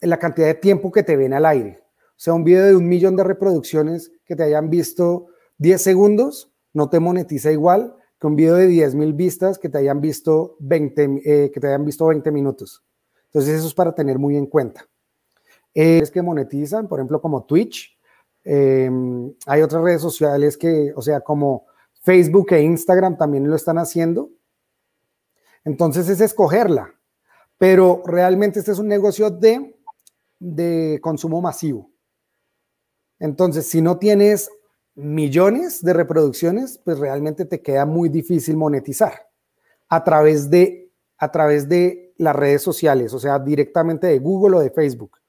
la 0.00 0.18
cantidad 0.18 0.46
de 0.46 0.54
tiempo 0.54 0.90
que 0.90 1.02
te 1.02 1.16
ven 1.16 1.34
al 1.34 1.46
aire. 1.46 1.82
O 2.10 2.22
sea, 2.22 2.34
un 2.34 2.44
video 2.44 2.66
de 2.66 2.76
un 2.76 2.88
millón 2.88 3.16
de 3.16 3.24
reproducciones 3.24 4.12
que 4.24 4.36
te 4.36 4.42
hayan 4.42 4.70
visto 4.70 5.28
10 5.58 5.80
segundos 5.80 6.52
no 6.72 6.88
te 6.88 7.00
monetiza 7.00 7.50
igual 7.50 7.96
que 8.18 8.26
un 8.26 8.36
video 8.36 8.54
de 8.54 8.66
10 8.66 8.94
mil 8.94 9.14
vistas 9.14 9.58
que 9.58 9.68
te 9.68 9.78
hayan 9.78 10.00
visto 10.00 10.56
20, 10.60 11.50
que 11.52 11.60
te 11.60 11.66
hayan 11.66 11.84
visto 11.84 12.06
20 12.06 12.30
minutos. 12.30 12.84
Entonces, 13.26 13.56
eso 13.56 13.66
es 13.66 13.74
para 13.74 13.94
tener 13.94 14.18
muy 14.18 14.36
en 14.36 14.46
cuenta 14.46 14.86
es 15.74 16.10
que 16.10 16.22
monetizan, 16.22 16.88
por 16.88 16.98
ejemplo, 16.98 17.20
como 17.20 17.44
Twitch. 17.44 17.96
Hay 18.44 19.62
otras 19.62 19.82
redes 19.82 20.02
sociales 20.02 20.56
que, 20.56 20.92
o 20.94 21.02
sea, 21.02 21.20
como 21.20 21.66
Facebook 22.00 22.52
e 22.52 22.62
Instagram 22.62 23.16
también 23.16 23.48
lo 23.48 23.56
están 23.56 23.78
haciendo. 23.78 24.30
Entonces 25.64 26.08
es 26.08 26.20
escogerla. 26.20 26.94
pero 27.58 28.02
realmente 28.06 28.58
este 28.58 28.72
es 28.72 28.78
un 28.78 28.88
negocio 28.88 29.30
de, 29.30 29.76
de 30.38 30.98
consumo 31.02 31.42
masivo. 31.42 31.90
Entonces, 33.18 33.68
si 33.68 33.82
no 33.82 33.98
tienes 33.98 34.50
millones 34.94 35.84
de 35.84 35.92
reproducciones, 35.92 36.80
pues 36.82 36.98
realmente 36.98 37.44
te 37.44 37.60
queda 37.60 37.84
muy 37.84 38.08
difícil 38.08 38.56
monetizar 38.56 39.28
a 39.90 40.02
través 40.02 40.48
de, 40.48 40.90
a 41.18 41.30
través 41.30 41.68
de 41.68 42.14
las 42.16 42.34
redes 42.34 42.62
sociales, 42.62 43.12
o 43.12 43.18
sea, 43.18 43.38
directamente 43.38 44.06
de 44.06 44.18
Google 44.18 44.56
o 44.56 44.60
de 44.60 44.70
Facebook. 44.70 45.19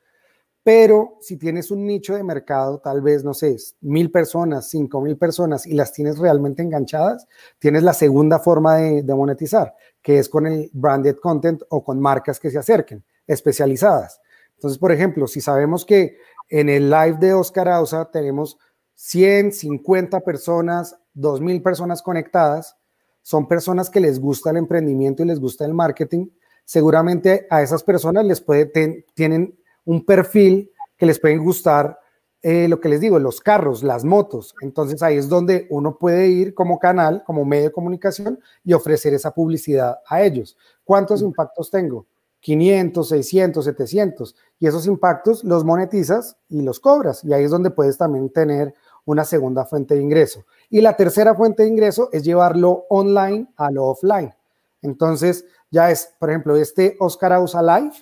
Pero 0.63 1.17
si 1.21 1.37
tienes 1.37 1.71
un 1.71 1.87
nicho 1.87 2.15
de 2.15 2.23
mercado, 2.23 2.79
tal 2.79 3.01
vez, 3.01 3.23
no 3.23 3.33
sé, 3.33 3.57
mil 3.81 4.11
personas, 4.11 4.69
cinco 4.69 5.01
mil 5.01 5.17
personas 5.17 5.65
y 5.65 5.73
las 5.73 5.91
tienes 5.91 6.19
realmente 6.19 6.61
enganchadas, 6.61 7.27
tienes 7.57 7.81
la 7.81 7.93
segunda 7.93 8.37
forma 8.37 8.75
de, 8.75 9.15
monetizar, 9.15 9.73
que 10.03 10.19
es 10.19 10.29
con 10.29 10.45
el 10.45 10.69
branded 10.71 11.17
content 11.17 11.63
o 11.69 11.83
con 11.83 11.99
marcas 11.99 12.39
que 12.39 12.51
se 12.51 12.59
acerquen, 12.59 13.03
especializadas. 13.25 14.21
Entonces, 14.53 14.77
por 14.77 14.91
ejemplo, 14.91 15.25
si 15.25 15.41
sabemos 15.41 15.83
que 15.83 16.17
en 16.47 16.69
el 16.69 16.91
live 16.91 17.17
de 17.19 17.33
Oscar 17.33 17.67
Ausa 17.67 18.11
tenemos 18.11 18.59
100, 18.93 19.53
50 19.53 20.19
personas, 20.19 20.95
2000 21.15 21.63
personas 21.63 22.03
conectadas, 22.03 22.77
son 23.23 23.47
personas 23.47 23.89
que 23.89 23.99
les 23.99 24.19
gusta 24.19 24.51
el 24.51 24.57
emprendimiento 24.57 25.23
y 25.23 25.25
les 25.25 25.39
gusta 25.39 25.65
el 25.65 25.73
marketing, 25.73 26.27
seguramente 26.65 27.47
a 27.49 27.63
esas 27.63 27.81
personas 27.81 28.25
les 28.25 28.41
puede, 28.41 28.71
tienen 29.15 29.57
un 29.85 30.05
perfil 30.05 30.71
que 30.97 31.05
les 31.05 31.19
pueden 31.19 31.43
gustar 31.43 31.99
eh, 32.43 32.67
lo 32.67 32.79
que 32.79 32.89
les 32.89 32.99
digo, 32.99 33.19
los 33.19 33.39
carros, 33.39 33.83
las 33.83 34.03
motos. 34.03 34.55
Entonces 34.61 35.03
ahí 35.03 35.15
es 35.17 35.29
donde 35.29 35.67
uno 35.69 35.97
puede 35.97 36.27
ir 36.27 36.55
como 36.55 36.79
canal, 36.79 37.23
como 37.23 37.45
medio 37.45 37.65
de 37.65 37.71
comunicación 37.71 38.39
y 38.63 38.73
ofrecer 38.73 39.13
esa 39.13 39.31
publicidad 39.31 39.99
a 40.07 40.23
ellos. 40.23 40.57
¿Cuántos 40.83 41.21
impactos 41.21 41.69
tengo? 41.69 42.07
500, 42.39 43.07
600, 43.07 43.63
700. 43.63 44.35
Y 44.59 44.65
esos 44.65 44.87
impactos 44.87 45.43
los 45.43 45.63
monetizas 45.63 46.35
y 46.49 46.63
los 46.63 46.79
cobras. 46.79 47.23
Y 47.23 47.31
ahí 47.31 47.43
es 47.43 47.51
donde 47.51 47.69
puedes 47.69 47.97
también 47.99 48.31
tener 48.31 48.73
una 49.05 49.23
segunda 49.23 49.65
fuente 49.65 49.93
de 49.93 50.01
ingreso. 50.01 50.45
Y 50.69 50.81
la 50.81 50.95
tercera 50.95 51.35
fuente 51.35 51.61
de 51.63 51.69
ingreso 51.69 52.09
es 52.11 52.23
llevarlo 52.23 52.85
online 52.89 53.47
a 53.55 53.69
lo 53.69 53.85
offline. 53.85 54.33
Entonces 54.81 55.45
ya 55.69 55.91
es, 55.91 56.15
por 56.19 56.31
ejemplo, 56.31 56.55
este 56.55 56.97
Oscar 56.99 57.33
Ausa 57.33 57.61
Live, 57.61 57.93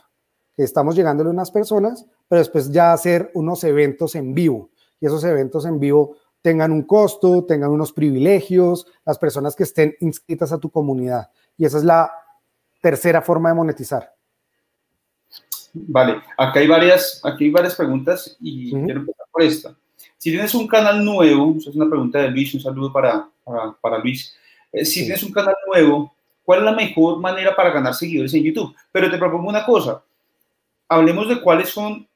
estamos 0.63 0.95
llegándole 0.95 1.29
a 1.29 1.33
unas 1.33 1.51
personas, 1.51 2.05
pero 2.27 2.39
después 2.39 2.71
ya 2.71 2.93
hacer 2.93 3.31
unos 3.33 3.63
eventos 3.63 4.15
en 4.15 4.33
vivo 4.33 4.69
y 4.99 5.05
esos 5.05 5.23
eventos 5.23 5.65
en 5.65 5.79
vivo 5.79 6.17
tengan 6.41 6.71
un 6.71 6.83
costo, 6.83 7.45
tengan 7.45 7.71
unos 7.71 7.91
privilegios, 7.93 8.87
las 9.05 9.17
personas 9.17 9.55
que 9.55 9.63
estén 9.63 9.95
inscritas 9.99 10.51
a 10.51 10.57
tu 10.57 10.69
comunidad. 10.69 11.29
Y 11.57 11.65
esa 11.65 11.77
es 11.77 11.83
la 11.83 12.11
tercera 12.81 13.21
forma 13.21 13.49
de 13.49 13.55
monetizar. 13.55 14.13
Vale, 15.73 16.21
acá 16.37 16.59
hay 16.59 16.67
varias, 16.67 17.21
aquí 17.23 17.45
hay 17.45 17.51
varias 17.51 17.75
preguntas 17.75 18.37
y 18.39 18.71
quiero 18.71 19.01
empezar 19.01 19.25
por 19.31 19.43
esta. 19.43 19.75
Si 20.17 20.31
tienes 20.31 20.53
un 20.53 20.67
canal 20.67 21.03
nuevo, 21.03 21.55
es 21.57 21.67
una 21.67 21.89
pregunta 21.89 22.19
de 22.19 22.31
Luis, 22.31 22.53
un 22.53 22.59
saludo 22.59 22.91
para, 22.91 23.29
para, 23.43 23.73
para 23.79 23.99
Luis. 23.99 24.35
Eh, 24.71 24.83
si 24.83 25.01
tienes 25.01 25.23
un 25.23 25.31
canal 25.31 25.55
nuevo, 25.67 26.13
¿cuál 26.43 26.59
es 26.59 26.65
la 26.65 26.71
mejor 26.73 27.19
manera 27.19 27.55
para 27.55 27.69
ganar 27.69 27.93
seguidores 27.93 28.33
en 28.33 28.43
YouTube? 28.43 28.75
Pero 28.91 29.09
te 29.11 29.17
propongo 29.17 29.49
una 29.49 29.65
cosa, 29.65 30.03
hablemos 30.89 31.29
de 31.29 31.41
cuáles 31.41 31.69
son, 31.69 32.07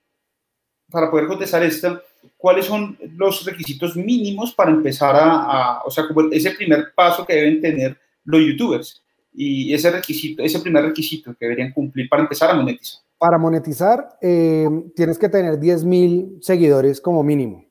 para 0.90 1.10
poder 1.10 1.28
contestar 1.28 1.64
esta, 1.64 2.02
cuáles 2.38 2.66
son 2.66 2.98
los 3.16 3.46
requisitos 3.46 3.96
mínimos 3.96 4.54
para 4.54 4.72
empezar 4.72 5.16
a, 5.16 5.82
o 5.86 5.92
sea, 5.92 6.08
como 6.08 6.32
ese 6.32 6.52
primer 6.52 6.94
paso 6.94 7.26
que 7.26 7.36
deben 7.36 7.62
tener 7.62 7.98
los 8.26 8.42
youtubers 8.42 9.02
y 9.32 9.74
ese 9.74 9.90
requisito, 9.92 10.44
ese 10.44 10.60
primer 10.60 10.84
requisito 10.84 11.34
que 11.34 11.46
deberían 11.46 11.72
cumplir 11.72 12.10
para 12.10 12.24
empezar 12.24 12.50
a 12.50 12.56
monetizar. 12.56 13.02
Para 13.18 13.38
monetizar, 13.38 14.18
eh, 14.22 14.68
tienes 14.96 15.18
que 15.18 15.30
tener 15.30 15.58
10 15.58 15.86
mil 15.86 16.38
seguidores 16.42 17.00
como 17.00 17.24
mínimo. 17.24 17.66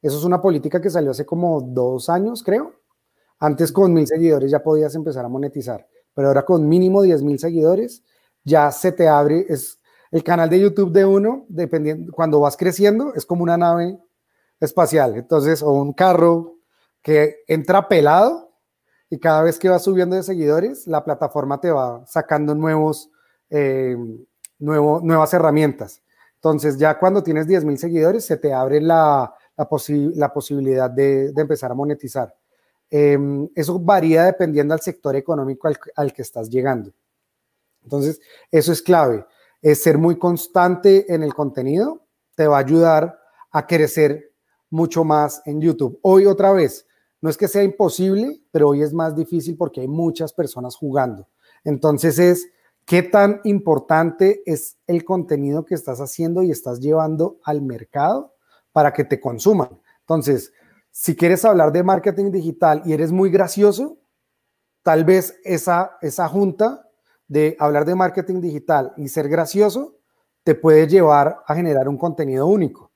Eso 0.00 0.18
es 0.18 0.24
una 0.24 0.42
política 0.42 0.80
que 0.80 0.90
salió 0.90 1.12
hace 1.12 1.24
como 1.24 1.60
dos 1.60 2.08
años, 2.08 2.42
creo. 2.42 2.74
Antes 3.38 3.70
con 3.72 3.92
mil 3.92 4.06
seguidores 4.06 4.50
ya 4.50 4.62
podías 4.62 4.94
empezar 4.94 5.24
a 5.24 5.28
monetizar, 5.28 5.86
pero 6.14 6.28
ahora 6.28 6.44
con 6.44 6.68
mínimo 6.68 7.02
10 7.02 7.22
mil 7.22 7.38
seguidores 7.38 8.02
ya 8.44 8.70
se 8.70 8.92
te 8.92 9.08
abre, 9.08 9.46
es, 9.48 9.78
el 10.12 10.22
canal 10.22 10.50
de 10.50 10.60
YouTube 10.60 10.92
de 10.92 11.06
uno, 11.06 11.46
dependiendo, 11.48 12.12
cuando 12.12 12.38
vas 12.38 12.56
creciendo, 12.56 13.14
es 13.14 13.24
como 13.24 13.42
una 13.42 13.56
nave 13.56 13.98
espacial, 14.60 15.16
entonces, 15.16 15.62
o 15.62 15.72
un 15.72 15.94
carro 15.94 16.58
que 17.00 17.38
entra 17.48 17.88
pelado 17.88 18.52
y 19.08 19.18
cada 19.18 19.42
vez 19.42 19.58
que 19.58 19.70
vas 19.70 19.82
subiendo 19.82 20.14
de 20.14 20.22
seguidores, 20.22 20.86
la 20.86 21.02
plataforma 21.02 21.60
te 21.60 21.70
va 21.70 22.04
sacando 22.06 22.54
nuevos, 22.54 23.10
eh, 23.48 23.96
nuevas 24.58 25.34
herramientas. 25.34 26.02
Entonces, 26.34 26.76
ya 26.76 26.98
cuando 26.98 27.22
tienes 27.22 27.46
10 27.46 27.64
mil 27.64 27.78
seguidores, 27.78 28.24
se 28.24 28.36
te 28.36 28.52
abre 28.52 28.80
la, 28.80 29.34
posibilidad 30.32 30.90
de, 30.90 31.32
empezar 31.36 31.72
a 31.72 31.74
monetizar. 31.74 32.34
Eh, 32.90 33.18
eso 33.54 33.78
varía 33.78 34.24
dependiendo 34.24 34.74
del 34.74 34.82
sector 34.82 35.16
económico 35.16 35.68
al, 35.68 35.78
al, 35.96 36.12
que 36.12 36.22
estás 36.22 36.50
llegando. 36.50 36.92
Entonces, 37.82 38.20
eso 38.50 38.72
es 38.72 38.82
clave 38.82 39.24
es 39.62 39.82
ser 39.82 39.96
muy 39.96 40.18
constante 40.18 41.12
en 41.14 41.22
el 41.22 41.32
contenido, 41.32 42.04
te 42.34 42.46
va 42.46 42.56
a 42.56 42.60
ayudar 42.60 43.18
a 43.52 43.66
crecer 43.66 44.34
mucho 44.68 45.04
más 45.04 45.40
en 45.46 45.60
YouTube. 45.60 45.98
Hoy 46.02 46.26
otra 46.26 46.52
vez, 46.52 46.86
no 47.20 47.30
es 47.30 47.36
que 47.36 47.46
sea 47.46 47.62
imposible, 47.62 48.42
pero 48.50 48.70
hoy 48.70 48.82
es 48.82 48.92
más 48.92 49.14
difícil 49.14 49.56
porque 49.56 49.82
hay 49.82 49.88
muchas 49.88 50.32
personas 50.32 50.74
jugando. 50.74 51.28
Entonces 51.62 52.18
es 52.18 52.48
qué 52.84 53.04
tan 53.04 53.40
importante 53.44 54.42
es 54.44 54.78
el 54.88 55.04
contenido 55.04 55.64
que 55.64 55.76
estás 55.76 56.00
haciendo 56.00 56.42
y 56.42 56.50
estás 56.50 56.80
llevando 56.80 57.38
al 57.44 57.62
mercado 57.62 58.34
para 58.72 58.92
que 58.92 59.04
te 59.04 59.20
consuman. 59.20 59.80
Entonces, 60.00 60.52
si 60.90 61.14
quieres 61.14 61.44
hablar 61.44 61.70
de 61.72 61.84
marketing 61.84 62.32
digital 62.32 62.82
y 62.84 62.92
eres 62.92 63.12
muy 63.12 63.30
gracioso, 63.30 63.98
tal 64.82 65.04
vez 65.04 65.38
esa, 65.44 65.96
esa 66.00 66.28
junta 66.28 66.88
de 67.32 67.56
hablar 67.58 67.86
de 67.86 67.94
marketing 67.94 68.42
digital 68.42 68.92
y 68.98 69.08
ser 69.08 69.26
gracioso 69.26 69.96
te 70.44 70.54
puede 70.54 70.86
llevar 70.86 71.38
a 71.46 71.54
generar 71.54 71.88
un 71.88 71.96
contenido 71.96 72.46
único. 72.46 72.92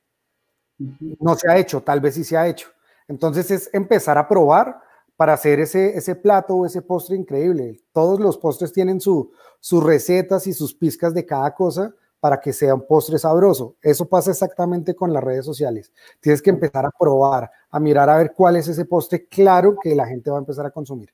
No 0.76 1.34
se 1.36 1.50
ha 1.50 1.56
hecho, 1.56 1.82
tal 1.82 2.00
vez 2.00 2.16
sí 2.16 2.24
se 2.24 2.36
ha 2.36 2.46
hecho. 2.46 2.68
Entonces 3.08 3.50
es 3.50 3.70
empezar 3.72 4.18
a 4.18 4.28
probar 4.28 4.78
para 5.16 5.32
hacer 5.32 5.58
ese, 5.60 5.96
ese 5.96 6.16
plato 6.16 6.54
o 6.54 6.66
ese 6.66 6.82
postre 6.82 7.16
increíble. 7.16 7.80
Todos 7.92 8.20
los 8.20 8.36
postres 8.36 8.74
tienen 8.74 9.00
su, 9.00 9.32
sus 9.58 9.82
recetas 9.82 10.46
y 10.46 10.52
sus 10.52 10.74
pizcas 10.74 11.14
de 11.14 11.24
cada 11.24 11.54
cosa 11.54 11.94
para 12.20 12.38
que 12.38 12.52
sea 12.52 12.74
un 12.74 12.86
postre 12.86 13.18
sabroso. 13.18 13.76
Eso 13.80 14.06
pasa 14.06 14.32
exactamente 14.32 14.94
con 14.94 15.14
las 15.14 15.24
redes 15.24 15.46
sociales. 15.46 15.90
Tienes 16.20 16.42
que 16.42 16.50
empezar 16.50 16.84
a 16.84 16.90
probar, 16.90 17.50
a 17.70 17.80
mirar 17.80 18.10
a 18.10 18.18
ver 18.18 18.34
cuál 18.36 18.56
es 18.56 18.68
ese 18.68 18.84
postre 18.84 19.28
claro 19.28 19.78
que 19.82 19.94
la 19.94 20.06
gente 20.06 20.28
va 20.28 20.36
a 20.36 20.40
empezar 20.40 20.66
a 20.66 20.70
consumir. 20.70 21.08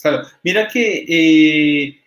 Claro, 0.00 0.22
mira 0.44 0.68
que 0.68 1.04
eh, 1.08 1.99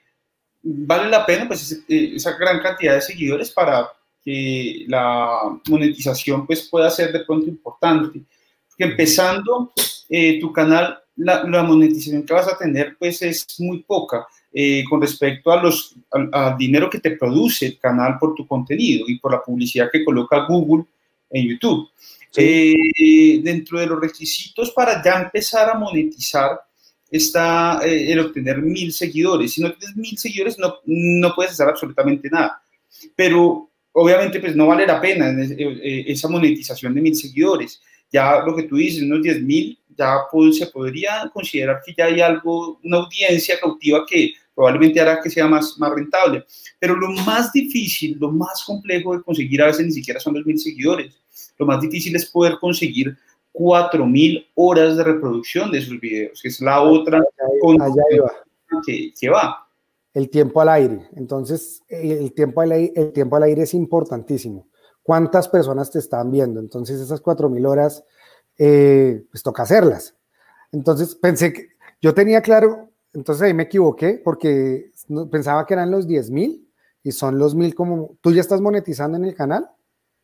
vale 0.63 1.09
la 1.09 1.25
pena 1.25 1.47
pues 1.47 1.83
eh, 1.87 2.13
esa 2.15 2.37
gran 2.37 2.61
cantidad 2.61 2.95
de 2.95 3.01
seguidores 3.01 3.51
para 3.51 3.89
que 4.23 4.85
la 4.87 5.59
monetización 5.67 6.47
pues 6.47 6.67
pueda 6.69 6.89
ser 6.89 7.11
de 7.11 7.25
pronto 7.25 7.47
importante. 7.47 8.21
Que 8.77 8.85
empezando 8.85 9.73
eh, 10.09 10.39
tu 10.39 10.51
canal, 10.51 10.97
la, 11.17 11.43
la, 11.43 11.61
monetización 11.63 12.23
que 12.23 12.33
vas 12.33 12.47
a 12.47 12.57
tener 12.57 12.95
pues 12.97 13.21
es 13.21 13.45
muy 13.59 13.83
poca 13.83 14.25
eh, 14.51 14.83
con 14.89 15.01
respecto 15.01 15.51
a 15.51 15.61
los, 15.61 15.95
al, 16.31 16.57
dinero 16.57 16.89
que 16.89 16.99
te 16.99 17.11
produce 17.11 17.67
el 17.67 17.79
canal 17.79 18.17
por 18.17 18.33
tu 18.33 18.47
contenido 18.47 19.05
y 19.07 19.19
por 19.19 19.31
la 19.31 19.43
publicidad 19.43 19.89
que 19.91 20.03
coloca 20.03 20.45
Google 20.47 20.85
en 21.29 21.49
YouTube. 21.49 21.89
Sí. 22.31 23.41
dentro 23.43 23.79
de 23.79 23.85
los 23.85 24.01
requisitos 24.01 24.71
para 24.71 25.03
ya 25.03 25.21
empezar 25.21 25.69
a 25.69 25.77
monetizar, 25.77 26.59
está 27.13 27.79
eh, 27.85 28.11
el 28.11 28.19
obtener 28.19 28.61
mil 28.61 28.91
seguidores. 28.91 29.53
Si 29.53 29.61
no 29.61 29.71
tienes 29.73 29.95
mil 29.95 30.17
seguidores, 30.17 30.57
no, 30.57 30.79
no 30.85 31.35
puedes 31.35 31.51
hacer 31.51 31.67
absolutamente 31.69 32.27
nada. 32.29 32.61
Pero 33.15 33.69
obviamente, 33.91 34.39
pues 34.39 34.55
no 34.55 34.65
vale 34.65 34.87
la 34.87 34.99
pena 34.99 35.29
eh, 35.29 35.55
eh, 35.59 36.05
esa 36.07 36.27
monetización 36.27 36.95
de 36.95 37.01
mil 37.01 37.15
seguidores. 37.15 37.81
Ya 38.11 38.43
lo 38.43 38.55
que 38.55 38.63
tú 38.63 38.77
dices, 38.77 39.03
unos 39.03 39.21
10 39.21 39.43
mil, 39.43 39.77
ya 39.95 40.21
pues, 40.31 40.57
se 40.57 40.67
podría 40.67 41.29
considerar 41.31 41.81
que 41.85 41.93
ya 41.95 42.05
hay 42.05 42.19
algo, 42.19 42.79
una 42.83 42.97
audiencia 42.97 43.59
cautiva 43.59 44.05
que 44.07 44.33
probablemente 44.55 44.99
hará 44.99 45.19
que 45.21 45.29
sea 45.29 45.47
más, 45.47 45.77
más 45.77 45.91
rentable. 45.91 46.45
Pero 46.79 46.95
lo 46.95 47.09
más 47.11 47.51
difícil, 47.53 48.17
lo 48.19 48.31
más 48.31 48.63
complejo 48.65 49.15
de 49.15 49.23
conseguir 49.23 49.61
a 49.61 49.67
veces 49.67 49.85
ni 49.85 49.91
siquiera 49.91 50.19
son 50.19 50.33
los 50.33 50.45
mil 50.45 50.57
seguidores. 50.57 51.13
Lo 51.59 51.67
más 51.67 51.79
difícil 51.79 52.15
es 52.15 52.25
poder 52.25 52.57
conseguir 52.59 53.15
4.000 53.53 54.47
horas 54.55 54.97
de 54.97 55.03
reproducción 55.03 55.71
de 55.71 55.81
sus 55.81 55.99
videos, 55.99 56.41
que 56.41 56.47
es 56.49 56.59
la 56.59 56.81
otra 56.81 57.19
allá 57.19 58.03
que, 58.85 59.13
que, 59.19 59.29
va. 59.29 59.67
El 60.13 60.29
tiempo 60.29 60.61
al 60.61 60.69
aire. 60.69 61.07
Entonces, 61.15 61.83
el 61.87 62.33
tiempo 62.33 62.61
al 62.61 62.71
aire, 62.71 62.93
el 62.95 63.13
tiempo 63.13 63.35
al 63.35 63.43
aire 63.43 63.63
es 63.63 63.73
importantísimo. 63.73 64.67
¿Cuántas 65.03 65.47
personas 65.47 65.91
te 65.91 65.99
están 65.99 66.31
viendo? 66.31 66.59
Entonces, 66.59 66.99
esas 66.99 67.21
4.000 67.21 67.67
horas, 67.67 68.03
eh, 68.57 69.23
pues 69.29 69.43
toca 69.43 69.63
hacerlas. 69.63 70.15
Entonces, 70.71 71.13
pensé 71.15 71.53
que 71.53 71.67
yo 72.01 72.13
tenía 72.13 72.41
claro, 72.41 72.89
entonces 73.13 73.43
ahí 73.43 73.53
me 73.53 73.63
equivoqué 73.63 74.21
porque 74.23 74.91
pensaba 75.29 75.65
que 75.65 75.73
eran 75.75 75.91
los 75.91 76.07
10.000 76.07 76.63
y 77.03 77.11
son 77.11 77.37
los 77.37 77.53
mil 77.53 77.75
como... 77.75 78.17
¿Tú 78.21 78.31
ya 78.31 78.41
estás 78.41 78.61
monetizando 78.61 79.17
en 79.17 79.25
el 79.25 79.35
canal? 79.35 79.69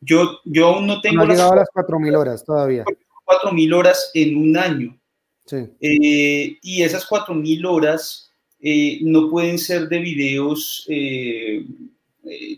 Yo, 0.00 0.40
yo 0.44 0.68
aún 0.68 0.86
no 0.86 1.00
tengo... 1.00 1.24
No 1.24 1.30
llegado 1.30 1.52
a 1.52 1.56
las 1.56 1.68
cuatro 1.72 1.98
mil 2.00 2.16
horas 2.16 2.44
todavía. 2.44 2.84
Cuatro 3.30 3.52
mil 3.52 3.72
horas 3.72 4.10
en 4.12 4.36
un 4.36 4.56
año. 4.56 5.00
Sí. 5.46 5.58
Eh, 5.80 6.58
y 6.60 6.82
esas 6.82 7.06
cuatro 7.06 7.32
mil 7.32 7.64
horas 7.64 8.32
eh, 8.60 8.98
no 9.02 9.30
pueden 9.30 9.56
ser 9.56 9.88
de 9.88 10.00
videos, 10.00 10.84
eh, 10.88 11.64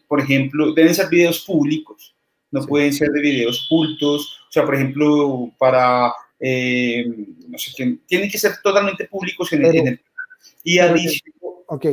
por 0.09 0.20
ejemplo, 0.20 0.73
deben 0.73 0.95
ser 0.95 1.11
videos 1.11 1.41
públicos, 1.41 2.14
no 2.51 2.64
pueden 2.64 2.91
ser 2.91 3.11
de 3.11 3.20
videos 3.20 3.66
cultos. 3.68 4.41
O 4.49 4.51
sea, 4.51 4.64
por 4.64 4.77
ejemplo, 4.77 5.53
para, 5.59 6.07
no 6.09 7.59
sé, 7.59 7.99
tienen 8.07 8.31
que 8.31 8.39
ser 8.39 8.53
totalmente 8.62 9.05
públicos 9.05 9.53
en, 9.53 9.66
el, 9.66 9.77
en 9.77 9.89
el... 9.89 10.01
Y 10.64 10.79
adicional... 10.79 11.64
Ok, 11.66 11.87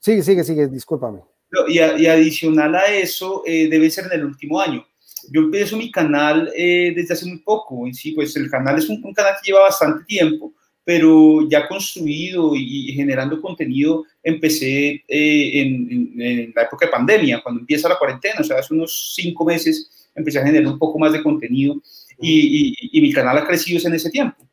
sigue, 0.00 0.22
sigue, 0.24 0.42
sigue, 0.42 0.66
discúlpame. 0.66 1.20
Y, 1.68 1.78
y 1.78 2.06
adicional 2.06 2.74
a 2.74 2.86
eso, 2.86 3.44
debe 3.46 3.88
ser 3.88 4.06
en 4.06 4.18
el 4.18 4.24
último 4.24 4.60
año 4.60 4.84
yo 5.30 5.42
empiezo 5.42 5.76
mi 5.76 5.90
canal 5.90 6.50
eh, 6.56 6.92
desde 6.94 7.14
hace 7.14 7.26
muy 7.26 7.38
poco. 7.38 7.86
En 7.86 7.94
sí, 7.94 8.12
pues 8.12 8.34
el 8.36 8.50
canal 8.50 8.78
es 8.78 8.88
un, 8.88 9.00
canal 9.12 9.34
que 9.40 9.50
lleva 9.50 9.62
bastante 9.62 10.04
tiempo, 10.04 10.52
pero 10.84 11.48
ya 11.48 11.68
construido 11.68 12.54
y, 12.54 12.92
generando 12.92 13.40
contenido 13.40 14.04
empecé 14.22 15.04
eh, 15.08 15.60
en, 15.60 16.52
la 16.54 16.62
época 16.62 16.86
de 16.86 16.92
pandemia, 16.92 17.42
cuando 17.42 17.60
empieza 17.60 17.88
la 17.88 17.98
cuarentena, 17.98 18.40
o 18.40 18.44
sea, 18.44 18.58
hace 18.58 18.74
unos 18.74 19.12
cinco 19.14 19.44
meses 19.44 20.10
empecé 20.14 20.38
a 20.38 20.44
generar 20.44 20.72
un 20.72 20.78
poco 20.78 20.98
más 20.98 21.12
de 21.12 21.22
contenido 21.22 21.80
y, 22.20 22.74
y 22.92 23.00
mi 23.00 23.12
canal 23.12 23.38
ha 23.38 23.46
crecido 23.46 23.80
en 23.86 23.94
ese 23.94 24.10
tiempo. 24.10 24.50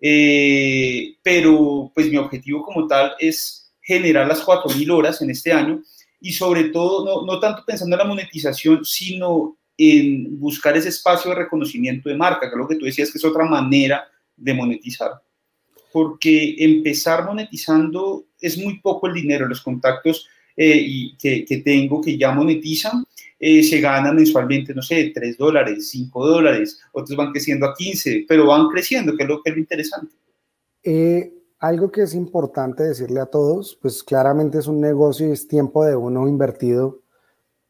Eh, 0.00 1.16
pero 1.22 1.90
pues 1.94 2.08
mi 2.08 2.16
objetivo 2.16 2.62
como 2.62 2.86
tal 2.86 3.14
es 3.18 3.72
generar 3.80 4.28
las 4.28 4.44
4.000 4.44 4.90
horas 4.92 5.20
en 5.22 5.30
este 5.30 5.52
año 5.52 5.82
y 6.20 6.32
sobre 6.32 6.64
todo, 6.64 7.04
no, 7.04 7.26
no 7.26 7.40
tanto 7.40 7.64
pensando 7.64 7.96
en 7.96 7.98
la 7.98 8.04
monetización, 8.04 8.84
sino 8.84 9.56
en 9.78 10.38
buscar 10.40 10.76
ese 10.76 10.88
espacio 10.88 11.30
de 11.30 11.36
reconocimiento 11.36 12.08
de 12.08 12.16
marca, 12.16 12.40
que 12.40 12.54
es 12.54 12.58
lo 12.58 12.68
que 12.68 12.74
tú 12.74 12.84
decías 12.84 13.12
que 13.12 13.18
es 13.18 13.24
otra 13.24 13.44
manera 13.44 14.04
de 14.36 14.52
monetizar. 14.52 15.12
Porque 15.92 16.56
empezar 16.58 17.24
monetizando 17.24 18.26
es 18.40 18.58
muy 18.58 18.80
poco 18.80 19.06
el 19.06 19.14
dinero, 19.14 19.46
los 19.46 19.62
contactos 19.62 20.28
eh, 20.56 20.76
y 20.84 21.16
que, 21.16 21.44
que, 21.44 21.58
tengo 21.58 22.00
que 22.00 22.18
ya 22.18 22.32
monetizan 22.32 23.04
eh, 23.40 23.62
se 23.62 23.80
ganan 23.80 24.16
mensualmente, 24.16 24.74
no 24.74 24.82
sé, 24.82 25.12
3 25.14 25.38
dólares, 25.38 25.88
5 25.90 26.26
dólares, 26.26 26.80
otros 26.92 27.16
van 27.16 27.30
creciendo 27.30 27.66
a 27.66 27.74
15, 27.74 28.24
pero 28.26 28.46
van 28.46 28.68
creciendo, 28.68 29.16
que 29.16 29.22
es 29.22 29.28
lo 29.28 29.40
que 29.40 29.50
es 29.50 29.56
lo 29.56 29.60
interesante. 29.60 30.12
Eh, 30.82 31.32
algo 31.60 31.92
que 31.92 32.02
es 32.02 32.14
importante 32.14 32.82
decirle 32.82 33.20
a 33.20 33.26
todos, 33.26 33.78
pues 33.80 34.02
claramente 34.02 34.58
es 34.58 34.66
un 34.66 34.80
negocio 34.80 35.28
y 35.28 35.32
es 35.32 35.46
tiempo 35.46 35.84
de 35.84 35.94
uno 35.94 36.26
invertido 36.26 37.02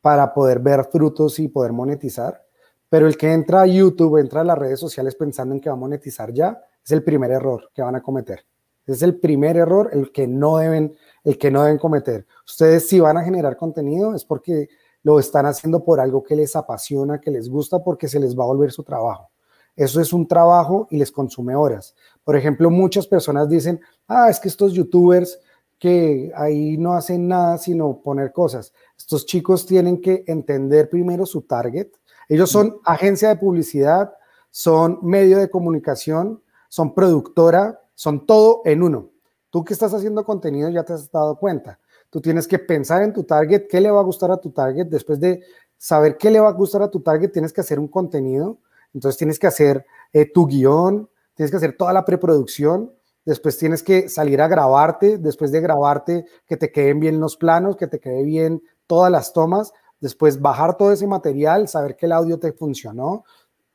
para 0.01 0.33
poder 0.33 0.61
ver 0.61 0.85
frutos 0.91 1.39
y 1.39 1.49
poder 1.49 1.73
monetizar. 1.73 2.45
Pero 2.89 3.07
el 3.07 3.17
que 3.17 3.33
entra 3.33 3.63
a 3.63 3.67
YouTube, 3.67 4.19
entra 4.19 4.41
a 4.41 4.45
las 4.45 4.59
redes 4.59 4.81
sociales 4.81 5.15
pensando 5.15 5.55
en 5.55 5.61
que 5.61 5.69
va 5.69 5.75
a 5.75 5.79
monetizar 5.79 6.33
ya, 6.33 6.61
es 6.85 6.91
el 6.93 7.03
primer 7.05 7.31
error 7.31 7.71
que 7.75 7.83
van 7.83 7.97
a 7.97 8.03
cometer. 8.03 8.47
Es 8.87 9.03
el 9.03 9.19
primer 9.19 9.59
error 9.59 9.91
el 9.93 10.11
que 10.13 10.27
no 10.27 10.57
deben, 10.57 10.97
el 11.23 11.37
que 11.37 11.51
no 11.51 11.63
deben 11.63 11.79
cometer. 11.79 12.27
Ustedes 12.47 12.89
si 12.89 12.99
van 13.01 13.19
a 13.19 13.23
generar 13.23 13.57
contenido 13.57 14.15
es 14.15 14.25
porque 14.25 14.69
lo 15.03 15.19
están 15.19 15.45
haciendo 15.45 15.85
por 15.85 16.01
algo 16.01 16.23
que 16.23 16.35
les 16.35 16.57
apasiona, 16.57 17.21
que 17.21 17.31
les 17.31 17.51
gusta, 17.51 17.85
porque 17.85 18.09
se 18.09 18.19
les 18.19 18.37
va 18.37 18.45
a 18.45 18.49
volver 18.49 18.73
su 18.73 18.83
trabajo. 18.83 19.31
Eso 19.77 20.01
es 20.01 20.13
un 20.13 20.27
trabajo 20.27 20.89
y 20.91 20.97
les 20.97 21.13
consume 21.13 21.55
horas. 21.55 21.95
Por 22.25 22.35
ejemplo, 22.35 22.71
muchas 22.71 23.07
personas 23.07 23.49
dicen, 23.49 23.81
ah, 24.09 24.29
es 24.29 24.41
que 24.41 24.49
estos 24.49 24.73
youtubers 24.73 25.39
que 25.79 26.33
ahí 26.35 26.77
no 26.77 26.95
hacen 26.95 27.29
nada 27.29 27.59
sino 27.59 28.01
poner 28.03 28.33
cosas. 28.33 28.73
Estos 28.97 29.27
chicos 29.27 29.65
tienen 29.65 30.01
que 30.01 30.25
entender 30.27 30.91
primero 30.91 31.25
su 31.25 31.43
target. 31.43 31.89
Ellos 32.29 32.51
son 32.51 32.79
agencia 32.85 33.29
de 33.29 33.37
publicidad, 33.37 34.13
son 34.51 34.99
medio 35.03 35.39
de 35.39 35.51
comunicación, 35.51 36.43
son 36.69 36.95
productora, 36.95 37.81
son 37.95 38.27
todo 38.27 38.63
en 38.65 38.83
uno. 38.83 39.11
Tú 39.51 39.65
que 39.65 39.73
estás 39.73 39.95
haciendo 39.95 40.25
contenido 40.25 40.69
ya 40.69 40.85
te 40.85 40.93
has 40.93 41.11
dado 41.11 41.37
cuenta. 41.37 41.79
Tú 42.11 42.21
tienes 42.21 42.49
que 42.49 42.59
pensar 42.59 43.03
en 43.03 43.13
tu 43.13 43.25
target, 43.25 43.67
qué 43.69 43.81
le 43.81 43.91
va 43.91 44.01
a 44.01 44.05
gustar 44.05 44.31
a 44.31 44.41
tu 44.41 44.51
target. 44.51 44.87
Después 44.87 45.21
de 45.21 45.43
saber 45.77 46.17
qué 46.17 46.31
le 46.31 46.41
va 46.41 46.49
a 46.49 46.53
gustar 46.53 46.83
a 46.83 46.91
tu 46.91 47.01
target, 47.01 47.31
tienes 47.31 47.53
que 47.53 47.61
hacer 47.61 47.79
un 47.79 47.89
contenido. 47.89 48.59
Entonces 48.93 49.17
tienes 49.19 49.39
que 49.39 49.47
hacer 49.47 49.87
eh, 50.13 50.31
tu 50.31 50.47
guion, 50.47 51.09
tienes 51.35 51.51
que 51.51 51.59
hacer 51.59 51.77
toda 51.77 51.93
la 51.93 52.05
preproducción 52.05 52.93
después 53.29 53.59
tienes 53.59 53.83
que 53.83 54.09
salir 54.09 54.41
a 54.41 54.49
grabarte, 54.49 55.19
después 55.19 55.53
de 55.53 55.61
grabarte, 55.61 56.25
que 56.47 56.57
te 56.57 56.73
queden 56.73 56.99
bien 56.99 57.21
los 57.21 57.37
planos, 57.37 57.77
que 57.77 57.87
te 57.87 58.01
quede 58.01 58.23
bien 58.23 58.63
todas 58.87 59.13
las 59.13 59.35
tomas, 59.35 59.75
después 60.01 60.41
bajar 60.41 60.79
todo 60.79 60.93
ese 60.93 61.07
material, 61.07 61.69
saber 61.69 61.95
que 61.95 62.07
el 62.07 62.13
audio 62.13 62.39
te 62.39 62.55
funcionó, 62.55 63.25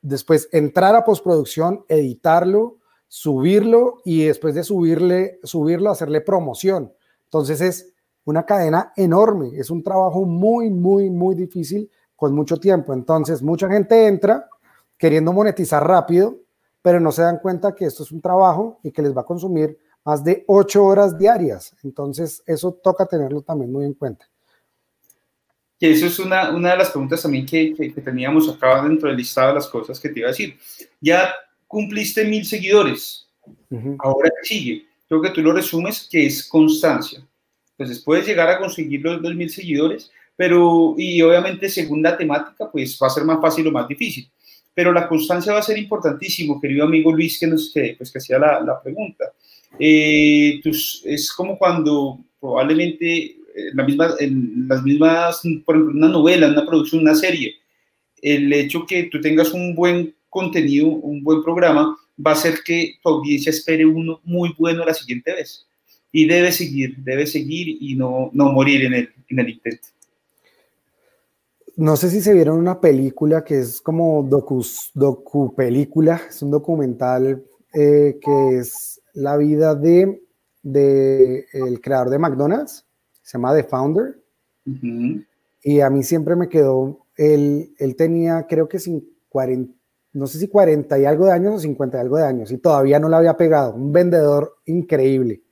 después 0.02 0.48
entrar 0.50 0.96
a 0.96 1.04
postproducción, 1.04 1.84
editarlo, 1.86 2.78
subirlo 3.06 3.98
y 4.04 4.24
después 4.24 4.56
de 4.56 4.64
subirle, 4.64 5.38
subirlo, 5.44 5.90
hacerle 5.90 6.20
promoción. 6.20 6.92
Entonces 7.22 7.60
es 7.60 7.94
una 8.24 8.44
cadena 8.44 8.92
enorme, 8.96 9.52
es 9.54 9.70
un 9.70 9.84
trabajo 9.84 10.24
muy, 10.24 10.68
muy, 10.68 11.10
muy 11.10 11.36
difícil 11.36 11.88
con 12.16 12.34
mucho 12.34 12.56
tiempo. 12.56 12.92
Entonces 12.92 13.40
mucha 13.40 13.68
gente 13.68 14.08
entra 14.08 14.48
queriendo 14.98 15.32
monetizar 15.32 15.86
rápido, 15.86 16.40
pero 16.84 17.00
no 17.00 17.10
se 17.12 17.22
dan 17.22 17.38
cuenta 17.38 17.74
que 17.74 17.86
esto 17.86 18.02
es 18.02 18.12
un 18.12 18.20
trabajo 18.20 18.78
y 18.82 18.90
que 18.90 19.00
les 19.00 19.16
va 19.16 19.22
a 19.22 19.24
consumir 19.24 19.78
más 20.04 20.22
de 20.22 20.44
ocho 20.46 20.84
horas 20.84 21.18
diarias. 21.18 21.74
Entonces, 21.82 22.42
eso 22.44 22.74
toca 22.74 23.06
tenerlo 23.06 23.40
también 23.40 23.72
muy 23.72 23.86
en 23.86 23.94
cuenta. 23.94 24.28
Y 25.78 25.86
eso 25.86 26.04
es 26.04 26.18
una, 26.18 26.54
una 26.54 26.72
de 26.72 26.76
las 26.76 26.90
preguntas 26.90 27.22
también 27.22 27.46
que, 27.46 27.72
que, 27.72 28.02
teníamos 28.02 28.50
acá 28.50 28.82
dentro 28.82 29.08
del 29.08 29.16
listado 29.16 29.48
de 29.48 29.54
las 29.54 29.66
cosas 29.66 29.98
que 29.98 30.10
te 30.10 30.18
iba 30.18 30.28
a 30.28 30.32
decir. 30.32 30.58
Ya 31.00 31.32
cumpliste 31.66 32.22
mil 32.26 32.44
seguidores. 32.44 33.28
Ahora 34.00 34.30
sigue. 34.42 34.84
Creo 35.08 35.22
que 35.22 35.30
tú 35.30 35.40
lo 35.40 35.54
resumes 35.54 36.06
que 36.10 36.26
es 36.26 36.46
constancia. 36.46 37.26
Entonces, 37.78 38.04
puedes 38.04 38.26
llegar 38.26 38.50
a 38.50 38.58
conseguir 38.58 39.00
los, 39.00 39.22
dos 39.22 39.34
mil 39.34 39.48
seguidores, 39.48 40.10
pero, 40.36 40.94
y 40.98 41.22
obviamente 41.22 41.66
según 41.70 42.02
la 42.02 42.14
temática, 42.14 42.70
pues 42.70 42.98
va 43.02 43.06
a 43.06 43.10
ser 43.10 43.24
más 43.24 43.40
fácil 43.40 43.68
o 43.68 43.72
más 43.72 43.88
difícil 43.88 44.30
pero 44.74 44.92
la 44.92 45.08
constancia 45.08 45.52
va 45.52 45.60
a 45.60 45.62
ser 45.62 45.78
importantísimo, 45.78 46.60
querido 46.60 46.84
amigo 46.84 47.12
Luis, 47.12 47.38
que 47.38 47.46
nos 47.46 47.72
que, 47.72 47.94
pues, 47.96 48.10
que 48.10 48.18
hacía 48.18 48.38
la, 48.38 48.60
la 48.60 48.82
pregunta. 48.82 49.32
Eh, 49.78 50.60
es 51.04 51.32
como 51.32 51.56
cuando 51.56 52.18
probablemente 52.40 53.36
en, 53.54 53.76
la 53.76 53.84
misma, 53.84 54.14
en 54.18 54.66
las 54.68 54.82
mismas, 54.82 55.42
por 55.64 55.76
ejemplo, 55.76 55.96
una 55.96 56.08
novela, 56.08 56.48
una 56.48 56.66
producción, 56.66 57.02
una 57.02 57.14
serie, 57.14 57.54
el 58.20 58.52
hecho 58.52 58.86
que 58.86 59.04
tú 59.04 59.20
tengas 59.20 59.52
un 59.52 59.74
buen 59.74 60.14
contenido, 60.28 60.88
un 60.88 61.22
buen 61.22 61.42
programa, 61.42 61.96
va 62.24 62.32
a 62.32 62.34
hacer 62.34 62.60
que 62.64 62.96
tu 63.02 63.08
audiencia 63.08 63.50
espere 63.50 63.86
uno 63.86 64.20
muy 64.24 64.54
bueno 64.58 64.84
la 64.84 64.94
siguiente 64.94 65.32
vez. 65.32 65.66
Y 66.10 66.26
debe 66.26 66.52
seguir, 66.52 66.96
debe 66.98 67.26
seguir 67.26 67.76
y 67.80 67.94
no, 67.96 68.30
no 68.32 68.52
morir 68.52 68.84
en 68.84 68.94
el, 68.94 69.12
en 69.28 69.38
el 69.38 69.48
intento 69.50 69.88
no 71.76 71.96
sé 71.96 72.10
si 72.10 72.20
se 72.20 72.34
vieron 72.34 72.58
una 72.58 72.80
película 72.80 73.42
que 73.44 73.58
es 73.58 73.80
como 73.80 74.22
docu, 74.22 74.64
docu 74.94 75.54
película, 75.54 76.20
es 76.28 76.42
un 76.42 76.50
documental 76.50 77.44
eh, 77.72 78.18
que 78.20 78.58
es 78.58 79.00
la 79.14 79.36
vida 79.36 79.74
de, 79.74 80.22
de, 80.62 81.46
el 81.52 81.80
creador 81.80 82.10
de 82.10 82.18
McDonald's, 82.18 82.86
se 83.22 83.38
llama 83.38 83.54
The 83.54 83.64
Founder. 83.64 84.20
Y 85.62 85.80
a 85.80 85.90
mí 85.90 86.02
siempre 86.02 86.36
me 86.36 86.48
quedó, 86.48 87.06
él, 87.16 87.74
él 87.78 87.96
tenía 87.96 88.46
creo 88.48 88.68
que 88.68 88.78
40, 89.28 89.74
no 90.12 90.26
sé 90.26 90.38
si 90.38 90.48
40 90.48 90.98
y 90.98 91.04
algo 91.04 91.26
de 91.26 91.32
años 91.32 91.54
o 91.54 91.58
50 91.58 91.96
y 91.96 92.00
algo 92.00 92.16
de 92.16 92.24
años, 92.24 92.52
y 92.52 92.58
todavía 92.58 93.00
no 93.00 93.08
le 93.08 93.16
había 93.16 93.36
pegado, 93.36 93.74
un 93.74 93.92
vendedor 93.92 94.56
increíble. 94.66 95.42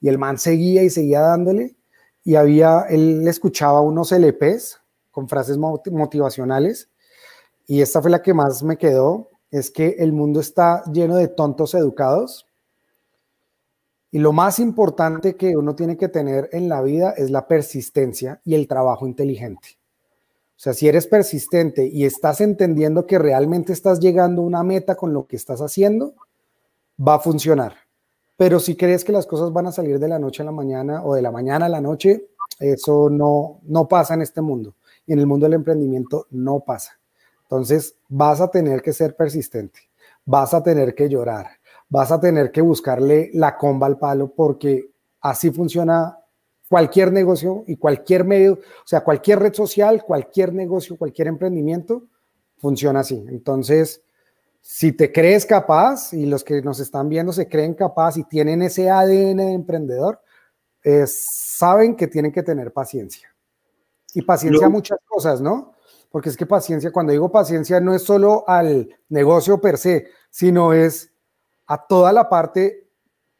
Y 0.00 0.08
el 0.08 0.18
man 0.18 0.36
seguía 0.38 0.82
y 0.82 0.90
seguía 0.90 1.20
dándole, 1.20 1.76
y 2.24 2.34
había, 2.34 2.82
él 2.88 3.26
escuchaba 3.26 3.80
unos 3.80 4.12
LPs 4.12 4.81
con 5.12 5.28
frases 5.28 5.58
motivacionales. 5.58 6.88
Y 7.66 7.82
esta 7.82 8.02
fue 8.02 8.10
la 8.10 8.22
que 8.22 8.34
más 8.34 8.64
me 8.64 8.76
quedó, 8.76 9.28
es 9.52 9.70
que 9.70 9.96
el 9.98 10.12
mundo 10.12 10.40
está 10.40 10.82
lleno 10.90 11.14
de 11.14 11.28
tontos 11.28 11.74
educados. 11.74 12.48
Y 14.10 14.18
lo 14.18 14.32
más 14.32 14.58
importante 14.58 15.36
que 15.36 15.56
uno 15.56 15.76
tiene 15.76 15.96
que 15.96 16.08
tener 16.08 16.48
en 16.52 16.68
la 16.68 16.82
vida 16.82 17.12
es 17.16 17.30
la 17.30 17.46
persistencia 17.46 18.40
y 18.44 18.54
el 18.54 18.66
trabajo 18.66 19.06
inteligente. 19.06 19.78
O 20.56 20.60
sea, 20.62 20.74
si 20.74 20.88
eres 20.88 21.06
persistente 21.06 21.86
y 21.86 22.04
estás 22.04 22.40
entendiendo 22.40 23.06
que 23.06 23.18
realmente 23.18 23.72
estás 23.72 24.00
llegando 24.00 24.42
a 24.42 24.46
una 24.46 24.62
meta 24.62 24.94
con 24.96 25.12
lo 25.12 25.26
que 25.26 25.36
estás 25.36 25.60
haciendo, 25.60 26.14
va 26.96 27.14
a 27.14 27.20
funcionar. 27.20 27.74
Pero 28.36 28.60
si 28.60 28.76
crees 28.76 29.04
que 29.04 29.12
las 29.12 29.26
cosas 29.26 29.52
van 29.52 29.66
a 29.66 29.72
salir 29.72 29.98
de 29.98 30.08
la 30.08 30.18
noche 30.18 30.42
a 30.42 30.46
la 30.46 30.52
mañana 30.52 31.04
o 31.04 31.14
de 31.14 31.22
la 31.22 31.30
mañana 31.30 31.66
a 31.66 31.68
la 31.68 31.80
noche, 31.80 32.28
eso 32.60 33.10
no, 33.10 33.60
no 33.62 33.88
pasa 33.88 34.14
en 34.14 34.22
este 34.22 34.40
mundo 34.40 34.74
en 35.06 35.18
el 35.18 35.26
mundo 35.26 35.46
del 35.46 35.54
emprendimiento 35.54 36.26
no 36.30 36.60
pasa. 36.60 36.98
Entonces 37.42 37.96
vas 38.08 38.40
a 38.40 38.50
tener 38.50 38.82
que 38.82 38.92
ser 38.92 39.14
persistente, 39.14 39.80
vas 40.24 40.54
a 40.54 40.62
tener 40.62 40.94
que 40.94 41.08
llorar, 41.08 41.46
vas 41.88 42.10
a 42.10 42.20
tener 42.20 42.50
que 42.50 42.62
buscarle 42.62 43.30
la 43.34 43.56
comba 43.56 43.86
al 43.86 43.98
palo 43.98 44.32
porque 44.34 44.90
así 45.20 45.50
funciona 45.50 46.18
cualquier 46.68 47.12
negocio 47.12 47.64
y 47.66 47.76
cualquier 47.76 48.24
medio, 48.24 48.54
o 48.54 48.86
sea, 48.86 49.04
cualquier 49.04 49.40
red 49.40 49.52
social, 49.52 50.02
cualquier 50.02 50.54
negocio, 50.54 50.96
cualquier 50.96 51.28
emprendimiento, 51.28 52.04
funciona 52.56 53.00
así. 53.00 53.22
Entonces, 53.28 54.02
si 54.62 54.92
te 54.92 55.12
crees 55.12 55.44
capaz 55.44 56.14
y 56.14 56.24
los 56.24 56.44
que 56.44 56.62
nos 56.62 56.80
están 56.80 57.08
viendo 57.08 57.32
se 57.32 57.48
creen 57.48 57.74
capaz 57.74 58.16
y 58.16 58.24
tienen 58.24 58.62
ese 58.62 58.88
ADN 58.88 59.36
de 59.36 59.52
emprendedor, 59.52 60.20
eh, 60.84 61.04
saben 61.06 61.94
que 61.94 62.06
tienen 62.06 62.32
que 62.32 62.42
tener 62.42 62.72
paciencia. 62.72 63.31
Y 64.14 64.22
paciencia 64.22 64.66
a 64.66 64.70
muchas 64.70 64.98
cosas, 65.06 65.40
¿no? 65.40 65.74
Porque 66.10 66.28
es 66.28 66.36
que 66.36 66.46
paciencia, 66.46 66.92
cuando 66.92 67.12
digo 67.12 67.32
paciencia, 67.32 67.80
no 67.80 67.94
es 67.94 68.02
solo 68.02 68.44
al 68.46 68.88
negocio 69.08 69.60
per 69.60 69.78
se, 69.78 70.08
sino 70.30 70.72
es 70.72 71.10
a 71.66 71.86
toda 71.86 72.12
la 72.12 72.28
parte 72.28 72.88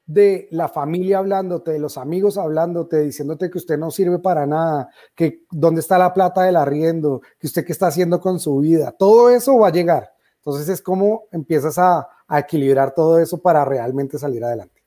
de 0.07 0.49
la 0.51 0.69
familia 0.69 1.19
hablándote, 1.19 1.73
de 1.73 1.79
los 1.79 1.97
amigos 1.99 2.39
hablándote, 2.39 3.01
diciéndote 3.03 3.51
que 3.51 3.59
usted 3.59 3.79
no 3.79 3.91
sirve 3.91 4.19
para 4.19 4.47
nada, 4.47 4.89
que 5.15 5.45
dónde 5.51 5.81
está 5.81 5.99
la 5.99 6.13
plata 6.13 6.43
del 6.43 6.57
arriendo, 6.57 7.23
que 7.39 7.47
usted 7.47 7.65
qué 7.65 7.73
está 7.73 7.89
haciendo 7.89 8.21
con 8.21 8.41
su 8.41 8.59
vida. 8.59 8.93
Todo 8.93 9.31
eso 9.31 9.59
va 9.59 9.69
a 9.69 9.73
llegar. 9.73 10.13
Entonces 10.39 10.69
es 10.69 10.83
como 10.83 11.25
empiezas 11.31 11.79
a, 11.79 12.09
a 12.27 12.39
equilibrar 12.41 12.95
todo 12.95 13.19
eso 13.19 13.39
para 13.39 13.65
realmente 13.65 14.19
salir 14.19 14.43
adelante. 14.45 14.83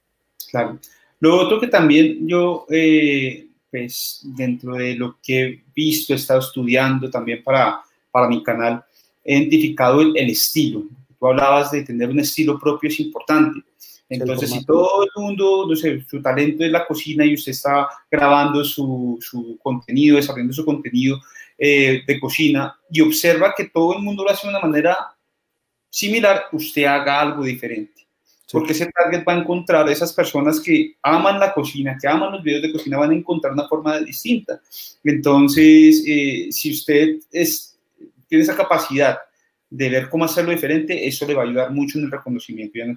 Claro. 0.50 0.80
Lo 1.20 1.40
otro 1.40 1.60
que 1.60 1.68
también 1.68 2.28
yo, 2.28 2.66
eh, 2.70 3.50
pues 3.72 4.22
dentro 4.24 4.76
de 4.76 4.95
lo 4.95 5.18
que 5.22 5.43
he 5.43 5.63
visto, 5.76 6.13
he 6.13 6.16
estado 6.16 6.39
estudiando 6.39 7.09
también 7.09 7.43
para, 7.43 7.82
para 8.11 8.28
mi 8.28 8.41
canal, 8.43 8.84
he 9.24 9.38
identificado 9.38 10.01
el, 10.01 10.18
el 10.18 10.30
estilo. 10.30 10.84
Tú 11.20 11.28
hablabas 11.28 11.72
de 11.72 11.84
tener 11.84 12.09
un 12.09 12.20
estilo 12.20 12.59
propio, 12.59 12.89
es 12.89 12.99
importante. 12.99 13.61
Entonces, 14.07 14.51
si 14.51 14.63
todo 14.63 15.03
el 15.03 15.09
mundo, 15.16 15.66
no 15.68 15.76
sé, 15.76 16.03
su 16.07 16.22
talento 16.22 16.63
es 16.63 16.72
la 16.72 16.86
cocina 16.86 17.26
y 17.26 17.34
usted 17.34 17.51
está 17.51 17.88
grabando 18.09 18.63
su, 18.63 19.18
su 19.20 19.57
contenido, 19.61 20.18
desarrollando 20.18 20.53
su 20.53 20.63
contenido 20.63 21.20
eh, 21.57 22.03
de 22.05 22.20
cocina 22.20 22.78
y 22.91 23.01
observa 23.01 23.53
que 23.57 23.66
todo 23.66 23.97
el 23.97 24.03
mundo 24.03 24.24
lo 24.24 24.30
hace 24.30 24.45
de 24.45 24.51
una 24.53 24.59
manera 24.59 24.97
similar, 25.89 26.45
usted 26.51 26.84
haga 26.84 27.20
algo 27.20 27.43
diferente. 27.43 28.05
Porque 28.52 28.74
ese 28.74 28.91
target 28.91 29.24
va 29.28 29.34
a 29.34 29.39
encontrar 29.39 29.89
esas 29.89 30.14
personas 30.14 30.60
que 30.60 30.96
aman 31.02 31.39
la 31.39 31.54
cocina, 31.54 31.98
que 32.00 32.08
aman 32.08 32.32
los 32.32 32.43
videos 32.43 32.62
de 32.62 32.72
cocina, 32.72 32.98
van 32.98 33.12
a 33.12 33.16
encontrar 33.16 33.54
una 33.54 33.68
forma 33.68 34.00
distinta. 34.00 34.62
Entonces, 35.04 36.04
eh, 36.08 36.48
si 36.52 36.72
usted 36.72 37.18
es, 37.32 37.78
tiene 38.28 38.43
esa 38.43 38.56
capacidad 38.56 39.18
de 39.70 39.89
ver 39.89 40.10
cómo 40.10 40.26
hacerlo 40.26 40.52
diferente, 40.52 41.08
eso 41.08 41.26
le 41.26 41.34
va 41.34 41.41
a 41.41 41.46
ayudar 41.46 41.72
mucho 41.72 41.98
en 41.98 42.06
el 42.06 42.12
reconocimiento 42.12 42.78
y 42.78 42.82
en 42.82 42.89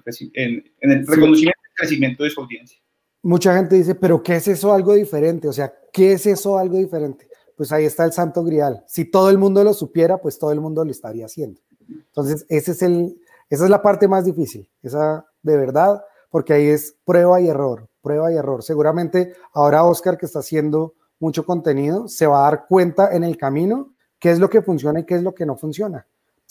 el, 0.81 1.07
reconocimiento 1.07 1.59
y 1.71 1.75
crecimiento 1.75 2.23
de 2.23 2.29
su 2.29 2.41
audiencia. 2.41 2.79
Mucha 3.23 3.55
gente 3.55 3.75
dice, 3.75 3.95
pero 3.95 4.21
¿qué 4.21 4.35
es 4.35 4.47
eso 4.47 4.71
algo 4.71 4.93
diferente? 4.93 5.47
O 5.47 5.53
sea, 5.53 5.73
¿qué 5.91 6.13
es 6.13 6.25
eso 6.25 6.57
algo 6.57 6.77
diferente? 6.77 7.27
Pues 7.57 7.71
ahí 7.71 7.85
está 7.85 8.05
el 8.05 8.13
santo 8.13 8.43
grial. 8.43 8.83
Si 8.87 9.05
todo 9.05 9.29
el 9.29 9.37
mundo 9.37 9.63
lo 9.63 9.73
supiera, 9.73 10.19
pues 10.19 10.39
todo 10.39 10.53
el 10.53 10.61
mundo 10.61 10.85
lo 10.85 10.91
estaría 10.91 11.25
haciendo. 11.25 11.59
Entonces, 11.89 12.45
ese 12.47 12.71
es 12.71 12.81
el, 12.83 13.17
esa 13.49 13.63
es 13.65 13.69
la 13.69 13.81
parte 13.81 14.07
más 14.07 14.25
difícil, 14.25 14.69
esa 14.81 15.25
de 15.41 15.57
verdad, 15.57 16.03
porque 16.29 16.53
ahí 16.53 16.67
es 16.67 16.95
prueba 17.05 17.41
y 17.41 17.47
error, 17.47 17.87
prueba 18.01 18.31
y 18.31 18.35
error. 18.35 18.63
Seguramente 18.63 19.33
ahora 19.53 19.83
Oscar, 19.83 20.17
que 20.17 20.25
está 20.25 20.39
haciendo 20.39 20.93
mucho 21.19 21.45
contenido, 21.45 22.07
se 22.07 22.27
va 22.27 22.39
a 22.39 22.51
dar 22.51 22.67
cuenta 22.67 23.13
en 23.13 23.23
el 23.23 23.37
camino 23.37 23.93
qué 24.19 24.31
es 24.31 24.39
lo 24.39 24.49
que 24.49 24.61
funciona 24.61 24.99
y 24.99 25.05
qué 25.05 25.15
es 25.15 25.23
lo 25.23 25.33
que 25.33 25.45
no 25.45 25.55
funciona. 25.55 26.05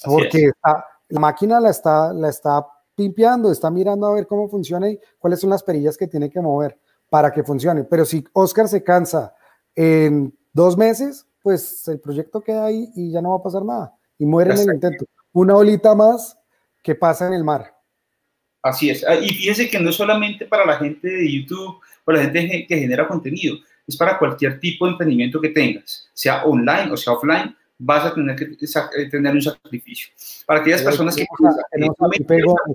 porque 0.04 0.50
la 1.08 1.20
máquina 1.20 1.60
la 1.60 1.70
está, 1.70 2.12
la 2.12 2.28
está 2.28 2.66
limpiando, 2.96 3.50
está 3.50 3.70
mirando 3.70 4.06
a 4.06 4.14
ver 4.14 4.26
cómo 4.26 4.48
funciona 4.48 4.90
y 4.90 5.00
cuáles 5.18 5.40
son 5.40 5.50
las 5.50 5.62
perillas 5.62 5.96
que 5.96 6.06
tiene 6.06 6.30
que 6.30 6.40
mover 6.40 6.78
para 7.08 7.32
que 7.32 7.42
funcione. 7.42 7.84
Pero 7.84 8.04
si 8.04 8.24
Oscar 8.32 8.68
se 8.68 8.82
cansa 8.82 9.34
en 9.74 10.36
dos 10.52 10.76
meses, 10.76 11.26
pues 11.42 11.86
el 11.88 12.00
proyecto 12.00 12.40
queda 12.40 12.66
ahí 12.66 12.90
y 12.94 13.10
ya 13.10 13.22
no 13.22 13.30
va 13.30 13.36
a 13.36 13.42
pasar 13.42 13.64
nada 13.64 13.94
y 14.18 14.26
muere 14.26 14.52
en 14.52 14.58
el 14.58 14.74
intento. 14.74 15.06
Una 15.32 15.56
olita 15.56 15.94
más 15.94 16.36
que 16.82 16.94
pasa 16.94 17.26
en 17.26 17.34
el 17.34 17.44
mar. 17.44 17.77
Así 18.62 18.90
es. 18.90 19.04
Ah, 19.06 19.14
y 19.14 19.28
fíjese 19.28 19.68
que 19.68 19.78
no 19.78 19.90
es 19.90 19.96
solamente 19.96 20.46
para 20.46 20.66
la 20.66 20.76
gente 20.76 21.08
de 21.08 21.32
YouTube 21.32 21.78
o 22.04 22.12
la 22.12 22.22
gente 22.22 22.66
que 22.66 22.78
genera 22.78 23.06
contenido, 23.06 23.56
es 23.86 23.96
para 23.96 24.18
cualquier 24.18 24.58
tipo 24.60 24.86
de 24.86 24.92
emprendimiento 24.92 25.40
que 25.40 25.50
tengas, 25.50 26.08
sea 26.12 26.44
online 26.44 26.90
o 26.92 26.96
sea 26.96 27.12
offline, 27.14 27.54
vas 27.78 28.04
a 28.06 28.14
tener 28.14 28.34
que 28.36 28.44
eh, 28.44 29.08
tener 29.10 29.34
un 29.34 29.42
sacrificio. 29.42 30.08
Para 30.46 30.60
aquellas 30.60 30.82
personas 30.82 31.14
que... 31.14 31.24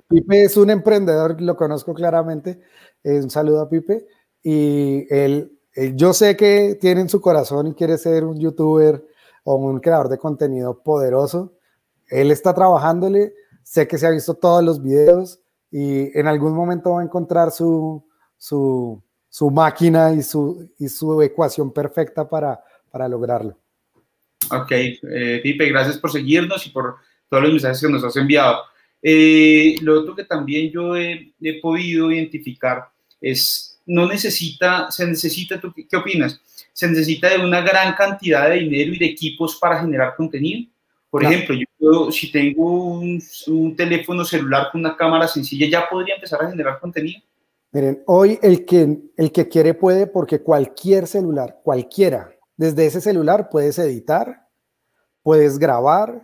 Pipe, 0.08 0.44
es 0.44 0.56
un 0.56 0.70
emprendedor, 0.70 1.40
lo 1.40 1.56
conozco 1.56 1.94
claramente, 1.94 2.60
un 3.02 3.30
saludo 3.30 3.60
a 3.60 3.68
Pipe, 3.68 4.06
y 4.42 5.06
él, 5.10 5.52
yo 5.94 6.12
sé 6.12 6.36
que 6.36 6.78
tiene 6.80 7.02
en 7.02 7.08
su 7.08 7.20
corazón 7.20 7.68
y 7.68 7.74
quiere 7.74 7.98
ser 7.98 8.24
un 8.24 8.38
youtuber 8.38 9.04
o 9.44 9.56
un 9.56 9.80
creador 9.80 10.08
de 10.08 10.18
contenido 10.18 10.82
poderoso. 10.82 11.52
Él 12.08 12.30
está 12.30 12.54
trabajándole, 12.54 13.34
sé 13.62 13.86
que 13.86 13.98
se 13.98 14.06
ha 14.06 14.10
visto 14.10 14.34
todos 14.34 14.62
los 14.64 14.82
videos, 14.82 15.40
y 15.76 16.16
en 16.16 16.28
algún 16.28 16.54
momento 16.54 16.92
va 16.92 17.00
a 17.00 17.04
encontrar 17.04 17.50
su, 17.50 18.06
su, 18.38 19.02
su 19.28 19.50
máquina 19.50 20.12
y 20.12 20.22
su, 20.22 20.70
y 20.78 20.86
su 20.88 21.20
ecuación 21.20 21.72
perfecta 21.72 22.28
para, 22.28 22.62
para 22.92 23.08
lograrlo. 23.08 23.58
Ok, 24.52 24.70
eh, 24.70 25.40
Pipe, 25.42 25.66
gracias 25.70 25.98
por 25.98 26.12
seguirnos 26.12 26.64
y 26.68 26.70
por 26.70 26.98
todos 27.28 27.42
los 27.42 27.52
mensajes 27.54 27.80
que 27.80 27.88
nos 27.88 28.04
has 28.04 28.14
enviado. 28.14 28.58
Eh, 29.02 29.74
lo 29.80 29.98
otro 29.98 30.14
que 30.14 30.22
también 30.22 30.70
yo 30.70 30.94
he, 30.94 31.34
he, 31.40 31.60
podido 31.60 32.12
identificar 32.12 32.84
es, 33.20 33.80
no 33.84 34.06
necesita, 34.06 34.92
se 34.92 35.04
necesita, 35.08 35.60
¿tú, 35.60 35.74
¿qué 35.74 35.96
opinas? 35.96 36.40
Se 36.72 36.86
necesita 36.86 37.30
de 37.30 37.44
una 37.44 37.62
gran 37.62 37.96
cantidad 37.96 38.48
de 38.48 38.60
dinero 38.60 38.94
y 38.94 38.98
de 38.98 39.06
equipos 39.06 39.56
para 39.56 39.80
generar 39.80 40.14
contenido. 40.14 40.70
Por 41.14 41.22
ejemplo, 41.22 41.54
yo 41.78 42.10
si 42.10 42.32
tengo 42.32 42.96
un, 42.96 43.76
teléfono 43.76 44.24
celular 44.24 44.72
con 44.72 44.80
una 44.80 44.96
cámara 44.96 45.28
sencilla, 45.28 45.68
¿ya 45.70 45.88
podría 45.88 46.16
empezar 46.16 46.42
a 46.42 46.50
generar 46.50 46.80
contenido? 46.80 47.20
Miren, 47.70 48.02
hoy 48.06 48.36
el 48.42 48.64
que, 48.64 48.98
el 49.16 49.30
que 49.30 49.48
quiere 49.48 49.74
puede 49.74 50.08
porque 50.08 50.42
cualquier 50.42 51.06
celular, 51.06 51.60
cualquiera, 51.62 52.34
desde 52.56 52.86
ese 52.86 53.00
celular 53.00 53.48
puedes 53.48 53.78
editar, 53.78 54.48
puedes 55.22 55.56
grabar, 55.56 56.20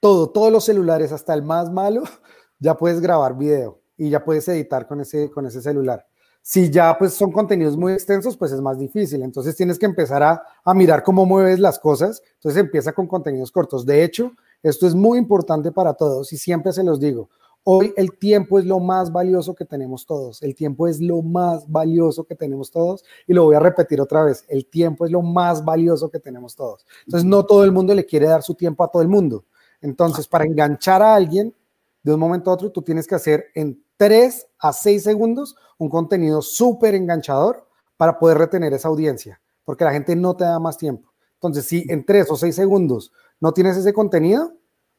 todo, 0.00 0.30
todos 0.30 0.50
los 0.50 0.64
celulares, 0.64 1.12
hasta 1.12 1.34
el 1.34 1.42
más 1.42 1.70
malo, 1.70 2.04
ya 2.58 2.78
puedes 2.78 3.02
grabar 3.02 3.36
video 3.36 3.82
y 3.98 4.08
ya 4.08 4.24
puedes 4.24 4.48
editar 4.48 4.86
con 4.86 5.02
ese, 5.02 5.30
con 5.30 5.44
ese 5.44 5.60
celular. 5.60 6.06
Si 6.42 6.70
ya 6.70 6.96
pues 6.98 7.14
son 7.14 7.32
contenidos 7.32 7.76
muy 7.76 7.92
extensos, 7.92 8.36
pues 8.36 8.52
es 8.52 8.60
más 8.60 8.78
difícil. 8.78 9.22
Entonces 9.22 9.56
tienes 9.56 9.78
que 9.78 9.86
empezar 9.86 10.22
a, 10.22 10.42
a 10.64 10.74
mirar 10.74 11.02
cómo 11.02 11.26
mueves 11.26 11.58
las 11.58 11.78
cosas. 11.78 12.22
Entonces 12.34 12.60
empieza 12.60 12.92
con 12.92 13.06
contenidos 13.06 13.52
cortos. 13.52 13.84
De 13.84 14.02
hecho, 14.02 14.32
esto 14.62 14.86
es 14.86 14.94
muy 14.94 15.18
importante 15.18 15.72
para 15.72 15.94
todos 15.94 16.32
y 16.32 16.38
siempre 16.38 16.72
se 16.72 16.84
los 16.84 17.00
digo. 17.00 17.28
Hoy 17.62 17.92
el 17.96 18.16
tiempo 18.16 18.58
es 18.58 18.64
lo 18.64 18.80
más 18.80 19.12
valioso 19.12 19.54
que 19.54 19.66
tenemos 19.66 20.06
todos. 20.06 20.42
El 20.42 20.54
tiempo 20.54 20.88
es 20.88 21.00
lo 21.00 21.20
más 21.20 21.70
valioso 21.70 22.24
que 22.24 22.34
tenemos 22.34 22.70
todos. 22.70 23.04
Y 23.26 23.34
lo 23.34 23.44
voy 23.44 23.54
a 23.54 23.60
repetir 23.60 24.00
otra 24.00 24.24
vez. 24.24 24.44
El 24.48 24.66
tiempo 24.66 25.04
es 25.04 25.10
lo 25.10 25.20
más 25.20 25.62
valioso 25.64 26.10
que 26.10 26.20
tenemos 26.20 26.56
todos. 26.56 26.86
Entonces, 27.04 27.28
no 27.28 27.44
todo 27.44 27.64
el 27.64 27.72
mundo 27.72 27.94
le 27.94 28.06
quiere 28.06 28.26
dar 28.26 28.42
su 28.42 28.54
tiempo 28.54 28.82
a 28.82 28.88
todo 28.88 29.02
el 29.02 29.08
mundo. 29.08 29.44
Entonces, 29.82 30.26
para 30.26 30.44
enganchar 30.44 31.02
a 31.02 31.14
alguien 31.14 31.54
de 32.02 32.14
un 32.14 32.20
momento 32.20 32.50
a 32.50 32.54
otro, 32.54 32.72
tú 32.72 32.80
tienes 32.80 33.06
que 33.06 33.14
hacer 33.14 33.46
en 33.54 33.82
3 34.00 34.48
a 34.60 34.72
6 34.72 35.02
segundos 35.02 35.56
un 35.76 35.90
contenido 35.90 36.40
súper 36.40 36.94
enganchador 36.94 37.68
para 37.98 38.18
poder 38.18 38.38
retener 38.38 38.72
esa 38.72 38.88
audiencia, 38.88 39.42
porque 39.62 39.84
la 39.84 39.92
gente 39.92 40.16
no 40.16 40.34
te 40.34 40.44
da 40.44 40.58
más 40.58 40.78
tiempo. 40.78 41.12
Entonces, 41.34 41.66
si 41.66 41.84
en 41.86 42.06
3 42.06 42.30
o 42.30 42.36
6 42.36 42.56
segundos 42.56 43.12
no 43.40 43.52
tienes 43.52 43.76
ese 43.76 43.92
contenido, 43.92 44.54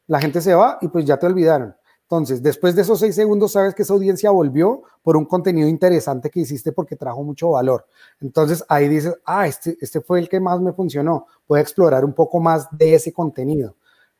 la 0.06 0.20
gente 0.20 0.40
se 0.40 0.54
va 0.54 0.78
y 0.80 0.86
pues 0.86 1.04
ya 1.04 1.18
te 1.18 1.26
olvidaron. 1.26 1.74
Entonces, 2.02 2.44
después 2.44 2.76
de 2.76 2.82
esos 2.82 3.00
6 3.00 3.12
segundos, 3.12 3.50
sabes 3.50 3.74
que 3.74 3.82
esa 3.82 3.92
audiencia 3.92 4.30
volvió 4.30 4.82
por 5.02 5.16
un 5.16 5.24
contenido 5.24 5.66
interesante 5.66 6.30
que 6.30 6.38
hiciste 6.38 6.70
porque 6.70 6.94
trajo 6.94 7.24
mucho 7.24 7.50
valor. 7.50 7.84
Entonces, 8.20 8.64
ahí 8.68 8.86
dices, 8.86 9.16
ah, 9.24 9.48
este, 9.48 9.76
este 9.80 10.00
fue 10.00 10.20
el 10.20 10.28
que 10.28 10.38
más 10.38 10.60
me 10.60 10.72
funcionó. 10.72 11.26
Voy 11.48 11.58
a 11.58 11.62
explorar 11.62 12.04
un 12.04 12.12
poco 12.12 12.38
más 12.38 12.68
de 12.70 12.94
ese 12.94 13.12
contenido. 13.12 13.74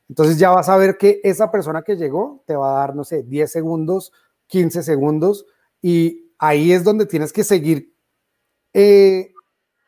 Entonces 0.08 0.38
ya 0.38 0.50
vas 0.50 0.68
a 0.68 0.76
ver 0.76 0.98
que 0.98 1.20
esa 1.22 1.52
persona 1.52 1.82
que 1.82 1.96
llegó 1.96 2.42
te 2.46 2.56
va 2.56 2.74
a 2.74 2.78
dar, 2.80 2.96
no 2.96 3.04
sé, 3.04 3.22
10 3.22 3.50
segundos 3.50 4.12
15 4.52 4.82
segundos 4.82 5.46
y 5.80 6.30
ahí 6.38 6.72
es 6.72 6.84
donde 6.84 7.06
tienes 7.06 7.32
que 7.32 7.42
seguir 7.42 7.96
eh, 8.74 9.32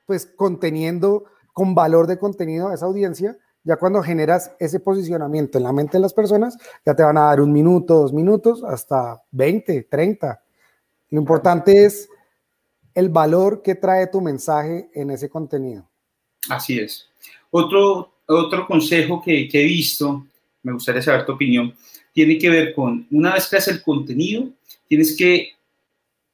pues 0.07 0.25
conteniendo 0.25 1.25
con 1.53 1.75
valor 1.75 2.07
de 2.07 2.19
contenido 2.19 2.69
a 2.69 2.75
esa 2.75 2.87
audiencia. 2.87 3.37
Ya 3.63 3.77
cuando 3.77 4.03
generas 4.03 4.53
ese 4.59 4.81
posicionamiento 4.81 5.59
en 5.59 5.65
la 5.65 5.73
mente 5.73 5.99
de 5.99 6.03
las 6.03 6.15
personas, 6.15 6.57
ya 6.85 6.97
te 6.97 7.03
van 7.03 7.19
a 7.19 7.25
dar 7.25 7.43
un 7.43 7.53
minuto, 7.53 8.01
dos 8.01 8.15
minutos, 8.15 8.65
hasta 8.65 9.23
20, 9.33 9.83
30. 9.83 10.43
Lo 11.11 11.21
importante 11.21 11.85
es 11.85 12.09
el 12.95 13.11
valor 13.11 13.61
que 13.61 13.75
trae 13.75 14.07
tu 14.07 14.23
mensaje 14.23 14.89
en 14.95 15.11
ese 15.11 15.29
contenido. 15.29 15.87
Así 16.49 16.79
es. 16.79 17.11
Otro, 17.51 18.15
otro 18.27 18.67
consejo 18.67 19.21
que, 19.23 19.47
que 19.47 19.61
he 19.61 19.65
visto, 19.65 20.27
me 20.63 20.73
gustaría 20.73 21.03
saber 21.03 21.27
tu 21.27 21.33
opinión, 21.33 21.75
tiene 22.15 22.39
que 22.39 22.49
ver 22.49 22.73
con, 22.73 23.07
una 23.11 23.35
vez 23.35 23.49
que 23.49 23.57
haces 23.57 23.75
el 23.75 23.83
contenido, 23.83 24.49
tienes 24.89 25.17
que 25.17 25.51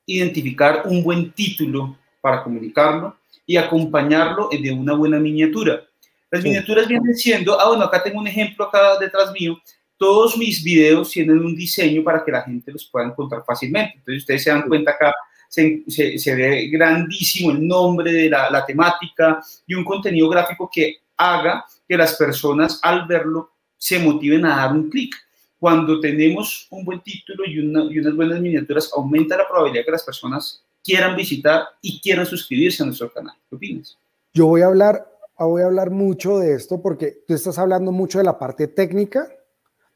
identificar 0.07 0.83
un 0.85 1.03
buen 1.03 1.33
título 1.33 1.97
para 2.21 2.45
comunicarlo 2.45 3.17
y 3.47 3.57
acompañarlo 3.57 4.51
de 4.51 4.71
una 4.71 4.95
buena 4.95 5.19
miniatura. 5.19 5.83
Las 6.31 6.45
miniaturas 6.45 6.87
vienen 6.87 7.17
siendo, 7.17 7.59
ah, 7.59 7.69
bueno, 7.69 7.85
acá 7.85 8.03
tengo 8.03 8.21
un 8.21 8.29
ejemplo 8.29 8.67
acá 8.67 8.99
detrás 8.99 9.33
mío, 9.33 9.59
todos 9.97 10.37
mis 10.37 10.63
videos 10.63 11.11
tienen 11.11 11.39
un 11.39 11.57
diseño 11.57 12.05
para 12.05 12.25
que 12.25 12.31
la 12.31 12.43
gente 12.43 12.71
los 12.73 12.87
pueda 12.87 13.07
encontrar 13.07 13.43
fácilmente. 13.45 13.95
Entonces 13.97 14.23
ustedes 14.23 14.45
se 14.45 14.51
dan 14.51 14.69
cuenta 14.69 14.93
acá, 14.93 15.15
se, 15.49 15.83
se, 15.89 16.35
ve 16.35 16.69
grandísimo 16.69 17.51
el 17.51 17.67
nombre 17.67 18.13
de 18.13 18.31
la, 18.31 18.51
la, 18.51 18.65
temática 18.65 19.43
y 19.67 19.75
un 19.75 19.85
contenido 19.85 20.29
gráfico 20.29 20.71
que 20.73 20.99
haga 21.17 21.65
que 21.89 21.97
las 21.97 22.15
personas 22.17 22.79
al 22.83 23.07
verlo 23.07 23.51
se 23.77 23.99
motiven 23.99 24.47
a 24.47 24.57
dar 24.57 24.73
un 24.73 24.89
clic. 24.89 25.15
Cuando 25.61 26.01
tenemos 26.01 26.67
un 26.71 26.85
buen 26.85 27.01
título 27.01 27.45
y, 27.47 27.61
una, 27.61 27.85
y 27.85 28.01
unas 28.01 28.17
buenas 28.17 28.41
miniaturas, 28.41 28.91
aumenta 28.97 29.37
la 29.37 29.47
probabilidad 29.47 29.85
que 29.85 29.93
las 29.93 30.03
personas 30.03 30.65
quieran 30.83 31.15
visitar 31.15 31.65
y 31.83 32.01
quieran 32.01 32.27
suscribirse 32.27 32.83
a 32.83 32.87
nuestro 32.87 33.13
canal. 33.13 33.37
¿Qué 33.49 33.55
opinas? 33.55 33.97
Yo 34.33 34.47
voy 34.47 34.63
a 34.63 34.67
hablar 34.67 35.07
voy 35.47 35.63
a 35.63 35.67
hablar 35.67 35.91
mucho 35.91 36.39
de 36.39 36.55
esto 36.55 36.81
porque 36.83 37.23
tú 37.27 37.35
estás 37.35 37.59
hablando 37.59 37.93
mucho 37.93 38.19
de 38.19 38.25
la 38.25 38.39
parte 38.39 38.69
técnica, 38.69 39.29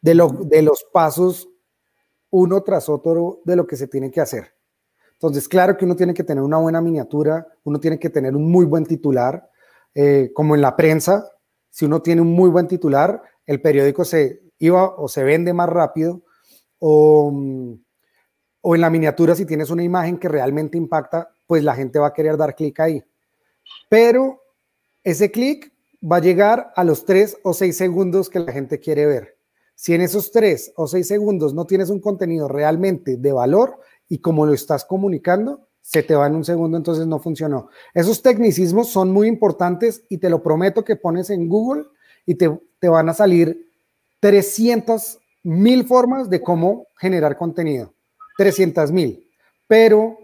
de, 0.01 0.15
lo, 0.15 0.29
de 0.29 0.63
los 0.63 0.85
pasos 0.93 1.49
uno 2.31 2.63
tras 2.63 2.89
otro 2.89 3.43
de 3.45 3.57
lo 3.57 3.67
que 3.67 3.77
se 3.77 3.87
tiene 3.87 4.11
que 4.11 4.21
hacer. 4.21 4.55
Entonces, 5.13 5.49
claro 5.49 5.77
que 5.77 5.85
uno 5.85 5.95
tiene 5.95 6.13
que 6.13 6.25
tener 6.25 6.43
una 6.43 6.59
buena 6.59 6.81
miniatura, 6.81 7.47
uno 7.63 7.79
tiene 7.79 7.99
que 7.99 8.11
tener 8.11 8.35
un 8.35 8.51
muy 8.51 8.65
buen 8.67 8.85
titular, 8.85 9.49
eh, 9.95 10.31
como 10.35 10.55
en 10.55 10.61
la 10.61 10.75
prensa, 10.75 11.31
si 11.71 11.85
uno 11.85 12.03
tiene 12.03 12.21
un 12.21 12.33
muy 12.33 12.51
buen 12.51 12.67
titular, 12.67 13.23
el 13.47 13.61
periódico 13.61 14.05
se 14.05 14.43
iba 14.59 14.95
o 14.97 15.09
se 15.09 15.25
vende 15.25 15.53
más 15.53 15.69
rápido, 15.69 16.23
o, 16.79 17.33
o 18.61 18.75
en 18.75 18.81
la 18.81 18.91
miniatura, 18.91 19.35
si 19.35 19.47
tienes 19.47 19.71
una 19.71 19.83
imagen 19.83 20.19
que 20.19 20.29
realmente 20.29 20.79
impacta, 20.79 21.31
pues 21.47 21.63
la 21.63 21.75
gente 21.75 21.99
va 21.99 22.09
a 22.09 22.13
querer 22.13 22.37
dar 22.37 22.55
clic 22.55 22.81
ahí. 22.81 23.03
Pero 23.89 24.43
ese 25.03 25.31
clic 25.31 25.73
va 26.01 26.17
a 26.17 26.21
llegar 26.21 26.73
a 26.77 26.85
los 26.85 27.05
tres 27.05 27.37
o 27.43 27.55
seis 27.55 27.77
segundos 27.77 28.29
que 28.29 28.41
la 28.41 28.53
gente 28.53 28.79
quiere 28.79 29.07
ver. 29.07 29.37
Si 29.75 29.95
en 29.95 30.01
esos 30.01 30.31
tres 30.31 30.73
o 30.77 30.87
seis 30.87 31.09
segundos 31.09 31.55
no 31.55 31.67
tienes 31.67 31.91
un 31.91 32.01
contenido 32.01 32.49
realmente 32.49 33.17
de 33.17 33.33
valor 33.33 33.79
y 34.09 34.19
como 34.19 34.47
lo 34.47 34.53
estás 34.53 34.85
comunicando, 34.85 35.69
se 35.81 36.03
te 36.03 36.15
va 36.15 36.27
en 36.27 36.35
un 36.35 36.45
segundo, 36.45 36.79
entonces 36.79 37.07
no 37.07 37.19
funcionó. 37.19 37.69
Esos 37.93 38.23
tecnicismos 38.23 38.89
son 38.89 39.11
muy 39.13 39.29
importantes 39.29 40.05
y 40.09 40.19
te 40.19 40.31
lo 40.31 40.43
prometo 40.43 40.85
que 40.85 40.97
pones 40.97 41.29
en 41.29 41.49
Google 41.49 41.85
y 42.25 42.37
te, 42.37 42.49
van 42.89 43.09
a 43.09 43.15
salir 43.15 43.67
300 44.25 45.19
mil 45.43 45.85
formas 45.85 46.31
de 46.31 46.41
cómo 46.41 46.87
generar 46.97 47.37
contenido. 47.37 47.93
300 48.39 48.91
mil. 48.91 49.31
Pero 49.67 50.17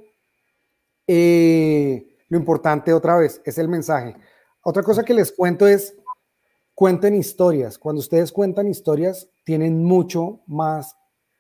eh, 1.07 2.16
lo 2.30 2.38
importante 2.38 2.94
otra 2.94 3.18
vez 3.18 3.42
es 3.44 3.59
el 3.59 3.68
mensaje. 3.68 4.16
Otra 4.62 4.82
cosa 4.82 5.05
que 5.05 5.12
les 5.12 5.30
cuento 5.30 5.68
es, 5.68 5.94
cuenten 6.74 7.14
historias. 7.14 7.78
Cuando 7.78 8.01
ustedes 8.01 8.32
cuentan 8.32 8.68
historias, 8.68 9.28
tienen 9.44 9.84
mucho 9.84 10.40
más 10.46 10.96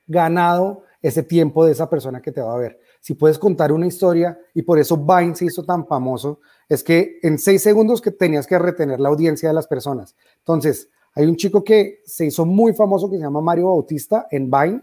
ganado 0.06 0.82
ese 1.00 1.22
tiempo 1.22 1.64
de 1.64 1.72
esa 1.72 1.88
persona 1.88 2.20
que 2.20 2.30
te 2.30 2.42
va 2.42 2.52
a 2.52 2.58
ver. 2.58 2.78
Si 3.00 3.14
puedes 3.14 3.38
contar 3.38 3.72
una 3.72 3.86
historia, 3.86 4.38
y 4.52 4.60
por 4.60 4.78
eso 4.78 4.98
Vine 4.98 5.34
se 5.34 5.46
hizo 5.46 5.64
tan 5.64 5.86
famoso, 5.86 6.40
es 6.68 6.84
que 6.84 7.20
en 7.22 7.38
seis 7.38 7.62
segundos 7.62 8.02
que 8.02 8.10
tenías 8.10 8.46
que 8.46 8.58
retener 8.58 9.00
la 9.00 9.08
audiencia 9.08 9.48
de 9.48 9.54
las 9.54 9.66
personas. 9.66 10.14
Entonces, 10.40 10.90
hay 11.14 11.26
un 11.26 11.36
chico 11.36 11.64
que 11.64 12.00
se 12.04 12.26
hizo 12.26 12.46
muy 12.46 12.72
famoso 12.74 13.10
que 13.10 13.16
se 13.16 13.22
llama 13.22 13.40
Mario 13.40 13.66
Bautista 13.68 14.26
en 14.30 14.50
Vine, 14.50 14.80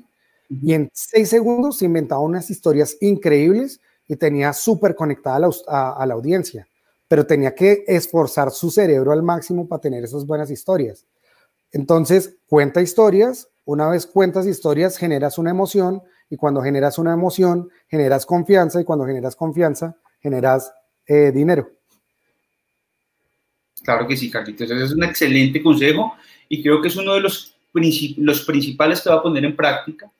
y 0.49 0.73
en 0.73 0.89
seis 0.93 1.29
segundos 1.29 1.77
se 1.77 1.85
inventaba 1.85 2.21
unas 2.21 2.49
historias 2.49 2.97
increíbles 3.01 3.81
y 4.07 4.15
tenía 4.15 4.53
súper 4.53 4.95
conectada 4.95 5.49
a 5.67 6.05
la 6.05 6.13
audiencia 6.13 6.67
pero 7.07 7.25
tenía 7.25 7.55
que 7.55 7.83
esforzar 7.87 8.51
su 8.51 8.69
cerebro 8.69 9.11
al 9.11 9.23
máximo 9.23 9.67
para 9.67 9.81
tener 9.81 10.03
esas 10.03 10.25
buenas 10.25 10.51
historias. 10.51 11.05
Entonces, 11.71 12.35
cuenta 12.47 12.81
historias, 12.81 13.49
una 13.65 13.89
vez 13.89 14.05
cuentas 14.05 14.45
historias, 14.45 14.97
generas 14.97 15.37
una 15.37 15.51
emoción, 15.51 16.01
y 16.29 16.35
cuando 16.35 16.61
generas 16.61 16.97
una 16.97 17.13
emoción, 17.13 17.69
generas 17.87 18.25
confianza, 18.25 18.81
y 18.81 18.83
cuando 18.83 19.05
generas 19.05 19.35
confianza, 19.35 19.95
generas 20.19 20.71
eh, 21.05 21.31
dinero. 21.31 21.69
Claro 23.87 24.05
que 24.05 24.17
sí, 24.17 24.29
Carlitos. 24.29 24.69
Ese 24.69 24.83
es 24.83 24.91
un 24.91 25.03
excelente 25.05 25.63
consejo 25.63 26.15
y 26.49 26.61
creo 26.61 26.81
que 26.81 26.89
es 26.89 26.97
uno 26.97 27.13
de 27.13 27.21
los, 27.21 27.55
los 28.17 28.41
principales 28.41 28.99
que 28.99 29.09
va 29.09 29.15
a 29.15 29.23
poner 29.23 29.45
en 29.45 29.55
práctica. 29.55 30.11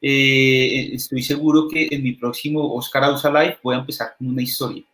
Eh, 0.00 0.90
estoy 0.92 1.24
seguro 1.24 1.66
que 1.66 1.88
en 1.90 2.04
mi 2.04 2.12
próximo 2.12 2.72
Oscar 2.72 3.02
Ausa 3.02 3.28
Live 3.28 3.58
voy 3.64 3.74
a 3.74 3.78
empezar 3.78 4.14
con 4.16 4.28
una 4.28 4.42
historia. 4.42 4.84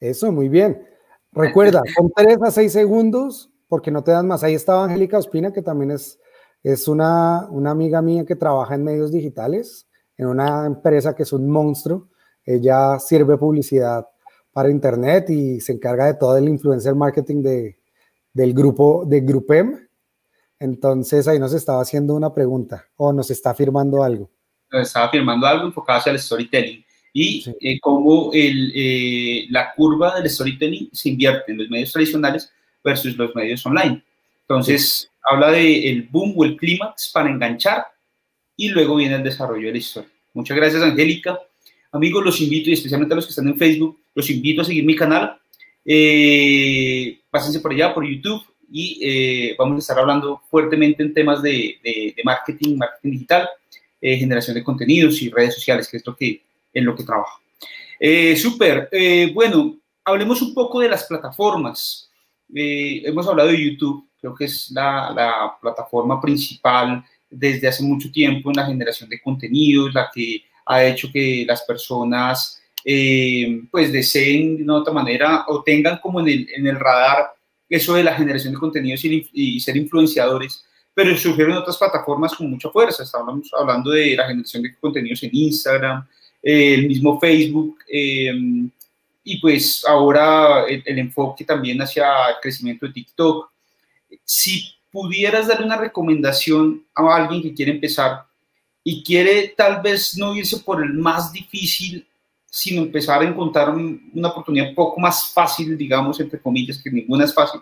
Eso, 0.00 0.32
muy 0.32 0.48
bien. 0.48 0.82
Recuerda, 1.30 1.80
con 1.96 2.10
3 2.10 2.38
a 2.42 2.50
6 2.50 2.72
segundos, 2.72 3.48
porque 3.68 3.92
no 3.92 4.02
te 4.02 4.10
dan 4.10 4.26
más. 4.26 4.42
Ahí 4.42 4.54
estaba 4.54 4.82
Angélica 4.82 5.18
Ospina, 5.18 5.52
que 5.52 5.62
también 5.62 5.92
es, 5.92 6.18
es 6.64 6.88
una, 6.88 7.46
una 7.48 7.70
amiga 7.70 8.02
mía 8.02 8.24
que 8.26 8.34
trabaja 8.34 8.74
en 8.74 8.82
medios 8.82 9.12
digitales, 9.12 9.86
en 10.16 10.26
una 10.26 10.66
empresa 10.66 11.14
que 11.14 11.22
es 11.22 11.32
un 11.32 11.48
monstruo. 11.48 12.08
Ella 12.44 12.98
sirve 12.98 13.36
publicidad 13.36 14.04
para 14.52 14.70
Internet 14.70 15.30
y 15.30 15.60
se 15.60 15.72
encarga 15.72 16.06
de 16.06 16.14
todo 16.14 16.36
el 16.36 16.48
influencer 16.48 16.94
marketing 16.94 17.42
de, 17.42 17.78
del 18.32 18.54
grupo 18.54 19.04
de 19.06 19.20
Grupem. 19.20 19.86
Entonces 20.58 21.28
ahí 21.28 21.38
nos 21.38 21.52
estaba 21.52 21.82
haciendo 21.82 22.14
una 22.14 22.32
pregunta 22.34 22.86
o 22.96 23.12
nos 23.12 23.30
está 23.30 23.50
afirmando 23.50 24.02
algo. 24.02 24.30
Nos 24.70 24.88
estaba 24.88 25.06
afirmando 25.06 25.46
algo 25.46 25.66
enfocado 25.66 26.00
hacia 26.00 26.12
el 26.12 26.18
storytelling 26.18 26.84
y 27.12 27.44
eh, 27.60 27.80
cómo 27.80 28.30
el, 28.32 28.72
eh, 28.74 29.46
la 29.50 29.74
curva 29.74 30.20
del 30.20 30.28
storytelling 30.28 30.90
se 30.92 31.08
invierte 31.08 31.52
en 31.52 31.58
los 31.58 31.70
medios 31.70 31.92
tradicionales 31.92 32.52
versus 32.84 33.16
los 33.16 33.34
medios 33.34 33.64
online. 33.66 34.02
Entonces, 34.42 35.10
habla 35.22 35.50
del 35.50 35.84
el 35.84 36.02
boom 36.04 36.34
o 36.36 36.44
el 36.44 36.56
clímax 36.56 37.10
para 37.12 37.30
enganchar 37.30 37.86
y 38.56 38.68
luego 38.68 38.96
viene 38.96 39.16
el 39.16 39.22
desarrollo 39.22 39.66
de 39.66 39.72
la 39.72 39.78
historia. 39.78 40.10
Muchas 40.34 40.56
gracias, 40.56 40.82
Angélica. 40.82 41.38
Amigos, 41.92 42.24
los 42.24 42.40
invito, 42.40 42.70
y 42.70 42.74
especialmente 42.74 43.14
a 43.14 43.16
los 43.16 43.26
que 43.26 43.30
están 43.30 43.48
en 43.48 43.56
Facebook, 43.56 43.98
los 44.14 44.28
invito 44.30 44.62
a 44.62 44.64
seguir 44.64 44.84
mi 44.84 44.96
canal. 44.96 45.38
Eh, 45.84 47.20
pásense 47.30 47.60
por 47.60 47.72
allá, 47.72 47.94
por 47.94 48.06
YouTube, 48.06 48.42
y 48.70 48.98
eh, 49.02 49.56
vamos 49.58 49.76
a 49.76 49.78
estar 49.78 49.98
hablando 49.98 50.42
fuertemente 50.50 51.02
en 51.02 51.14
temas 51.14 51.42
de, 51.42 51.78
de, 51.82 52.14
de 52.16 52.22
marketing, 52.24 52.76
marketing 52.76 53.10
digital, 53.10 53.48
generación 54.00 54.54
de 54.54 54.62
contenidos 54.62 55.20
y 55.22 55.30
redes 55.30 55.54
sociales, 55.54 55.88
que 55.88 55.96
es 55.96 56.06
lo 56.06 56.14
que 56.14 56.42
en 56.72 56.84
lo 56.84 56.94
que 56.94 57.04
trabajo. 57.04 57.40
Eh, 57.98 58.36
Súper. 58.36 58.88
Eh, 58.92 59.30
bueno, 59.34 59.76
hablemos 60.04 60.40
un 60.42 60.54
poco 60.54 60.80
de 60.80 60.88
las 60.88 61.04
plataformas. 61.04 62.10
Eh, 62.54 63.02
hemos 63.04 63.26
hablado 63.26 63.50
de 63.50 63.62
YouTube, 63.62 64.08
creo 64.20 64.34
que 64.34 64.44
es 64.46 64.70
la, 64.70 65.12
la, 65.14 65.58
plataforma 65.60 66.20
principal 66.20 67.04
desde 67.28 67.68
hace 67.68 67.82
mucho 67.82 68.10
tiempo 68.10 68.50
en 68.50 68.56
la 68.56 68.66
generación 68.66 69.08
de 69.10 69.20
contenidos, 69.20 69.92
la 69.92 70.08
que 70.12 70.42
ha 70.68 70.84
hecho 70.84 71.08
que 71.12 71.44
las 71.46 71.62
personas 71.62 72.62
eh, 72.84 73.62
pues 73.70 73.92
deseen 73.92 74.56
de 74.56 74.62
una 74.62 74.76
otra 74.76 74.92
manera 74.92 75.44
o 75.48 75.62
tengan 75.62 75.98
como 75.98 76.20
en 76.20 76.28
el, 76.28 76.48
en 76.54 76.66
el 76.66 76.78
radar 76.78 77.34
eso 77.68 77.94
de 77.94 78.04
la 78.04 78.14
generación 78.14 78.54
de 78.54 78.60
contenidos 78.60 79.04
y, 79.04 79.28
y, 79.32 79.60
ser 79.60 79.76
influenciadores, 79.76 80.64
pero 80.94 81.14
surgieron 81.16 81.58
otras 81.58 81.76
plataformas 81.76 82.34
con 82.34 82.50
mucha 82.50 82.70
fuerza. 82.70 83.02
Estamos 83.02 83.50
hablando 83.58 83.90
de 83.90 84.16
la 84.16 84.26
generación 84.26 84.62
de 84.62 84.74
contenidos 84.76 85.22
en 85.22 85.30
Instagram, 85.32 86.06
el 86.42 86.86
mismo 86.86 87.20
Facebook, 87.20 87.78
eh, 87.92 88.32
y 89.24 89.38
pues 89.38 89.84
ahora 89.86 90.64
el, 90.66 90.98
enfoque 90.98 91.44
también 91.44 91.80
hacia 91.82 92.30
el 92.30 92.36
crecimiento 92.40 92.86
de 92.86 92.92
TikTok. 92.92 93.50
Si 94.24 94.64
pudieras 94.90 95.48
dar 95.48 95.62
una 95.62 95.76
recomendación 95.76 96.86
a 96.94 97.14
alguien 97.14 97.42
que 97.42 97.52
quiere 97.52 97.72
empezar 97.72 98.24
y 98.90 99.02
quiere 99.02 99.52
tal 99.54 99.82
vez 99.82 100.16
no 100.16 100.34
irse 100.34 100.60
por 100.60 100.82
el 100.82 100.94
más 100.94 101.30
difícil, 101.30 102.08
sino 102.46 102.80
empezar 102.80 103.20
a 103.20 103.28
encontrar 103.28 103.68
una 103.68 104.28
oportunidad 104.28 104.70
un 104.70 104.74
poco 104.74 104.98
más 104.98 105.30
fácil, 105.30 105.76
digamos, 105.76 106.18
entre 106.20 106.40
comillas, 106.40 106.82
que 106.82 106.90
ninguna 106.90 107.26
es 107.26 107.34
fácil, 107.34 107.60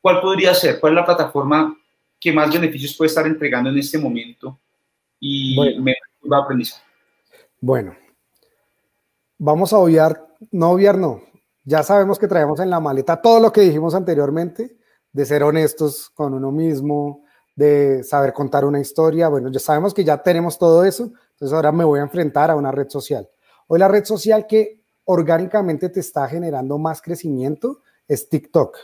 ¿cuál 0.00 0.20
podría 0.20 0.52
ser? 0.54 0.80
¿Cuál 0.80 0.94
es 0.94 0.96
la 0.96 1.04
plataforma 1.04 1.78
que 2.18 2.32
más 2.32 2.52
beneficios 2.52 2.96
puede 2.96 3.06
estar 3.06 3.24
entregando 3.28 3.70
en 3.70 3.78
este 3.78 3.96
momento 3.96 4.58
y 5.20 5.54
bueno. 5.54 5.84
me 5.84 5.94
va 6.28 6.38
a 6.38 6.42
aprendizaje? 6.42 6.82
Bueno, 7.60 7.94
vamos 9.38 9.72
a 9.72 9.78
obviar, 9.78 10.20
no 10.50 10.70
obviar, 10.70 10.98
no. 10.98 11.22
Ya 11.62 11.84
sabemos 11.84 12.18
que 12.18 12.26
traemos 12.26 12.58
en 12.58 12.70
la 12.70 12.80
maleta 12.80 13.22
todo 13.22 13.38
lo 13.38 13.52
que 13.52 13.60
dijimos 13.60 13.94
anteriormente, 13.94 14.76
de 15.12 15.26
ser 15.26 15.44
honestos 15.44 16.10
con 16.10 16.34
uno 16.34 16.50
mismo, 16.50 17.24
de 17.56 18.04
saber 18.04 18.32
contar 18.32 18.64
una 18.64 18.78
historia. 18.78 19.28
Bueno, 19.28 19.50
ya 19.50 19.58
sabemos 19.58 19.92
que 19.92 20.04
ya 20.04 20.22
tenemos 20.22 20.58
todo 20.58 20.84
eso, 20.84 21.10
entonces 21.32 21.52
ahora 21.52 21.72
me 21.72 21.84
voy 21.84 21.98
a 21.98 22.02
enfrentar 22.02 22.50
a 22.50 22.56
una 22.56 22.70
red 22.70 22.88
social. 22.88 23.28
Hoy 23.66 23.80
la 23.80 23.88
red 23.88 24.04
social 24.04 24.46
que 24.46 24.80
orgánicamente 25.04 25.88
te 25.88 26.00
está 26.00 26.28
generando 26.28 26.78
más 26.78 27.02
crecimiento 27.02 27.80
es 28.06 28.28
TikTok. 28.28 28.76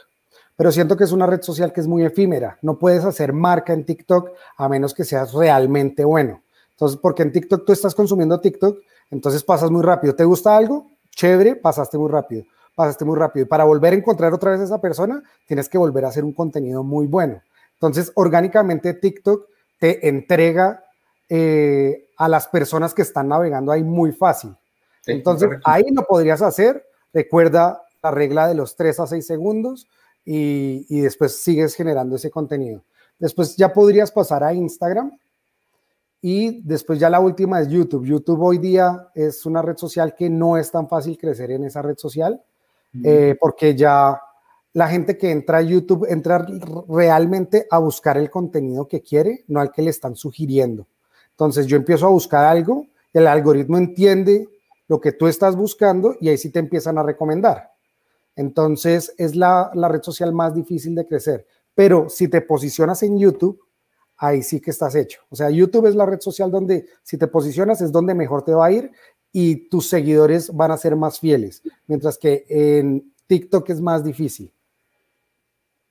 Pero 0.56 0.72
siento 0.72 0.96
que 0.96 1.04
es 1.04 1.12
una 1.12 1.26
red 1.26 1.42
social 1.42 1.72
que 1.72 1.80
es 1.80 1.86
muy 1.86 2.04
efímera. 2.04 2.58
No 2.62 2.78
puedes 2.78 3.04
hacer 3.04 3.32
marca 3.32 3.72
en 3.72 3.84
TikTok 3.84 4.30
a 4.56 4.68
menos 4.68 4.92
que 4.92 5.04
seas 5.04 5.32
realmente 5.32 6.04
bueno. 6.04 6.42
Entonces, 6.70 6.98
porque 7.00 7.22
en 7.22 7.32
TikTok 7.32 7.64
tú 7.64 7.72
estás 7.72 7.94
consumiendo 7.94 8.40
TikTok 8.40 8.78
entonces 9.12 9.44
pasas 9.44 9.70
muy 9.70 9.82
rápido. 9.82 10.14
¿Te 10.14 10.24
gusta 10.24 10.56
algo? 10.56 10.90
Chévere, 11.10 11.54
pasaste 11.54 11.98
muy 11.98 12.10
rápido. 12.10 12.44
pasaste 12.74 13.04
muy 13.04 13.16
rápido. 13.18 13.44
Y 13.44 13.48
para 13.48 13.64
volver 13.64 13.92
a 13.92 13.96
encontrar 13.96 14.32
otra 14.32 14.52
vez 14.52 14.60
a 14.60 14.64
esa 14.64 14.80
persona, 14.80 15.22
tienes 15.46 15.68
que 15.68 15.76
volver 15.76 16.06
a 16.06 16.08
hacer 16.08 16.24
un 16.24 16.32
contenido 16.32 16.82
muy 16.82 17.06
bueno. 17.06 17.42
Entonces, 17.83 18.12
orgánicamente 18.14 18.95
TikTok 18.95 19.49
te 19.78 20.09
entrega 20.09 20.85
eh, 21.28 22.11
a 22.16 22.28
las 22.28 22.47
personas 22.47 22.95
que 22.95 23.03
están 23.03 23.26
navegando 23.26 23.72
ahí 23.72 23.83
muy 23.83 24.12
fácil. 24.12 24.55
Entonces, 25.05 25.51
ahí 25.64 25.85
lo 25.91 26.05
podrías 26.05 26.43
hacer. 26.43 26.87
Recuerda 27.12 27.83
la 28.01 28.12
regla 28.12 28.47
de 28.47 28.55
los 28.55 28.76
3 28.76 29.01
a 29.01 29.07
6 29.09 29.26
segundos 29.26 29.89
y, 30.24 30.87
y 30.89 31.01
después 31.01 31.43
sigues 31.43 31.74
generando 31.74 32.14
ese 32.14 32.30
contenido. 32.30 32.85
Después 33.18 33.57
ya 33.57 33.72
podrías 33.72 34.12
pasar 34.12 34.45
a 34.45 34.55
Instagram 34.55 35.18
y 36.20 36.62
después 36.62 37.01
ya 37.01 37.11
la 37.11 37.18
última 37.18 37.61
es 37.61 37.68
YouTube. 37.68 38.07
YouTube 38.07 38.43
hoy 38.43 38.59
día 38.59 39.09
es 39.12 39.45
una 39.45 39.61
red 39.61 39.76
social 39.76 40.14
que 40.14 40.30
no 40.30 40.57
es 40.57 40.70
tan 40.70 40.89
fácil 40.89 41.18
crecer 41.18 41.51
en 41.51 41.64
esa 41.64 41.83
red 41.83 41.99
social 41.99 42.41
eh, 43.03 43.37
porque 43.41 43.74
ya 43.74 44.20
la 44.74 44.88
gente 44.88 45.18
que 45.18 45.30
entra 45.30 45.58
a 45.58 45.62
YouTube 45.62 46.06
entra 46.08 46.46
realmente 46.88 47.66
a 47.70 47.78
buscar 47.78 48.16
el 48.16 48.30
contenido 48.30 48.88
que 48.88 49.02
quiere, 49.02 49.44
no 49.48 49.60
al 49.60 49.70
que 49.70 49.82
le 49.82 49.90
están 49.90 50.16
sugiriendo. 50.16 50.86
Entonces 51.30 51.66
yo 51.66 51.76
empiezo 51.76 52.06
a 52.06 52.10
buscar 52.10 52.44
algo, 52.44 52.86
el 53.12 53.26
algoritmo 53.26 53.76
entiende 53.76 54.48
lo 54.88 55.00
que 55.00 55.12
tú 55.12 55.26
estás 55.26 55.56
buscando 55.56 56.16
y 56.20 56.28
ahí 56.28 56.38
sí 56.38 56.50
te 56.50 56.58
empiezan 56.58 56.98
a 56.98 57.02
recomendar. 57.02 57.72
Entonces 58.34 59.12
es 59.18 59.36
la, 59.36 59.70
red 59.74 60.02
social 60.02 60.32
más 60.32 60.54
difícil 60.54 60.94
de 60.94 61.06
crecer. 61.06 61.46
Pero 61.74 62.08
si 62.08 62.28
te 62.28 62.40
posicionas 62.40 63.02
en 63.02 63.18
YouTube, 63.18 63.60
ahí 64.16 64.42
sí 64.42 64.60
que 64.60 64.70
estás 64.70 64.94
hecho. 64.94 65.20
O 65.30 65.36
sea, 65.36 65.50
YouTube 65.50 65.86
es 65.86 65.94
la 65.94 66.06
red 66.06 66.20
social 66.20 66.50
donde 66.50 66.86
si 67.02 67.18
te 67.18 67.26
posicionas 67.26 67.80
es 67.80 67.92
donde 67.92 68.14
mejor 68.14 68.42
te 68.44 68.52
va 68.52 68.66
a 68.66 68.72
ir 68.72 68.90
y 69.32 69.68
tus 69.68 69.88
seguidores 69.88 70.54
van 70.54 70.70
a 70.70 70.76
ser 70.76 70.96
más 70.96 71.18
fieles, 71.18 71.62
mientras 71.86 72.18
que 72.18 72.44
en 72.48 73.12
TikTok 73.26 73.70
es 73.70 73.80
más 73.80 74.04
difícil. 74.04 74.52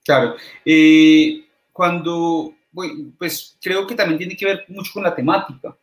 Claro. 0.04 0.36
Eh, 0.66 1.46
cuando, 1.72 2.54
pues 3.18 3.58
creo 3.62 3.86
que 3.86 3.96
también 3.96 4.18
tiene 4.18 4.36
que 4.36 4.46
ver 4.46 4.66
mucho 4.68 4.92
con 4.94 5.04
la 5.04 5.16
temática. 5.16 5.78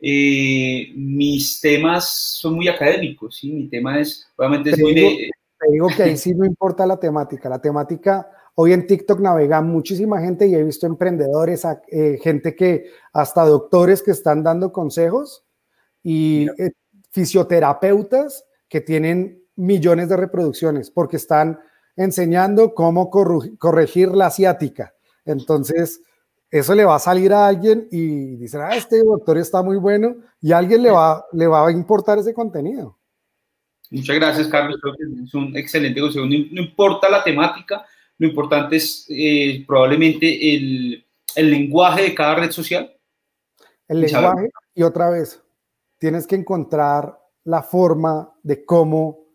Eh, 0.00 0.92
mis 0.94 1.60
temas 1.60 2.08
son 2.40 2.54
muy 2.54 2.68
académicos, 2.68 3.36
¿sí? 3.36 3.52
Mi 3.52 3.68
tema 3.68 4.00
es, 4.00 4.26
obviamente, 4.36 4.70
es 4.70 4.78
muy 4.78 4.94
de... 4.94 5.30
Te 5.58 5.72
digo 5.72 5.88
que 5.94 6.04
ahí 6.04 6.16
sí 6.16 6.34
no 6.34 6.46
importa 6.46 6.86
la 6.86 6.98
temática. 6.98 7.48
La 7.48 7.60
temática 7.60 8.26
Hoy 8.62 8.74
en 8.74 8.86
TikTok 8.86 9.20
navega 9.20 9.62
muchísima 9.62 10.20
gente 10.20 10.46
y 10.46 10.54
he 10.54 10.62
visto 10.62 10.86
emprendedores, 10.86 11.66
eh, 11.88 12.18
gente 12.22 12.54
que 12.54 12.90
hasta 13.12 13.44
doctores 13.44 14.02
que 14.02 14.10
están 14.10 14.42
dando 14.42 14.70
consejos 14.70 15.46
y 16.02 16.46
eh, 16.58 16.72
fisioterapeutas 17.10 18.44
que 18.68 18.82
tienen 18.82 19.42
millones 19.56 20.10
de 20.10 20.18
reproducciones 20.18 20.90
porque 20.90 21.16
están 21.16 21.58
enseñando 22.00 22.74
cómo 22.74 23.10
corregir 23.10 24.08
la 24.08 24.26
asiática. 24.26 24.94
Entonces, 25.24 26.00
eso 26.50 26.74
le 26.74 26.84
va 26.84 26.96
a 26.96 26.98
salir 27.00 27.32
a 27.32 27.46
alguien 27.46 27.86
y 27.90 28.36
dice, 28.36 28.58
ah, 28.58 28.74
este 28.74 29.02
doctor 29.04 29.36
está 29.38 29.62
muy 29.62 29.76
bueno 29.76 30.16
y 30.40 30.52
a 30.52 30.58
alguien 30.58 30.82
le 30.82 30.90
va, 30.90 31.26
le 31.32 31.46
va 31.46 31.68
a 31.68 31.70
importar 31.70 32.18
ese 32.18 32.32
contenido. 32.32 32.98
Muchas 33.90 34.16
gracias, 34.16 34.48
Carlos. 34.48 34.78
Creo 34.80 34.94
que 34.94 35.24
es 35.24 35.34
un 35.34 35.56
excelente 35.56 36.00
consejo. 36.00 36.24
no 36.24 36.62
importa 36.62 37.10
la 37.10 37.22
temática, 37.22 37.84
lo 38.16 38.28
importante 38.28 38.76
es 38.76 39.06
eh, 39.10 39.64
probablemente 39.66 40.54
el, 40.54 41.04
el, 41.34 41.50
lenguaje 41.50 42.02
de 42.02 42.14
cada 42.14 42.36
red 42.36 42.50
social. 42.50 42.90
El 43.88 44.00
lenguaje, 44.00 44.50
y 44.74 44.82
otra 44.82 45.10
vez, 45.10 45.42
tienes 45.98 46.26
que 46.26 46.36
encontrar 46.36 47.18
la 47.44 47.62
forma 47.62 48.32
de 48.42 48.64
cómo 48.64 49.29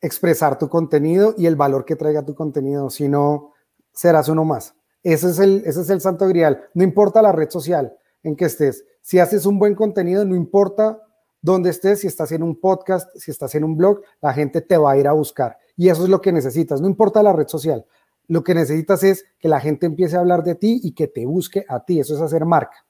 expresar 0.00 0.58
tu 0.58 0.68
contenido 0.68 1.34
y 1.36 1.46
el 1.46 1.56
valor 1.56 1.84
que 1.84 1.96
traiga 1.96 2.24
tu 2.24 2.34
contenido, 2.34 2.90
si 2.90 3.08
no, 3.08 3.52
serás 3.92 4.28
uno 4.28 4.44
más. 4.44 4.74
Ese 5.02 5.30
es, 5.30 5.38
el, 5.38 5.62
ese 5.64 5.80
es 5.80 5.90
el 5.90 6.00
santo 6.00 6.26
grial. 6.26 6.62
No 6.74 6.84
importa 6.84 7.22
la 7.22 7.32
red 7.32 7.50
social 7.50 7.96
en 8.22 8.36
que 8.36 8.46
estés. 8.46 8.84
Si 9.00 9.18
haces 9.18 9.46
un 9.46 9.58
buen 9.58 9.74
contenido, 9.74 10.24
no 10.24 10.36
importa 10.36 11.00
dónde 11.40 11.70
estés, 11.70 12.00
si 12.00 12.06
estás 12.06 12.32
en 12.32 12.42
un 12.42 12.60
podcast, 12.60 13.08
si 13.16 13.30
estás 13.30 13.54
en 13.54 13.64
un 13.64 13.76
blog, 13.76 14.02
la 14.20 14.32
gente 14.32 14.60
te 14.60 14.76
va 14.76 14.92
a 14.92 14.98
ir 14.98 15.08
a 15.08 15.12
buscar. 15.12 15.56
Y 15.76 15.88
eso 15.88 16.04
es 16.04 16.08
lo 16.08 16.20
que 16.20 16.32
necesitas. 16.32 16.80
No 16.80 16.88
importa 16.88 17.22
la 17.22 17.32
red 17.32 17.48
social. 17.48 17.86
Lo 18.26 18.44
que 18.44 18.54
necesitas 18.54 19.02
es 19.04 19.24
que 19.38 19.48
la 19.48 19.60
gente 19.60 19.86
empiece 19.86 20.16
a 20.16 20.20
hablar 20.20 20.42
de 20.42 20.54
ti 20.54 20.80
y 20.82 20.92
que 20.92 21.08
te 21.08 21.24
busque 21.24 21.64
a 21.68 21.84
ti. 21.84 22.00
Eso 22.00 22.14
es 22.14 22.20
hacer 22.20 22.44
marca. 22.44 22.84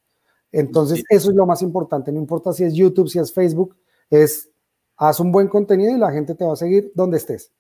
Entonces, 0.51 1.05
eso 1.09 1.31
es 1.31 1.37
lo 1.37 1.47
más 1.47 1.63
importante. 1.63 2.11
No 2.11 2.19
importa 2.19 2.53
si 2.53 2.65
es 2.65 2.73
YouTube, 2.73 3.09
si 3.09 3.19
es 3.19 3.33
Facebook, 3.33 3.77
es 4.11 4.51
haz 4.99 5.21
un 5.21 5.33
buen 5.33 5.49
contenido 5.49 5.97
y 5.97 5.99
la 5.99 6.13
gente 6.13 6.35
te 6.35 6.45
va 6.45 6.53
a 6.53 6.57
seguir 6.57 6.93
donde 6.95 7.17
estés. 7.17 7.51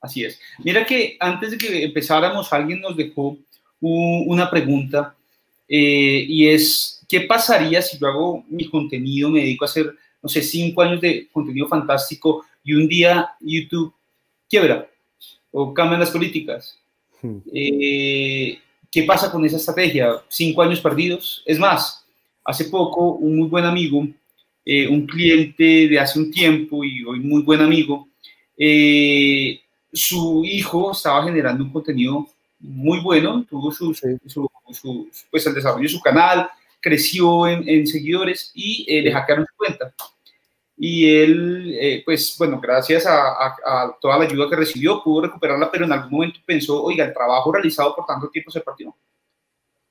Así 0.00 0.24
es. 0.24 0.38
Mira 0.62 0.84
que 0.84 1.16
antes 1.18 1.50
de 1.50 1.58
que 1.58 1.84
empezáramos, 1.84 2.52
alguien 2.52 2.80
nos 2.80 2.96
dejó 2.96 3.36
una 3.80 4.50
pregunta 4.50 5.14
eh, 5.68 6.24
y 6.28 6.48
es, 6.48 7.04
¿qué 7.08 7.22
pasaría 7.22 7.82
si 7.82 7.98
yo 7.98 8.06
hago 8.06 8.44
mi 8.48 8.68
contenido, 8.68 9.30
me 9.30 9.40
dedico 9.40 9.64
a 9.64 9.68
hacer, 9.68 9.94
no 10.22 10.28
sé, 10.28 10.42
cinco 10.42 10.82
años 10.82 11.00
de 11.00 11.28
contenido 11.32 11.66
fantástico 11.66 12.44
y 12.62 12.74
un 12.74 12.86
día 12.86 13.30
YouTube 13.40 13.92
quiebra? 14.48 14.88
o 15.56 15.72
cambian 15.72 16.00
las 16.00 16.10
políticas. 16.10 16.76
Hmm. 17.22 17.38
Eh, 17.52 18.58
¿Qué 18.90 19.04
pasa 19.04 19.30
con 19.30 19.44
esa 19.44 19.56
estrategia? 19.56 20.20
Cinco 20.28 20.62
años 20.62 20.80
perdidos. 20.80 21.42
Es 21.46 21.58
más, 21.60 22.04
hace 22.44 22.64
poco 22.64 23.12
un 23.12 23.38
muy 23.38 23.48
buen 23.48 23.64
amigo, 23.64 24.04
eh, 24.64 24.88
un 24.88 25.06
cliente 25.06 25.88
de 25.88 25.98
hace 25.98 26.18
un 26.18 26.30
tiempo 26.30 26.84
y 26.84 27.04
hoy 27.04 27.20
muy 27.20 27.42
buen 27.42 27.60
amigo, 27.60 28.08
eh, 28.56 29.60
su 29.92 30.42
hijo 30.44 30.92
estaba 30.92 31.24
generando 31.24 31.64
un 31.64 31.72
contenido 31.72 32.26
muy 32.58 33.00
bueno, 33.00 33.44
tuvo 33.48 33.70
su, 33.72 33.94
pues 35.30 35.46
el 35.46 35.54
desarrollo 35.54 35.82
de 35.82 35.88
su 35.88 36.00
canal, 36.00 36.48
creció 36.80 37.46
en, 37.46 37.68
en 37.68 37.86
seguidores 37.86 38.50
y 38.54 38.86
le 39.02 39.12
hackearon 39.12 39.46
su 39.46 39.56
cuenta 39.56 39.94
y 40.76 41.08
él, 41.08 41.76
eh, 41.78 42.02
pues 42.04 42.34
bueno, 42.38 42.60
gracias 42.60 43.06
a, 43.06 43.96
toda 44.00 44.18
la 44.18 44.24
ayuda 44.24 44.50
que 44.50 44.56
recibió, 44.56 45.02
pudo 45.02 45.22
recuperarla, 45.22 45.70
pero 45.70 45.84
en 45.84 45.92
algún 45.92 46.10
momento 46.10 46.40
pensó, 46.44 46.82
oiga, 46.82 47.04
el 47.04 47.14
trabajo 47.14 47.52
realizado 47.52 47.94
por 47.94 48.06
tanto 48.06 48.28
tiempo 48.28 48.50
se 48.50 48.60
partió. 48.60 48.94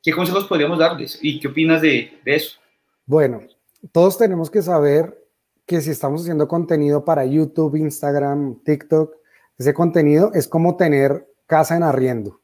¿Qué 0.02 0.12
consejos 0.12 0.46
podríamos 0.46 0.80
darles 0.80 1.18
y 1.22 1.40
qué 1.40 1.48
opinas 1.48 1.82
de, 1.82 2.20
de 2.24 2.36
eso? 2.36 2.60
Bueno, 3.06 3.44
todos 3.92 4.18
tenemos 4.18 4.50
que 4.50 4.62
saber 4.62 5.28
que 5.66 5.82
si 5.82 5.92
estamos 5.92 6.22
haciendo 6.22 6.48
contenido 6.48 7.06
para 7.06 7.26
YouTube, 7.26 7.76
Instagram, 7.76 8.62
TikTok, 8.64 9.16
ese 9.58 9.74
contenido 9.74 10.32
es 10.34 10.48
como 10.48 10.76
tener 10.76 11.28
casa 11.46 11.76
en 11.76 11.84
arriendo. 11.84 12.42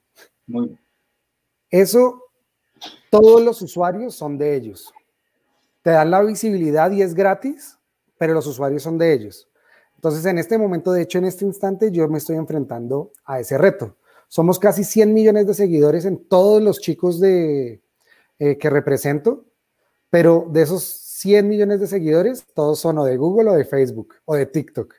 Muy 0.47 0.67
bien. 0.67 0.79
Eso, 1.69 2.23
todos 3.09 3.41
los 3.41 3.61
usuarios 3.61 4.15
son 4.15 4.37
de 4.37 4.55
ellos. 4.55 4.91
Te 5.81 5.91
dan 5.91 6.11
la 6.11 6.21
visibilidad 6.21 6.91
y 6.91 7.01
es 7.01 7.13
gratis, 7.13 7.77
pero 8.17 8.33
los 8.33 8.47
usuarios 8.47 8.83
son 8.83 8.97
de 8.97 9.13
ellos. 9.13 9.49
Entonces, 9.95 10.25
en 10.25 10.37
este 10.37 10.57
momento, 10.57 10.91
de 10.91 11.01
hecho, 11.01 11.17
en 11.17 11.25
este 11.25 11.45
instante, 11.45 11.91
yo 11.91 12.07
me 12.07 12.17
estoy 12.19 12.37
enfrentando 12.37 13.11
a 13.25 13.39
ese 13.39 13.57
reto. 13.57 13.97
Somos 14.27 14.59
casi 14.59 14.83
100 14.83 15.13
millones 15.13 15.47
de 15.47 15.53
seguidores 15.53 16.05
en 16.05 16.25
todos 16.27 16.61
los 16.61 16.79
chicos 16.79 17.19
de, 17.19 17.81
eh, 18.37 18.57
que 18.57 18.69
represento, 18.69 19.45
pero 20.09 20.47
de 20.49 20.61
esos 20.61 21.08
100 21.19 21.49
millones 21.49 21.81
de 21.81 21.87
seguidores, 21.87 22.45
todos 22.53 22.79
son 22.79 22.97
o 22.97 23.03
de 23.03 23.17
Google 23.17 23.49
o 23.49 23.53
de 23.53 23.65
Facebook 23.65 24.15
o 24.23 24.35
de 24.35 24.45
TikTok. 24.45 24.93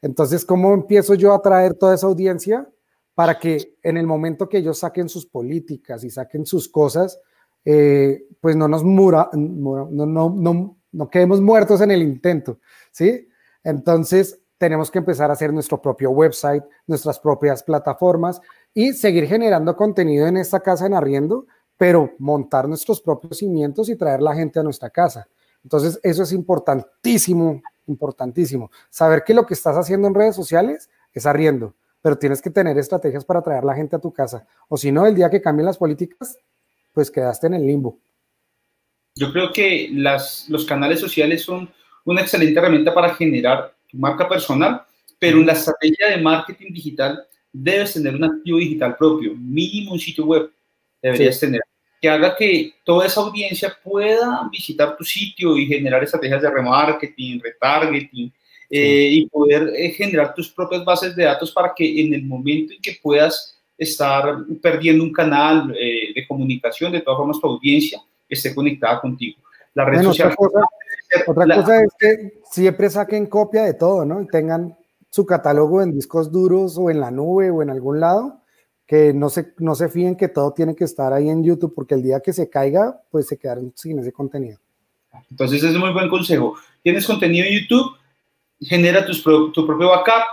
Entonces, 0.00 0.44
¿cómo 0.44 0.72
empiezo 0.72 1.14
yo 1.14 1.32
a 1.32 1.36
atraer 1.36 1.74
toda 1.74 1.96
esa 1.96 2.06
audiencia 2.06 2.68
para 3.16 3.40
que 3.40 3.74
en 3.82 3.96
el 3.96 4.06
momento 4.06 4.48
que 4.48 4.58
ellos 4.58 4.78
saquen 4.78 5.08
sus 5.08 5.26
políticas 5.26 6.04
y 6.04 6.10
saquen 6.10 6.46
sus 6.46 6.68
cosas, 6.68 7.18
eh, 7.64 8.22
pues 8.40 8.54
no 8.54 8.68
nos 8.68 8.84
mura, 8.84 9.28
no, 9.32 9.88
no, 9.90 10.30
no, 10.30 10.76
no 10.92 11.10
quedemos 11.10 11.40
muertos 11.40 11.80
en 11.80 11.90
el 11.90 12.02
intento, 12.02 12.60
¿sí? 12.92 13.28
Entonces, 13.64 14.40
tenemos 14.58 14.92
que 14.92 14.98
empezar 14.98 15.30
a 15.30 15.32
hacer 15.32 15.52
nuestro 15.52 15.82
propio 15.82 16.10
website, 16.10 16.62
nuestras 16.86 17.18
propias 17.18 17.64
plataformas 17.64 18.40
y 18.72 18.92
seguir 18.92 19.26
generando 19.26 19.74
contenido 19.74 20.28
en 20.28 20.36
esta 20.36 20.60
casa 20.60 20.86
en 20.86 20.94
arriendo, 20.94 21.46
pero 21.76 22.12
montar 22.18 22.68
nuestros 22.68 23.00
propios 23.00 23.38
cimientos 23.38 23.88
y 23.88 23.96
traer 23.96 24.22
la 24.22 24.36
gente 24.36 24.60
a 24.60 24.62
nuestra 24.62 24.90
casa. 24.90 25.26
Entonces, 25.68 26.00
eso 26.02 26.22
es 26.22 26.32
importantísimo, 26.32 27.62
importantísimo. 27.86 28.70
Saber 28.88 29.22
que 29.22 29.34
lo 29.34 29.44
que 29.44 29.52
estás 29.52 29.76
haciendo 29.76 30.08
en 30.08 30.14
redes 30.14 30.34
sociales 30.34 30.88
es 31.12 31.26
arriendo, 31.26 31.74
pero 32.00 32.16
tienes 32.16 32.40
que 32.40 32.48
tener 32.48 32.78
estrategias 32.78 33.22
para 33.22 33.42
traer 33.42 33.64
la 33.64 33.74
gente 33.74 33.94
a 33.94 33.98
tu 33.98 34.10
casa. 34.10 34.46
O 34.70 34.78
si 34.78 34.90
no, 34.90 35.06
el 35.06 35.14
día 35.14 35.28
que 35.28 35.42
cambien 35.42 35.66
las 35.66 35.76
políticas, 35.76 36.38
pues 36.94 37.10
quedaste 37.10 37.48
en 37.48 37.54
el 37.54 37.66
limbo. 37.66 37.98
Yo 39.14 39.30
creo 39.30 39.52
que 39.52 39.90
las, 39.92 40.48
los 40.48 40.64
canales 40.64 41.00
sociales 41.00 41.42
son 41.42 41.70
una 42.06 42.22
excelente 42.22 42.58
herramienta 42.58 42.94
para 42.94 43.14
generar 43.14 43.74
tu 43.90 43.98
marca 43.98 44.26
personal, 44.26 44.86
pero 45.18 45.36
en 45.36 45.44
la 45.48 45.52
estrategia 45.52 46.08
de 46.08 46.22
marketing 46.22 46.72
digital 46.72 47.26
debes 47.52 47.92
tener 47.92 48.14
un 48.14 48.24
activo 48.24 48.56
digital 48.56 48.96
propio, 48.96 49.34
mínimo 49.36 49.92
un 49.92 50.00
sitio 50.00 50.24
web 50.24 50.50
deberías 51.02 51.38
tener, 51.38 51.60
que 52.00 52.08
haga 52.08 52.36
que 52.36 52.74
toda 52.84 53.06
esa 53.06 53.20
audiencia 53.20 53.76
pueda 53.82 54.48
visitar 54.50 54.96
tu 54.96 55.04
sitio 55.04 55.56
y 55.56 55.66
generar 55.66 56.02
estrategias 56.02 56.42
de 56.42 56.50
remarketing, 56.50 57.40
retargeting, 57.40 58.32
eh, 58.70 59.08
y 59.12 59.26
poder 59.26 59.72
eh, 59.74 59.90
generar 59.90 60.34
tus 60.34 60.50
propias 60.50 60.84
bases 60.84 61.16
de 61.16 61.24
datos 61.24 61.50
para 61.50 61.72
que 61.74 62.02
en 62.02 62.12
el 62.12 62.24
momento 62.24 62.74
en 62.74 62.82
que 62.82 62.98
puedas 63.02 63.58
estar 63.78 64.44
perdiendo 64.60 65.02
un 65.04 65.12
canal 65.12 65.74
eh, 65.78 66.12
de 66.14 66.26
comunicación, 66.26 66.92
de 66.92 67.00
todas 67.00 67.16
formas 67.16 67.40
tu 67.40 67.46
audiencia 67.46 67.98
esté 68.28 68.54
conectada 68.54 69.00
contigo. 69.00 69.38
La 69.72 69.84
red 69.86 70.02
social. 70.02 70.34
Otra, 71.26 71.56
cosa, 71.56 71.82
es 71.82 71.90
que 71.98 72.40
siempre 72.50 72.90
saquen 72.90 73.26
copia 73.26 73.62
de 73.62 73.72
todo, 73.72 74.04
¿no? 74.04 74.20
Y 74.20 74.26
tengan 74.26 74.76
su 75.08 75.24
catálogo 75.24 75.80
en 75.80 75.94
discos 75.94 76.30
duros 76.30 76.76
o 76.76 76.90
en 76.90 77.00
la 77.00 77.10
nube 77.10 77.50
o 77.50 77.62
en 77.62 77.70
algún 77.70 78.00
lado, 78.00 78.42
que 78.88 79.12
no 79.12 79.28
se, 79.28 79.52
no 79.58 79.74
se 79.74 79.90
fíen 79.90 80.16
que 80.16 80.28
todo 80.28 80.54
tiene 80.54 80.74
que 80.74 80.84
estar 80.84 81.12
ahí 81.12 81.28
en 81.28 81.44
YouTube, 81.44 81.74
porque 81.74 81.94
el 81.94 82.02
día 82.02 82.20
que 82.20 82.32
se 82.32 82.48
caiga, 82.48 82.98
pues 83.10 83.26
se 83.26 83.38
quedaron 83.38 83.70
sin 83.76 83.98
ese 83.98 84.12
contenido. 84.12 84.58
Entonces, 85.30 85.58
ese 85.58 85.68
es 85.68 85.74
un 85.74 85.82
muy 85.82 85.92
buen 85.92 86.08
consejo. 86.08 86.56
Tienes 86.82 87.06
contenido 87.06 87.46
en 87.46 87.60
YouTube, 87.60 87.92
genera 88.58 89.04
tus, 89.04 89.22
tu 89.22 89.66
propio 89.66 89.90
backup, 89.90 90.24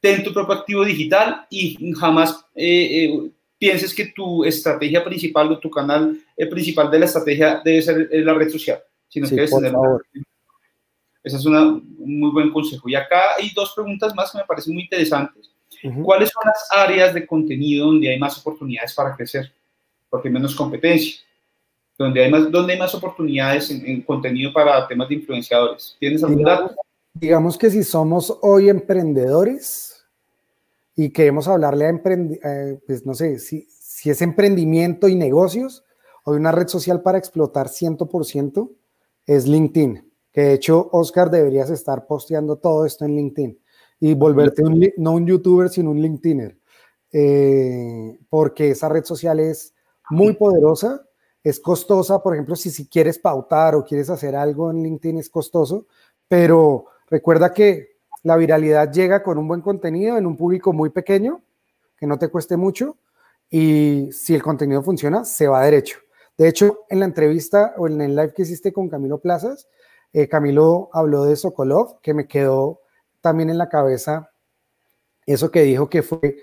ten 0.00 0.22
tu 0.22 0.32
propio 0.32 0.54
activo 0.54 0.84
digital 0.84 1.46
y 1.50 1.92
jamás 1.94 2.46
eh, 2.54 3.06
eh, 3.06 3.30
pienses 3.58 3.92
que 3.92 4.06
tu 4.14 4.44
estrategia 4.44 5.02
principal 5.02 5.50
o 5.50 5.58
tu 5.58 5.68
canal 5.68 6.16
eh, 6.36 6.46
principal 6.46 6.88
de 6.88 7.00
la 7.00 7.06
estrategia 7.06 7.60
debe 7.64 7.82
ser 7.82 8.08
la 8.12 8.34
red 8.34 8.50
social, 8.50 8.78
sino 9.08 9.28
que 9.28 9.34
tener 9.34 9.74
Ese 11.24 11.36
es 11.36 11.44
un 11.44 11.96
muy 11.98 12.30
buen 12.30 12.52
consejo. 12.52 12.88
Y 12.88 12.94
acá 12.94 13.34
hay 13.36 13.50
dos 13.52 13.72
preguntas 13.74 14.14
más 14.14 14.30
que 14.30 14.38
me 14.38 14.44
parecen 14.44 14.74
muy 14.74 14.84
interesantes. 14.84 15.55
¿Cuáles 16.02 16.30
son 16.30 16.42
las 16.44 16.68
áreas 16.70 17.14
de 17.14 17.26
contenido 17.26 17.86
donde 17.86 18.08
hay 18.08 18.18
más 18.18 18.38
oportunidades 18.38 18.94
para 18.94 19.14
crecer? 19.14 19.52
Porque 20.08 20.28
hay 20.28 20.34
menos 20.34 20.54
competencia. 20.54 21.16
Donde 21.98 22.24
hay 22.24 22.30
más, 22.30 22.50
donde 22.50 22.74
hay 22.74 22.78
más 22.78 22.94
oportunidades 22.94 23.70
en, 23.70 24.02
contenido 24.02 24.52
para 24.52 24.86
temas 24.86 25.08
de 25.08 25.14
influenciadores. 25.14 25.96
¿Tienes 25.98 26.22
algún 26.22 26.42
dato? 26.42 26.74
Digamos 27.14 27.56
que 27.56 27.70
si 27.70 27.82
somos 27.82 28.36
hoy 28.42 28.68
emprendedores 28.68 30.04
y 30.94 31.10
queremos 31.10 31.48
hablarle 31.48 31.86
a 31.86 31.88
emprendedores, 31.88 32.44
eh, 32.44 32.80
pues 32.86 33.06
no 33.06 33.14
sé, 33.14 33.38
si, 33.38 33.66
si 33.70 34.10
es 34.10 34.20
emprendimiento 34.20 35.08
y 35.08 35.14
negocios, 35.14 35.84
hoy 36.24 36.36
una 36.36 36.52
red 36.52 36.68
social 36.68 37.00
para 37.00 37.16
explotar 37.16 37.68
100% 37.68 38.70
es 39.26 39.46
LinkedIn, 39.46 40.12
que 40.32 40.42
de 40.42 40.52
hecho, 40.52 40.90
Oscar, 40.92 41.30
deberías 41.30 41.70
estar 41.70 42.06
posteando 42.06 42.56
todo 42.56 42.84
esto 42.84 43.06
en 43.06 43.16
LinkedIn 43.16 43.58
y 44.00 44.14
volverte 44.14 44.62
un, 44.62 44.84
no 44.96 45.12
un 45.12 45.26
youtuber, 45.26 45.68
sino 45.68 45.90
un 45.90 46.00
LinkedIner, 46.00 46.58
eh, 47.12 48.18
porque 48.28 48.70
esa 48.70 48.88
red 48.88 49.04
social 49.04 49.40
es 49.40 49.74
muy 50.10 50.34
poderosa, 50.34 51.06
es 51.42 51.60
costosa, 51.60 52.22
por 52.22 52.34
ejemplo, 52.34 52.56
si, 52.56 52.70
si 52.70 52.88
quieres 52.88 53.18
pautar 53.18 53.74
o 53.74 53.84
quieres 53.84 54.10
hacer 54.10 54.36
algo 54.36 54.70
en 54.70 54.82
LinkedIn 54.82 55.18
es 55.18 55.30
costoso, 55.30 55.86
pero 56.28 56.86
Recuerda 57.08 57.54
que 57.54 57.98
la 58.22 58.36
viralidad 58.36 58.92
llega 58.92 59.22
con 59.22 59.38
un 59.38 59.46
buen 59.46 59.60
contenido 59.60 60.18
en 60.18 60.26
un 60.26 60.36
público 60.36 60.72
muy 60.72 60.90
pequeño, 60.90 61.42
que 61.96 62.06
no 62.06 62.18
te 62.18 62.28
cueste 62.28 62.56
mucho, 62.56 62.96
y 63.48 64.10
si 64.12 64.34
el 64.34 64.42
contenido 64.42 64.82
funciona, 64.82 65.24
se 65.24 65.46
va 65.46 65.64
derecho. 65.64 65.98
De 66.36 66.48
hecho, 66.48 66.80
en 66.88 67.00
la 67.00 67.06
entrevista 67.06 67.74
o 67.78 67.86
en 67.86 68.00
el 68.00 68.16
live 68.16 68.34
que 68.34 68.42
hiciste 68.42 68.72
con 68.72 68.88
Camilo 68.88 69.18
Plazas, 69.18 69.68
eh, 70.12 70.28
Camilo 70.28 70.90
habló 70.92 71.24
de 71.24 71.36
Sokolov, 71.36 72.00
que 72.00 72.12
me 72.12 72.26
quedó 72.26 72.80
también 73.26 73.50
en 73.50 73.58
la 73.58 73.68
cabeza 73.68 74.30
eso 75.26 75.50
que 75.50 75.62
dijo 75.62 75.90
que 75.90 76.04
fue, 76.04 76.36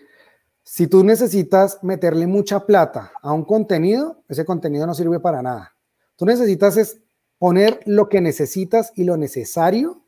si 0.64 0.88
tú 0.88 1.02
necesitas 1.06 1.80
meterle 1.82 2.28
mucha 2.28 2.66
plata 2.66 3.14
a 3.22 3.32
un 3.32 3.46
contenido, 3.46 4.22
ese 4.28 4.44
contenido 4.44 4.86
no 4.86 4.94
sirve 4.94 5.22
para 5.22 5.42
nada. 5.42 5.74
Tú 6.18 6.26
necesitas 6.26 6.76
es 6.76 7.00
poner 7.38 7.80
lo 7.86 8.10
que 8.10 8.20
necesitas 8.20 8.92
y 8.98 9.06
lo 9.06 9.16
necesario 9.16 10.04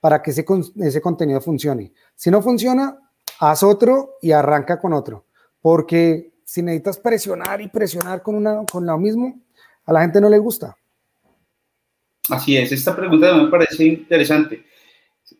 para 0.00 0.22
que 0.22 0.30
ese, 0.30 0.46
ese 0.76 1.02
contenido 1.02 1.42
funcione. 1.42 1.92
Si 2.14 2.30
no 2.30 2.40
funciona, 2.40 2.98
haz 3.38 3.62
otro 3.62 4.14
y 4.22 4.32
arranca 4.32 4.80
con 4.80 4.94
otro, 4.94 5.26
porque 5.60 6.32
si 6.46 6.62
necesitas 6.62 6.96
presionar 6.96 7.60
y 7.60 7.68
presionar 7.68 8.22
con, 8.22 8.34
una, 8.34 8.64
con 8.64 8.86
lo 8.86 8.96
mismo, 8.96 9.42
a 9.84 9.92
la 9.92 10.00
gente 10.00 10.22
no 10.22 10.30
le 10.30 10.38
gusta. 10.38 10.74
Así 12.30 12.56
es, 12.56 12.72
esta 12.72 12.96
pregunta 12.96 13.34
me 13.34 13.50
parece 13.50 13.84
interesante. 13.84 14.64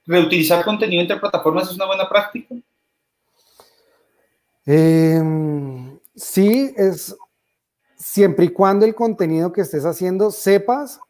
¿Reutilizar 0.07 0.65
contenido 0.65 1.03
entre 1.03 1.19
plataformas 1.19 1.71
es 1.71 1.77
una 1.77 1.87
buena 1.87 2.09
práctica? 2.09 2.55
Em, 4.67 5.99
sí, 6.15 6.73
es 6.77 7.17
siempre 7.97 8.47
y 8.47 8.49
cuando 8.51 8.87
el 8.87 8.95
contenido 8.95 9.53
que 9.53 9.63
estés 9.63 9.85
haciendo 9.85 10.31
sepas 10.31 11.01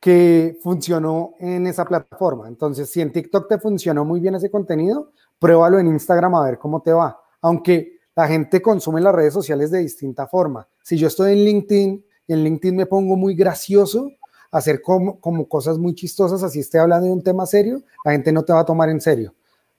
que 0.00 0.58
funcionó 0.62 1.34
en 1.38 1.66
esa 1.66 1.84
plataforma. 1.84 2.48
Entonces, 2.48 2.90
si 2.90 3.00
en 3.00 3.12
TikTok 3.12 3.48
te 3.48 3.58
funcionó 3.58 4.04
muy 4.04 4.20
bien 4.20 4.34
ese 4.34 4.50
contenido, 4.50 5.12
pruébalo 5.38 5.78
en 5.78 5.86
Instagram 5.86 6.34
a 6.34 6.44
ver 6.44 6.58
cómo 6.58 6.82
te 6.82 6.92
va. 6.92 7.18
Aunque 7.40 8.00
la 8.14 8.28
gente 8.28 8.60
consume 8.60 9.00
las 9.00 9.14
redes 9.14 9.32
sociales 9.32 9.70
de 9.70 9.78
distinta 9.80 10.26
forma. 10.26 10.68
Si 10.82 10.96
yo 10.96 11.08
estoy 11.08 11.32
en 11.32 11.44
LinkedIn 11.44 12.04
en 12.28 12.44
LinkedIn 12.44 12.76
me 12.76 12.86
pongo 12.86 13.16
muy 13.16 13.34
gracioso, 13.34 14.10
hacer 14.54 14.80
como, 14.80 15.18
como 15.18 15.48
cosas 15.48 15.78
muy 15.78 15.94
chistosas, 15.94 16.42
así 16.44 16.60
esté 16.60 16.78
hablando 16.78 17.06
de 17.06 17.12
un 17.12 17.22
tema 17.22 17.44
serio, 17.44 17.82
la 18.04 18.12
gente 18.12 18.32
no 18.32 18.44
te 18.44 18.52
va 18.52 18.60
a 18.60 18.64
tomar 18.64 18.88
en 18.88 19.00
serio. 19.00 19.34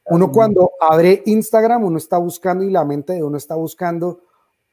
Uno 0.08 0.32
cuando 0.32 0.72
abre 0.82 1.24
Instagram, 1.26 1.86
uno 1.86 1.98
está 1.98 2.18
buscando 2.18 2.64
y 2.64 2.70
la 2.70 2.84
mente 2.84 3.14
de 3.14 3.24
uno 3.24 3.38
está 3.38 3.56
buscando 3.56 4.22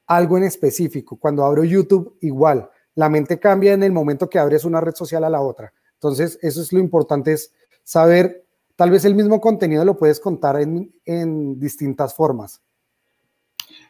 algo 0.06 0.36
en 0.36 0.44
específico. 0.44 1.16
Cuando 1.16 1.44
abro 1.44 1.62
YouTube, 1.62 2.18
igual 2.20 2.68
la 2.96 3.08
mente 3.08 3.38
cambia 3.38 3.72
en 3.72 3.84
el 3.84 3.92
momento 3.92 4.28
que 4.28 4.40
abres 4.40 4.64
una 4.64 4.80
red 4.80 4.94
social 4.94 5.22
a 5.22 5.30
la 5.30 5.40
otra. 5.40 5.72
Entonces, 5.94 6.36
eso 6.42 6.60
es 6.60 6.72
lo 6.72 6.80
importante, 6.80 7.32
es 7.32 7.52
saber, 7.84 8.44
tal 8.74 8.90
vez 8.90 9.04
el 9.04 9.14
mismo 9.14 9.40
contenido 9.40 9.84
lo 9.84 9.96
puedes 9.96 10.18
contar 10.18 10.60
en, 10.60 11.60
distintas 11.60 12.12
formas. 12.12 12.60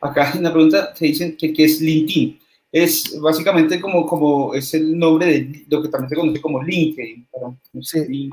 Acá 0.00 0.30
hay 0.30 0.40
una 0.40 0.52
pregunta, 0.52 0.94
se 0.94 1.06
dicen 1.06 1.36
que, 1.38 1.54
es 1.56 1.80
LinkedIn. 1.80 2.38
Es 2.72 3.20
básicamente 3.20 3.78
como, 3.78 4.06
como 4.06 4.54
es 4.54 4.72
el 4.72 4.98
nombre 4.98 5.26
de 5.26 5.66
lo 5.68 5.82
que 5.82 5.88
también 5.90 6.08
se 6.08 6.16
conoce 6.16 6.40
como 6.40 6.62
LinkedIn, 6.62 7.28
sí. 7.82 8.30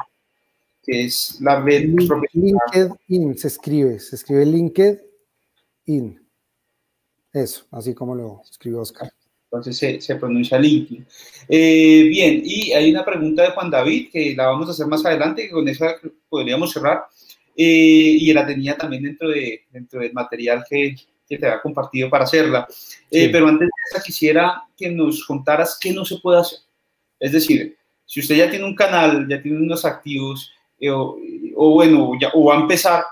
que 0.81 1.03
es 1.03 1.41
la 1.41 1.59
red 1.59 1.89
LinkedIn 1.89 3.37
se 3.37 3.47
escribe, 3.49 3.99
se 3.99 4.15
escribe 4.15 4.45
LinkedIn. 4.45 6.19
Eso, 7.33 7.65
así 7.71 7.93
como 7.93 8.15
lo 8.15 8.41
escribió 8.49 8.79
Oscar. 8.79 9.11
Entonces 9.51 10.05
se, 10.05 10.15
pronuncia 10.15 10.57
LinkedIn. 10.57 11.05
Eh, 11.49 12.03
bien, 12.03 12.41
y 12.45 12.71
hay 12.71 12.91
una 12.91 13.03
pregunta 13.03 13.43
de 13.43 13.49
Juan 13.49 13.69
David 13.69 14.09
que 14.09 14.35
la 14.35 14.47
vamos 14.47 14.69
a 14.69 14.71
hacer 14.71 14.87
más 14.87 15.05
adelante, 15.05 15.47
que 15.47 15.51
con 15.51 15.67
esa 15.67 15.95
podríamos 16.29 16.71
cerrar. 16.71 17.03
Eh, 17.57 18.15
y 18.21 18.31
la 18.31 18.47
tenía 18.47 18.77
también 18.77 19.03
dentro, 19.03 19.27
de, 19.27 19.65
dentro 19.69 19.99
del 19.99 20.13
material 20.13 20.63
que, 20.69 20.95
que 21.29 21.37
te 21.37 21.45
había 21.45 21.61
compartido 21.61 22.09
para 22.09 22.23
hacerla. 22.23 22.67
Eh, 23.11 23.29
pero 23.31 23.47
antes 23.47 23.67
de 23.67 23.71
esa 23.91 24.03
quisiera 24.03 24.63
que 24.75 24.89
nos 24.89 25.23
contaras 25.25 25.77
qué 25.79 25.93
no 25.93 26.03
se 26.03 26.17
puede 26.17 26.39
hacer. 26.39 26.59
Es 27.19 27.31
decir, 27.31 27.77
si 28.05 28.19
usted 28.19 28.35
ya 28.35 28.49
tiene 28.49 28.65
un 28.65 28.75
canal, 28.75 29.27
ya 29.29 29.41
tiene 29.41 29.59
unos 29.59 29.85
activos, 29.85 30.51
o, 30.89 31.17
o, 31.55 31.73
bueno, 31.75 32.11
ya, 32.19 32.29
o 32.33 32.45
va 32.45 32.57
a 32.57 32.61
empezar, 32.61 33.03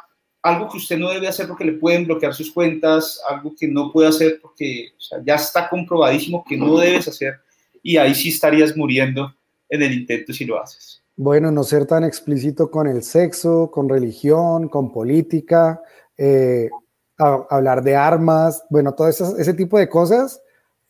algo 0.42 0.70
que 0.70 0.78
usted 0.78 0.98
no 0.98 1.10
debe 1.10 1.28
hacer 1.28 1.48
porque 1.48 1.66
le 1.66 1.74
pueden 1.74 2.06
bloquear 2.06 2.34
sus 2.34 2.52
cuentas, 2.52 3.22
algo 3.30 3.54
que 3.58 3.68
no 3.68 3.92
puede 3.92 4.08
hacer 4.08 4.40
porque 4.42 4.90
ya 5.26 5.36
está 5.36 5.70
comprobadísimo 5.70 6.44
que 6.48 6.58
no 6.58 6.78
debes 6.78 7.08
hacer 7.08 7.36
y 7.84 7.98
ahí 7.98 8.16
sí 8.16 8.30
estarías 8.30 8.76
muriendo 8.76 9.34
en 9.70 9.82
el 9.82 9.94
intento 9.94 10.34
si 10.34 10.46
lo 10.46 10.62
haces. 10.62 11.02
Bueno, 11.16 11.52
no 11.52 11.64
ser 11.64 11.86
tan 11.86 12.04
explícito 12.04 12.70
con 12.70 12.88
el 12.88 13.04
sexo, 13.04 13.70
con 13.72 13.90
religión, 13.90 14.70
con 14.70 14.92
política, 14.92 15.82
eh, 16.18 16.70
hablar 17.18 17.84
de 17.84 17.96
armas, 17.96 18.64
bueno, 18.70 18.94
todo 18.94 19.08
ese 19.08 19.54
tipo 19.54 19.78
de 19.78 19.90
cosas, 19.90 20.42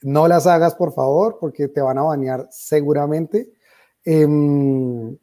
no 0.01 0.28
las 0.28 0.45
hagas 0.47 0.75
por 0.75 0.93
favor 0.93 1.38
porque 1.39 1.67
te 1.67 1.82
van 1.82 1.97
a 1.97 2.03
banear 2.03 2.47
seguramente. 2.51 3.49
Em, 4.03 5.17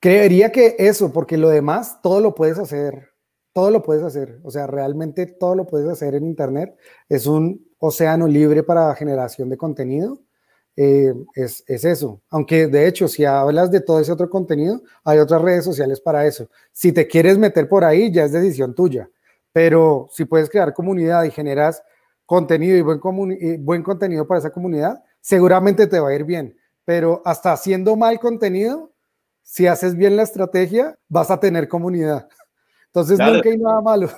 Creería 0.00 0.52
que 0.52 0.76
eso, 0.78 1.12
porque 1.12 1.36
lo 1.36 1.48
demás, 1.48 2.00
todo 2.02 2.20
lo 2.20 2.34
puedes 2.34 2.56
hacer, 2.58 3.08
todo 3.52 3.72
lo 3.72 3.82
puedes 3.82 4.04
hacer, 4.04 4.38
o 4.44 4.50
sea, 4.50 4.68
realmente 4.68 5.26
todo 5.26 5.56
lo 5.56 5.66
puedes 5.66 5.88
hacer 5.88 6.14
en 6.14 6.24
Internet. 6.24 6.76
Es 7.08 7.26
un 7.26 7.66
océano 7.78 8.28
libre 8.28 8.62
para 8.62 8.94
generación 8.94 9.48
de 9.48 9.56
contenido. 9.56 10.20
Eh, 10.76 11.12
es, 11.34 11.64
es, 11.66 11.84
eso. 11.84 12.22
Aunque 12.30 12.68
de 12.68 12.86
hecho, 12.86 13.08
si 13.08 13.24
hablas 13.24 13.72
de 13.72 13.80
todo 13.80 13.98
ese 13.98 14.12
otro 14.12 14.30
contenido, 14.30 14.80
hay 15.02 15.18
otras 15.18 15.42
redes 15.42 15.64
sociales 15.64 16.00
para 16.00 16.24
eso. 16.24 16.48
Si 16.70 16.92
te 16.92 17.08
quieres 17.08 17.36
meter 17.36 17.68
por 17.68 17.84
ahí, 17.84 18.12
ya 18.12 18.24
es 18.24 18.30
decisión 18.30 18.76
tuya. 18.76 19.10
Pero 19.58 20.08
si 20.12 20.24
puedes 20.24 20.48
crear 20.48 20.72
comunidad 20.72 21.24
y 21.24 21.32
generas 21.32 21.82
contenido 22.24 22.76
y 22.76 22.80
buen, 22.80 23.00
y 23.40 23.56
buen 23.56 23.82
contenido 23.82 24.24
para 24.24 24.38
esa 24.38 24.52
comunidad, 24.52 25.02
seguramente 25.20 25.88
te 25.88 25.98
va 25.98 26.10
a 26.10 26.14
ir 26.14 26.22
bien. 26.22 26.56
Pero 26.84 27.22
hasta 27.24 27.54
haciendo 27.54 27.96
mal 27.96 28.20
contenido, 28.20 28.94
si 29.42 29.66
haces 29.66 29.96
bien 29.96 30.14
la 30.14 30.22
estrategia, 30.22 30.96
vas 31.08 31.32
a 31.32 31.40
tener 31.40 31.66
comunidad. 31.66 32.28
Entonces 32.86 33.18
nunca 33.18 33.48
hay 33.48 33.58
nada 33.58 33.80
malo. 33.80 34.08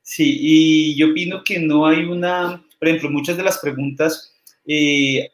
Sí, 0.00 0.38
y 0.40 0.96
yo 0.96 1.10
opino 1.10 1.44
que 1.44 1.60
no 1.60 1.86
hay 1.86 2.04
una, 2.04 2.64
por 2.78 2.88
ejemplo, 2.88 3.10
muchas 3.10 3.36
de 3.36 3.42
las 3.42 3.58
preguntas, 3.58 4.32
eh, 4.66 5.30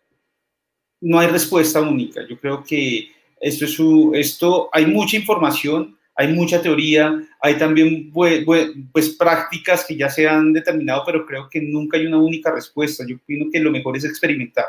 no 1.01 1.21
hay 1.21 1.29
respuesta 1.29 1.81
única. 1.81 2.21
Yo 2.29 2.37
creo 2.37 2.65
que 2.65 3.13
esto, 3.41 3.65
es 3.65 3.75
su, 3.75 4.11
esto 4.13 4.69
hay 4.73 4.87
mucha 4.87 5.17
información, 5.17 5.98
hay 6.19 6.35
mucha 6.35 6.61
teoría, 6.61 7.17
hay 7.41 7.57
también 7.59 8.11
pues, 8.13 9.11
prácticas 9.17 9.85
que 9.87 9.97
ya 9.97 10.11
se 10.11 10.29
han 10.29 10.53
determinado, 10.53 11.05
pero 11.07 11.25
creo 11.25 11.49
que 11.49 11.63
nunca 11.63 11.97
hay 11.97 12.07
una 12.07 12.19
única 12.19 12.51
respuesta. 12.51 13.05
Yo 13.07 13.15
opino 13.15 13.47
que 13.53 13.61
lo 13.61 13.71
mejor 13.71 13.97
es 13.97 14.05
experimentar 14.05 14.65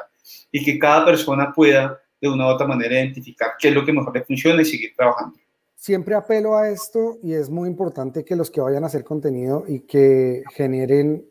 y 0.52 0.64
que 0.64 0.78
cada 0.78 1.04
persona 1.04 1.52
pueda 1.52 2.00
de 2.22 2.30
una 2.30 2.46
u 2.46 2.50
otra 2.50 2.68
manera 2.68 2.94
identificar 2.94 3.54
qué 3.58 3.70
es 3.70 3.74
lo 3.74 3.84
que 3.84 3.92
mejor 3.92 4.14
le 4.14 4.24
funciona 4.24 4.62
y 4.62 4.66
seguir 4.66 4.94
trabajando. 4.96 5.40
Siempre 5.74 6.14
apelo 6.14 6.56
a 6.56 6.70
esto 6.70 7.18
y 7.24 7.34
es 7.34 7.50
muy 7.50 7.68
importante 7.68 8.24
que 8.24 8.36
los 8.36 8.52
que 8.52 8.62
vayan 8.62 8.84
a 8.84 8.88
hacer 8.88 9.04
contenido 9.04 9.66
y 9.68 9.80
que 9.80 10.44
generen 10.54 11.26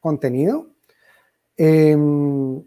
contenido, 0.00 0.74
em, 1.56 2.60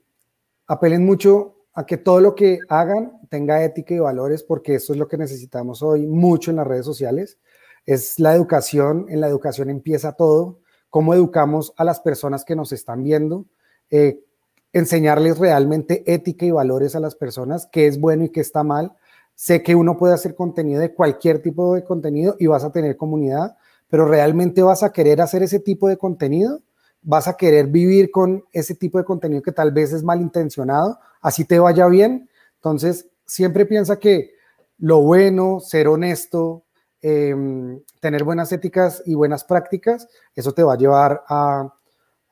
apelen 0.68 1.06
mucho 1.06 1.63
a 1.74 1.86
que 1.86 1.98
todo 1.98 2.22
lo 2.22 2.36
que 2.36 2.60
hagan 2.70 3.20
tenga 3.30 3.64
ética 3.64 3.96
y 3.96 4.00
valores, 4.00 4.44
porque 4.44 4.76
eso 4.76 4.94
es 4.94 5.00
lo 5.00 5.08
que 5.08 5.18
necesitamos 5.18 5.82
hoy 5.82 6.06
mucho 6.06 6.52
en 6.52 6.58
las 6.58 6.68
redes 6.68 6.86
sociales. 6.86 7.40
Es 7.86 8.20
la 8.20 8.34
educación, 8.36 9.08
en 9.10 9.20
la 9.20 9.28
educación 9.28 9.70
empieza 9.70 10.14
todo, 10.14 10.60
cómo 10.90 11.14
educamos 11.14 11.74
a 11.76 11.84
las 11.84 12.00
personas 12.00 12.46
que 12.46 12.56
nos 12.56 12.72
están 12.72 13.04
viendo, 13.04 13.46
eh, 13.90 14.20
enseñarles 14.72 15.40
realmente 15.40 16.04
ética 16.12 16.46
y 16.46 16.52
valores 16.52 16.96
a 16.96 17.00
las 17.00 17.16
personas, 17.16 17.68
qué 17.72 17.88
es 17.88 18.00
bueno 18.00 18.26
y 18.26 18.30
qué 18.30 18.42
está 18.42 18.64
mal. 18.64 18.94
Sé 19.36 19.64
que 19.64 19.74
uno 19.74 19.98
puede 19.98 20.14
hacer 20.14 20.36
contenido 20.36 20.80
de 20.80 20.94
cualquier 20.94 21.42
tipo 21.42 21.74
de 21.74 21.84
contenido 21.84 22.36
y 22.40 22.46
vas 22.46 22.64
a 22.64 22.72
tener 22.72 22.96
comunidad, 22.98 23.58
pero 23.88 24.08
realmente 24.08 24.62
vas 24.62 24.84
a 24.84 24.92
querer 24.92 25.22
hacer 25.22 25.42
ese 25.42 25.60
tipo 25.60 25.88
de 25.88 25.98
contenido 25.98 26.62
vas 27.04 27.28
a 27.28 27.38
querer 27.38 27.68
vivir 27.68 28.10
con 28.12 28.44
ese 28.52 28.76
tipo 28.76 28.98
de 28.98 29.04
contenido 29.04 29.42
que 29.42 29.52
tal 29.52 29.72
vez 29.72 29.94
es 29.94 30.04
malintencionado, 30.04 31.00
así 31.22 31.46
te 31.46 31.60
vaya 31.60 31.88
bien. 31.88 32.30
Entonces, 32.56 33.08
siempre 33.26 33.66
piensa 33.66 34.00
que 34.00 34.32
lo 34.78 35.02
bueno, 35.02 35.60
ser 35.60 35.88
honesto, 35.88 36.64
em, 37.02 37.82
tener 38.00 38.24
buenas 38.24 38.52
éticas 38.52 39.04
y 39.06 39.16
buenas 39.16 39.44
prácticas, 39.44 40.08
eso 40.34 40.54
te 40.54 40.64
va 40.64 40.74
a 40.74 40.78
llevar 40.78 41.24
a, 41.28 41.74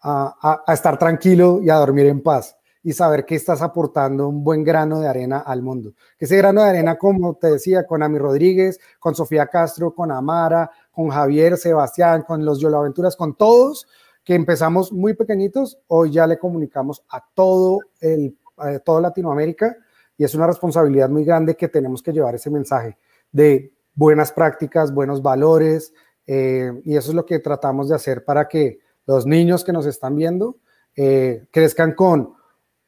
a, 0.02 0.74
estar 0.74 0.98
tranquilo 0.98 1.60
y 1.62 1.70
a 1.70 1.76
dormir 1.76 2.08
en 2.08 2.22
paz 2.22 2.58
y 2.84 2.94
saber 2.94 3.26
que 3.26 3.36
estás 3.36 3.62
aportando 3.62 4.28
un 4.28 4.44
buen 4.44 4.64
grano 4.64 5.00
de 5.00 5.08
arena 5.08 5.40
al 5.40 5.62
mundo. 5.62 5.94
Que 6.18 6.26
ese 6.26 6.38
grano 6.38 6.64
de 6.64 6.70
arena, 6.70 6.98
como 6.98 7.36
te 7.36 7.52
decía, 7.52 7.86
con 7.86 8.02
Ami 8.02 8.18
Rodríguez, 8.18 8.80
con 9.00 9.14
Sofía 9.14 9.46
Castro, 9.48 9.94
con 9.94 10.12
Amara, 10.12 10.72
con 10.92 11.10
Javier, 11.10 11.58
Sebastián, 11.58 12.24
con 12.24 12.44
los 12.44 12.60
Yolo 12.60 12.80
Aventuras, 12.80 13.16
con 13.16 13.36
todos, 13.36 13.88
que 14.24 14.36
empezamos 14.36 14.92
muy 14.92 15.14
pequeñitos, 15.14 15.80
hoy 15.88 16.12
ya 16.12 16.28
le 16.28 16.38
comunicamos 16.38 17.04
a 17.10 17.24
todo, 17.34 17.80
el, 18.00 18.38
Latinoamérica 18.86 19.76
y 20.16 20.24
es 20.24 20.36
una 20.36 20.46
responsabilidad 20.46 21.10
muy 21.10 21.26
grande 21.26 21.56
que 21.56 21.68
tenemos 21.68 22.04
que 22.04 22.12
llevar 22.12 22.36
ese 22.36 22.52
mensaje 22.52 22.98
de 23.32 23.74
buenas 23.96 24.32
prácticas, 24.32 24.94
buenos 24.94 25.24
valores 25.24 25.94
eh, 26.28 26.72
y 26.86 26.96
eso 26.96 27.10
es 27.10 27.16
lo 27.16 27.26
que 27.26 27.40
tratamos 27.40 27.90
de 27.90 27.96
hacer 27.96 28.24
para 28.24 28.48
que 28.48 28.80
los 29.08 29.26
niños 29.26 29.64
que 29.64 29.74
nos 29.74 29.88
están 29.88 30.16
viendo 30.16 30.58
eh, 30.96 31.48
crezcan 31.52 31.94
con 31.94 32.36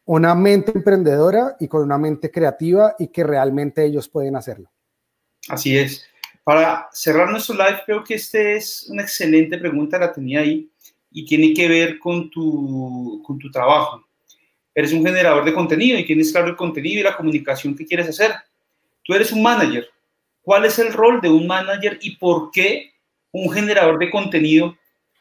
una 0.05 0.35
mente 0.35 0.73
emprendedora 0.75 1.55
y 1.59 1.67
con 1.67 1.81
una 1.81 1.97
mente 1.97 2.29
creativa 2.29 2.95
y 2.99 3.07
que 3.07 3.23
realmente 3.23 3.83
ellos 3.83 4.09
pueden 4.09 4.35
hacerlo. 4.35 4.71
Así 5.49 5.77
es. 5.77 6.05
Para 6.43 6.89
cerrar 6.91 7.31
nuestro 7.31 7.55
live, 7.55 7.79
creo 7.85 8.03
que 8.03 8.15
esta 8.15 8.39
es 8.39 8.87
una 8.89 9.01
excelente 9.01 9.57
pregunta, 9.57 9.97
la 9.97 10.11
tenía 10.11 10.41
ahí 10.41 10.69
y 11.13 11.25
tiene 11.25 11.53
que 11.53 11.67
ver 11.67 11.99
con 11.99 12.29
tu, 12.29 13.21
con 13.25 13.37
tu 13.37 13.49
trabajo. 13.51 14.03
Eres 14.75 14.91
un 14.91 15.05
generador 15.05 15.45
de 15.45 15.53
contenido 15.53 15.97
y 15.99 16.05
tienes 16.05 16.31
claro 16.31 16.47
el 16.47 16.55
contenido 16.55 16.99
y 16.99 17.03
la 17.03 17.15
comunicación 17.15 17.75
que 17.75 17.85
quieres 17.85 18.09
hacer. 18.09 18.31
Tú 19.03 19.13
eres 19.13 19.31
un 19.31 19.43
manager. 19.43 19.87
¿Cuál 20.41 20.65
es 20.65 20.79
el 20.79 20.91
rol 20.91 21.21
de 21.21 21.29
un 21.29 21.45
manager 21.45 21.99
y 22.01 22.17
por 22.17 22.49
qué 22.51 22.91
un 23.31 23.49
generador 23.51 23.99
de 23.99 24.09
contenido 24.09 24.75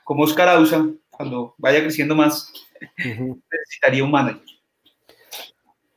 como 0.05 0.25
Oscar 0.25 0.49
Ausa, 0.49 0.87
cuando 1.11 1.55
vaya 1.59 1.81
creciendo 1.81 2.15
más, 2.15 2.53
necesitaría 2.97 4.03
un 4.03 4.11
manager? 4.11 4.43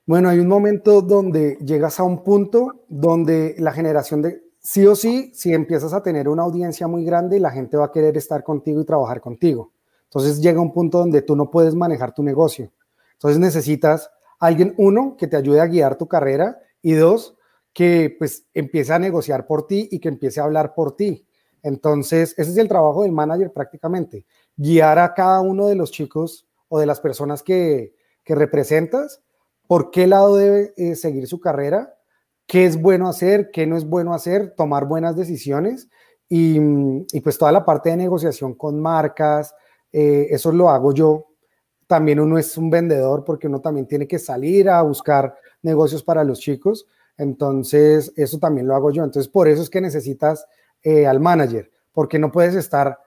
Bueno, 0.05 0.29
hay 0.29 0.39
un 0.39 0.47
momento 0.47 1.01
donde 1.01 1.57
llegas 1.65 1.99
a 1.99 2.03
un 2.03 2.23
punto 2.23 2.83
donde 2.87 3.55
la 3.57 3.71
generación 3.71 4.21
de, 4.21 4.43
sí 4.59 4.85
o 4.85 4.95
sí, 4.95 5.31
si 5.33 5.53
empiezas 5.53 5.93
a 5.93 6.03
tener 6.03 6.27
una 6.27 6.43
audiencia 6.43 6.87
muy 6.87 7.03
grande, 7.05 7.39
la 7.39 7.49
gente 7.49 7.77
va 7.77 7.85
a 7.85 7.91
querer 7.91 8.15
estar 8.17 8.43
contigo 8.43 8.81
y 8.81 8.85
trabajar 8.85 9.21
contigo. 9.21 9.71
Entonces 10.05 10.41
llega 10.41 10.61
un 10.61 10.73
punto 10.73 10.99
donde 10.99 11.21
tú 11.21 11.35
no 11.35 11.51
puedes 11.51 11.75
manejar 11.75 12.13
tu 12.13 12.23
negocio. 12.23 12.71
Entonces 13.13 13.39
necesitas 13.39 14.09
alguien, 14.39 14.73
uno, 14.77 15.15
que 15.17 15.27
te 15.27 15.37
ayude 15.37 15.61
a 15.61 15.67
guiar 15.67 15.97
tu 15.97 16.07
carrera 16.07 16.59
y 16.81 16.93
dos, 16.93 17.35
que 17.73 18.15
pues 18.17 18.47
empiece 18.53 18.93
a 18.93 18.99
negociar 18.99 19.45
por 19.47 19.67
ti 19.67 19.89
y 19.91 19.99
que 19.99 20.07
empiece 20.07 20.39
a 20.39 20.45
hablar 20.45 20.73
por 20.73 20.95
ti. 20.95 21.25
Entonces, 21.61 22.33
ese 22.37 22.51
es 22.51 22.57
el 22.57 22.67
trabajo 22.67 23.03
del 23.03 23.11
manager 23.11 23.51
prácticamente, 23.51 24.25
guiar 24.55 24.99
a 24.99 25.13
cada 25.13 25.41
uno 25.41 25.67
de 25.67 25.75
los 25.75 25.91
chicos 25.91 26.47
o 26.69 26.79
de 26.79 26.85
las 26.85 26.99
personas 26.99 27.41
que, 27.43 27.93
representas, 28.27 29.21
por 29.67 29.91
qué 29.91 30.07
lado 30.07 30.35
debe 30.35 30.73
eh, 30.77 30.95
seguir 30.95 31.27
su 31.27 31.39
carrera, 31.39 31.95
qué 32.47 32.65
es 32.65 32.79
bueno 32.79 33.07
hacer, 33.07 33.49
qué 33.51 33.67
no 33.67 33.77
es 33.77 33.85
bueno 33.85 34.13
hacer, 34.13 34.53
tomar 34.55 34.85
buenas 34.85 35.15
decisiones 35.15 35.89
y, 36.29 36.59
y 37.11 37.21
pues 37.21 37.37
toda 37.37 37.51
la 37.51 37.65
parte 37.65 37.89
de 37.89 37.97
negociación 37.97 38.53
con 38.53 38.79
marcas, 38.79 39.53
eh, 39.97 40.27
eso 40.29 40.51
lo 40.51 40.69
hago 40.69 40.93
yo. 40.93 41.27
También 41.87 42.19
uno 42.19 42.37
es 42.37 42.57
un 42.57 42.69
vendedor 42.69 43.23
porque 43.23 43.47
uno 43.47 43.61
también 43.61 43.87
tiene 43.87 44.05
que 44.05 44.19
salir 44.19 44.69
a 44.69 44.81
buscar 44.81 45.33
negocios 45.61 46.03
para 46.03 46.25
los 46.25 46.39
chicos. 46.39 46.85
Entonces, 47.17 48.11
eso 48.17 48.37
también 48.37 48.67
lo 48.67 48.75
hago 48.75 48.91
yo. 48.91 49.05
Entonces, 49.05 49.31
por 49.31 49.47
eso 49.47 49.61
es 49.61 49.69
que 49.69 49.79
necesitas 49.79 50.45
eh, 50.83 51.07
al 51.07 51.21
manager, 51.21 51.71
porque 51.93 52.19
no 52.19 52.29
puedes 52.29 52.55
estar 52.55 52.99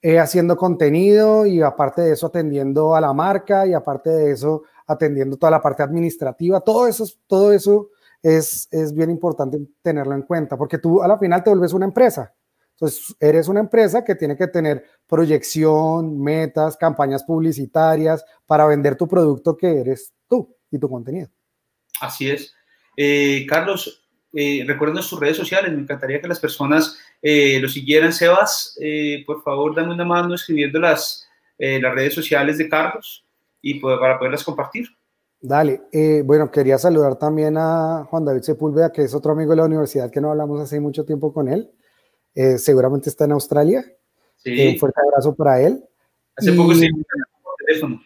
eh, 0.00 0.18
haciendo 0.18 0.56
contenido 0.56 1.46
y 1.46 1.62
aparte 1.62 2.02
de 2.02 2.14
eso 2.14 2.26
atendiendo 2.26 2.96
a 2.96 3.00
la 3.00 3.12
marca 3.12 3.64
y 3.64 3.72
aparte 3.72 4.10
de 4.10 4.32
eso 4.32 4.64
atendiendo 4.88 5.36
toda 5.36 5.52
la 5.52 5.62
parte 5.62 5.84
administrativa. 5.84 6.60
Todo 6.60 6.88
eso, 6.88 7.06
todo 7.28 7.52
eso 7.52 7.90
es, 8.20 8.66
es 8.72 8.92
bien 8.92 9.10
importante 9.10 9.60
tenerlo 9.80 10.16
en 10.16 10.22
cuenta, 10.22 10.56
porque 10.56 10.78
tú 10.78 11.04
a 11.04 11.06
la 11.06 11.18
final 11.18 11.44
te 11.44 11.50
vuelves 11.50 11.72
una 11.72 11.86
empresa. 11.86 12.34
Entonces, 12.82 13.14
eres 13.20 13.46
una 13.46 13.60
empresa 13.60 14.02
que 14.02 14.16
tiene 14.16 14.36
que 14.36 14.48
tener 14.48 14.84
proyección, 15.06 16.20
metas, 16.20 16.76
campañas 16.76 17.22
publicitarias 17.22 18.24
para 18.44 18.66
vender 18.66 18.96
tu 18.96 19.06
producto 19.06 19.56
que 19.56 19.68
eres 19.82 20.12
tú 20.28 20.52
y 20.68 20.80
tu 20.80 20.90
contenido. 20.90 21.28
Así 22.00 22.28
es. 22.28 22.52
Eh, 22.96 23.46
Carlos, 23.48 24.04
eh, 24.32 24.64
recuerden 24.66 25.00
sus 25.00 25.20
redes 25.20 25.36
sociales. 25.36 25.72
Me 25.72 25.78
encantaría 25.78 26.20
que 26.20 26.26
las 26.26 26.40
personas 26.40 26.98
eh, 27.22 27.60
lo 27.60 27.68
siguieran. 27.68 28.12
Sebas, 28.12 28.76
eh, 28.80 29.22
por 29.26 29.44
favor, 29.44 29.76
dame 29.76 29.94
una 29.94 30.04
mano 30.04 30.34
escribiendo 30.34 30.80
las, 30.80 31.28
las 31.56 31.94
redes 31.94 32.14
sociales 32.14 32.58
de 32.58 32.68
Carlos 32.68 33.24
y 33.60 33.74
para 33.78 34.18
poderlas 34.18 34.42
compartir. 34.42 34.88
Dale, 35.40 35.82
bueno, 36.24 36.50
quería 36.50 36.78
saludar 36.78 37.16
también 37.16 37.56
a 37.56 38.08
Juan 38.10 38.24
David 38.24 38.42
Sepúlveda, 38.42 38.90
que 38.90 39.02
es 39.02 39.14
otro 39.14 39.30
amigo 39.30 39.50
de 39.50 39.58
la 39.58 39.66
universidad 39.66 40.10
que 40.10 40.20
no 40.20 40.32
hablamos 40.32 40.60
hace 40.60 40.80
mucho 40.80 41.04
tiempo 41.04 41.32
con 41.32 41.46
él. 41.46 41.70
Eh, 42.34 42.58
seguramente 42.58 43.08
está 43.08 43.24
en 43.24 43.32
Australia. 43.32 43.84
Eh, 44.44 44.70
un 44.70 44.78
fuerte 44.78 45.00
abrazo 45.04 45.34
para 45.34 45.60
él. 45.60 45.82
Hace 46.36 46.52
poco 46.52 46.74
sí, 46.74 46.88
por 47.42 47.54
teléfono. 47.66 48.02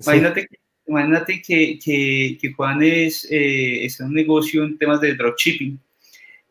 Imagínate, 0.00 0.48
imagínate 0.86 1.42
que, 1.42 1.78
que, 1.78 2.38
que, 2.40 2.52
Juan 2.52 2.82
es, 2.82 3.26
eh, 3.30 3.84
está 3.84 4.04
en 4.04 4.10
un 4.10 4.14
negocio 4.14 4.64
en 4.64 4.76
temas 4.76 5.00
de 5.00 5.14
dropshipping 5.14 5.78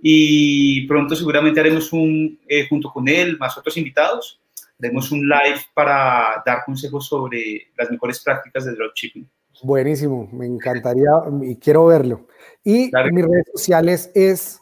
y 0.01 0.85
pronto 0.87 1.15
seguramente 1.15 1.59
haremos 1.59 1.93
un, 1.93 2.39
junto 2.67 2.91
con 2.91 3.07
él, 3.07 3.37
más 3.37 3.57
otros 3.57 3.77
invitados, 3.77 4.41
haremos 4.79 5.11
un 5.11 5.21
live 5.21 5.61
para 5.73 6.43
dar 6.45 6.63
consejos 6.65 7.07
sobre 7.07 7.67
las 7.77 7.89
mejores 7.89 8.19
prácticas 8.19 8.65
de 8.65 8.73
dropshipping. 8.73 9.25
Buenísimo, 9.61 10.27
me 10.33 10.45
encantaría 10.45 11.09
y 11.43 11.55
quiero 11.55 11.85
verlo. 11.85 12.27
Y 12.65 12.91
mis 13.11 13.25
redes 13.25 13.45
sociales 13.53 14.11
es, 14.13 14.59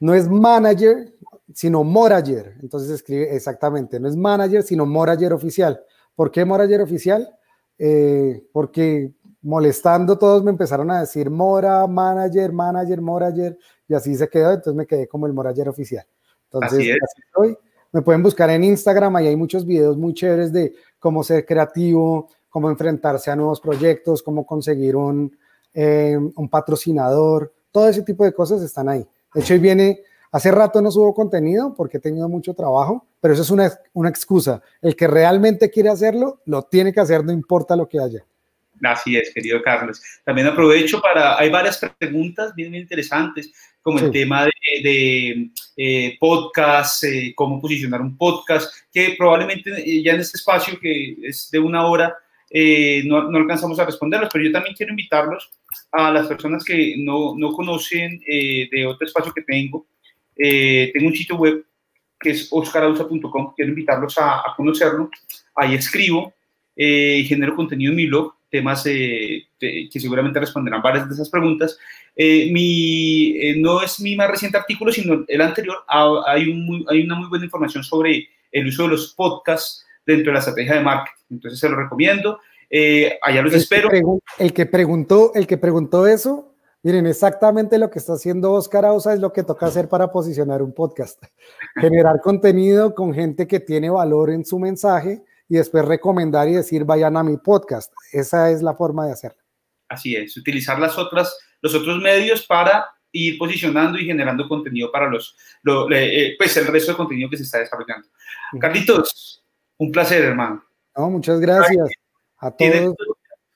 no 0.00 0.14
es 0.14 0.28
manager, 0.28 1.12
sino 1.54 1.84
Morager. 1.84 2.56
Entonces 2.60 2.90
escribe 2.90 3.34
exactamente, 3.34 3.98
no 4.00 4.08
es 4.08 4.16
manager, 4.16 4.62
sino 4.62 4.86
Morager 4.86 5.32
oficial. 5.32 5.80
¿Por 6.14 6.30
qué 6.30 6.44
Morager 6.44 6.80
oficial? 6.80 7.28
Eh, 7.78 8.44
porque 8.52 9.12
molestando 9.42 10.16
todos 10.18 10.44
me 10.44 10.50
empezaron 10.50 10.90
a 10.90 11.00
decir 11.00 11.30
Mora, 11.30 11.86
manager, 11.86 12.52
manager, 12.52 13.00
Morager, 13.00 13.58
y 13.88 13.94
así 13.94 14.14
se 14.14 14.28
quedó, 14.28 14.50
entonces 14.50 14.74
me 14.74 14.86
quedé 14.86 15.08
como 15.08 15.26
el 15.26 15.32
Morager 15.32 15.68
oficial. 15.68 16.06
Entonces, 16.44 16.96
así, 17.02 17.56
Me 17.90 18.02
pueden 18.02 18.22
buscar 18.22 18.48
en 18.50 18.64
Instagram, 18.64 19.16
ahí 19.16 19.26
hay 19.26 19.36
muchos 19.36 19.66
videos 19.66 19.96
muy 19.96 20.14
chéveres 20.14 20.52
de 20.52 20.74
cómo 20.98 21.22
ser 21.24 21.44
creativo, 21.44 22.28
cómo 22.48 22.70
enfrentarse 22.70 23.30
a 23.30 23.36
nuevos 23.36 23.60
proyectos, 23.60 24.22
cómo 24.22 24.46
conseguir 24.46 24.94
un, 24.94 25.36
eh, 25.74 26.16
un 26.16 26.48
patrocinador, 26.48 27.52
todo 27.70 27.88
ese 27.88 28.02
tipo 28.02 28.24
de 28.24 28.32
cosas 28.32 28.62
están 28.62 28.88
ahí. 28.88 29.06
De 29.34 29.40
hecho, 29.40 29.54
hoy 29.54 29.60
viene 29.60 30.02
Hace 30.32 30.50
rato 30.50 30.80
no 30.80 30.90
subo 30.90 31.14
contenido 31.14 31.74
porque 31.76 31.98
he 31.98 32.00
tenido 32.00 32.26
mucho 32.26 32.54
trabajo, 32.54 33.06
pero 33.20 33.34
eso 33.34 33.42
es 33.42 33.50
una, 33.50 33.70
una 33.92 34.08
excusa. 34.08 34.62
El 34.80 34.96
que 34.96 35.06
realmente 35.06 35.70
quiere 35.70 35.90
hacerlo, 35.90 36.40
lo 36.46 36.62
tiene 36.62 36.92
que 36.92 37.00
hacer, 37.00 37.22
no 37.22 37.32
importa 37.32 37.76
lo 37.76 37.86
que 37.86 38.00
haya. 38.00 38.24
Así 38.82 39.16
es, 39.16 39.32
querido 39.32 39.62
Carlos. 39.62 40.02
También 40.24 40.46
aprovecho 40.48 41.00
para, 41.00 41.38
hay 41.38 41.50
varias 41.50 41.78
preguntas 41.98 42.54
bien, 42.54 42.74
interesantes, 42.74 43.52
como 43.82 43.98
el 43.98 44.10
tema 44.10 44.46
de, 44.46 45.50
eh, 45.76 46.16
podcast, 46.18 47.04
eh, 47.04 47.32
cómo 47.34 47.60
posicionar 47.60 48.00
un 48.00 48.16
podcast, 48.16 48.72
que 48.92 49.14
probablemente 49.18 49.70
eh, 49.70 50.02
ya 50.02 50.14
en 50.14 50.20
este 50.20 50.38
espacio 50.38 50.78
que 50.80 51.16
es 51.22 51.50
de 51.50 51.58
una 51.58 51.86
hora 51.86 52.16
no, 53.04 53.30
no, 53.30 53.38
alcanzamos 53.38 53.78
a 53.78 53.86
responderlos, 53.86 54.28
pero 54.30 54.44
yo 54.44 54.52
también 54.52 54.74
quiero 54.74 54.90
invitarlos 54.90 55.50
a 55.90 56.10
las 56.10 56.26
personas 56.26 56.62
que 56.62 56.96
no, 56.98 57.34
no 57.34 57.50
conocen 57.52 58.20
de 58.20 58.86
otro 58.86 59.06
espacio 59.06 59.32
que 59.32 59.40
tengo. 59.40 59.86
Tengo 60.92 61.06
un 61.06 61.14
sitio 61.14 61.36
web 61.36 61.64
que 62.18 62.30
es 62.30 62.48
oscarausa.com, 62.50 63.52
quiero 63.56 63.70
invitarlos 63.70 64.16
a, 64.18 64.40
a 64.40 64.54
conocerlo. 64.56 65.10
Ahí 65.54 65.74
escribo 65.74 66.32
y 66.76 67.24
genero 67.24 67.54
contenido 67.56 67.90
en 67.90 67.96
mi 67.96 68.06
blog 68.06 68.34
temas 68.52 68.84
eh, 68.86 69.46
que 69.58 69.98
seguramente 69.98 70.38
responderán 70.38 70.82
varias 70.82 71.08
de 71.08 71.14
esas 71.14 71.30
preguntas. 71.30 71.76
Eh, 72.14 72.50
mi, 72.52 73.34
eh, 73.38 73.56
no 73.56 73.82
es 73.82 73.98
mi 73.98 74.14
más 74.14 74.30
reciente 74.30 74.58
artículo, 74.58 74.92
sino 74.92 75.24
el 75.26 75.40
anterior. 75.40 75.78
Ah, 75.88 76.22
hay, 76.26 76.48
un 76.48 76.84
hay 76.88 77.02
una 77.02 77.16
muy 77.16 77.28
buena 77.28 77.46
información 77.46 77.82
sobre 77.82 78.28
el 78.52 78.68
uso 78.68 78.82
de 78.82 78.90
los 78.90 79.14
podcasts 79.14 79.84
dentro 80.04 80.26
de 80.26 80.34
la 80.34 80.38
estrategia 80.40 80.74
de 80.74 80.82
marketing. 80.82 81.24
Entonces 81.30 81.58
se 81.58 81.68
lo 81.68 81.76
recomiendo. 81.76 82.38
allá 83.22 83.42
los 83.42 83.54
espero. 83.54 83.88
el 84.38 84.52
que 84.52 84.66
preguntó, 84.66 85.32
el 85.34 85.46
que 85.46 85.56
preguntó 85.56 86.06
eso, 86.06 86.51
miren, 86.82 87.06
exactamente 87.06 87.78
lo 87.78 87.90
que 87.90 87.98
está 87.98 88.14
haciendo 88.14 88.52
Oscar 88.52 88.84
Ausa 88.84 89.14
es 89.14 89.20
lo 89.20 89.32
que 89.32 89.42
toca 89.42 89.66
hacer 89.66 89.88
para 89.88 90.10
posicionar 90.10 90.62
un 90.62 90.72
podcast. 90.72 91.22
Generar 91.76 92.20
contenido 92.20 92.94
con 92.94 93.14
gente 93.14 93.46
que 93.46 93.60
tiene 93.60 93.90
valor 93.90 94.30
en 94.30 94.44
su 94.44 94.58
mensaje 94.58 95.22
y 95.48 95.56
después 95.56 95.84
recomendar 95.84 96.48
y 96.48 96.54
decir 96.54 96.84
vayan 96.84 97.16
a 97.16 97.22
mi 97.22 97.36
podcast. 97.36 97.92
Esa 98.12 98.50
es 98.50 98.62
la 98.62 98.74
forma 98.74 99.06
de 99.06 99.12
hacerlo. 99.12 99.42
Así 99.88 100.16
es, 100.16 100.36
utilizar 100.36 100.78
las 100.78 100.96
otras, 100.96 101.36
los 101.60 101.74
otros 101.74 102.00
medios 102.00 102.46
para 102.46 102.86
ir 103.12 103.36
posicionando 103.36 103.98
y 103.98 104.06
generando 104.06 104.48
contenido 104.48 104.90
para 104.90 105.08
los, 105.08 105.36
eh, 105.92 106.34
pues 106.38 106.56
el 106.56 106.66
resto 106.66 106.92
de 106.92 106.96
contenido 106.96 107.28
que 107.28 107.36
se 107.36 107.42
está 107.42 107.58
desarrollando. 107.58 108.08
Carlitos, 108.58 109.44
un 109.76 109.92
placer, 109.92 110.24
hermano. 110.24 110.64
No, 110.96 111.10
muchas 111.10 111.38
gracias 111.40 111.90
a 112.38 112.50
todos. 112.50 112.94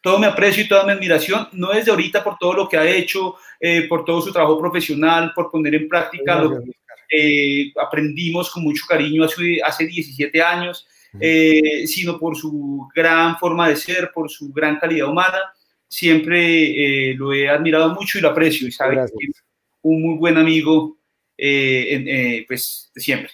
Todo, 0.06 0.18
mi 0.18 0.26
aprecio 0.26 0.62
y 0.62 0.68
toda 0.68 0.84
mi 0.84 0.92
admiración, 0.92 1.48
no 1.52 1.72
es 1.72 1.84
de 1.84 1.90
ahorita 1.90 2.22
por 2.22 2.36
todo 2.38 2.52
lo 2.52 2.68
que 2.68 2.76
ha 2.76 2.88
hecho, 2.88 3.34
eh, 3.58 3.88
por 3.88 4.04
todo 4.04 4.20
su 4.20 4.32
trabajo 4.32 4.58
profesional, 4.58 5.32
por 5.34 5.50
poner 5.50 5.74
en 5.74 5.88
práctica 5.88 6.40
lo 6.40 6.62
que 6.62 6.70
eh, 7.10 7.72
aprendimos 7.80 8.50
con 8.50 8.62
mucho 8.62 8.84
cariño 8.88 9.24
hace, 9.24 9.60
hace 9.62 9.86
17 9.86 10.42
años 10.42 10.86
eh, 11.20 11.86
sino 11.86 12.18
por 12.18 12.36
su 12.36 12.88
gran 12.94 13.38
forma 13.38 13.68
de 13.68 13.76
ser, 13.76 14.10
por 14.12 14.30
su 14.30 14.52
gran 14.52 14.78
calidad 14.78 15.08
humana. 15.08 15.40
Siempre 15.88 17.10
eh, 17.10 17.14
lo 17.14 17.32
he 17.32 17.48
admirado 17.48 17.94
mucho 17.94 18.18
y 18.18 18.20
lo 18.20 18.30
aprecio 18.30 18.66
y 18.66 18.72
sabe 18.72 18.96
que 18.96 19.26
es 19.26 19.42
un 19.82 20.02
muy 20.02 20.18
buen 20.18 20.36
amigo 20.36 20.98
eh, 21.38 22.44
pues, 22.46 22.90
de 22.94 23.00
siempre. 23.00 23.30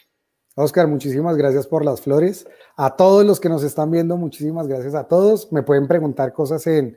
Oscar, 0.55 0.87
muchísimas 0.87 1.37
gracias 1.37 1.67
por 1.67 1.85
las 1.85 2.03
flores. 2.03 2.47
A 2.77 2.95
todos 2.95 3.25
los 3.25 3.41
que 3.41 3.49
nos 3.49 3.65
están 3.65 3.91
viendo, 3.91 4.17
muchísimas 4.17 4.69
gracias 4.69 4.95
a 4.95 5.05
todos. 5.05 5.51
Me 5.51 5.63
pueden 5.63 5.89
preguntar 5.89 6.33
cosas 6.33 6.67
en, 6.67 6.97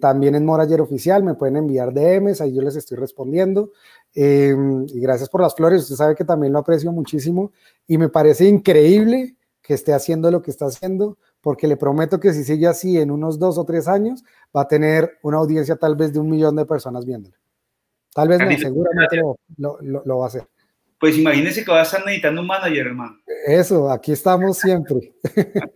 también 0.00 0.34
en 0.34 0.44
Morayer 0.44 0.80
Oficial, 0.80 1.22
me 1.22 1.34
pueden 1.34 1.56
enviar 1.56 1.92
DMs, 1.92 2.40
ahí 2.40 2.54
yo 2.54 2.62
les 2.62 2.76
estoy 2.76 2.96
respondiendo. 2.96 3.70
y 4.14 5.00
gracias 5.00 5.28
por 5.28 5.42
las 5.42 5.54
flores, 5.54 5.82
usted 5.82 5.96
sabe 5.96 6.14
que 6.16 6.24
también 6.24 6.52
lo 6.52 6.58
aprecio 6.58 6.90
muchísimo 6.90 7.52
y 7.86 7.98
me 7.98 8.08
parece 8.08 8.46
increíble 8.46 9.36
que 9.62 9.74
esté 9.74 9.92
haciendo 9.92 10.30
lo 10.30 10.42
que 10.42 10.50
está 10.50 10.66
haciendo, 10.66 11.18
porque 11.40 11.68
le 11.68 11.76
prometo 11.76 12.18
que 12.18 12.32
si 12.32 12.42
sigue 12.42 12.66
así 12.66 12.98
en 12.98 13.10
unos 13.10 13.38
dos 13.38 13.58
o 13.58 13.64
tres 13.64 13.86
años, 13.86 14.24
va 14.56 14.62
a 14.62 14.68
tener 14.68 15.18
una 15.22 15.38
audiencia 15.38 15.76
tal 15.76 15.94
vez 15.94 16.12
de 16.12 16.18
un 16.18 16.30
millón 16.30 16.56
de 16.56 16.64
personas 16.64 17.04
viéndolo. 17.04 17.36
Tal 18.14 18.28
vez 18.28 18.40
no, 18.40 18.58
seguramente 18.58 19.20
lo, 19.56 20.18
va 20.18 20.24
a 20.24 20.28
hacer. 20.28 20.48
Pues 20.98 21.16
imagínese 21.16 21.64
que 21.64 21.70
va 21.70 21.80
a 21.80 21.84
estar 21.84 22.04
necesitando 22.04 22.40
un 22.40 22.46
manager, 22.46 22.86
hermano. 22.88 23.20
Eso, 23.46 23.90
aquí 23.90 24.12
estamos 24.12 24.58
siempre. 24.58 25.12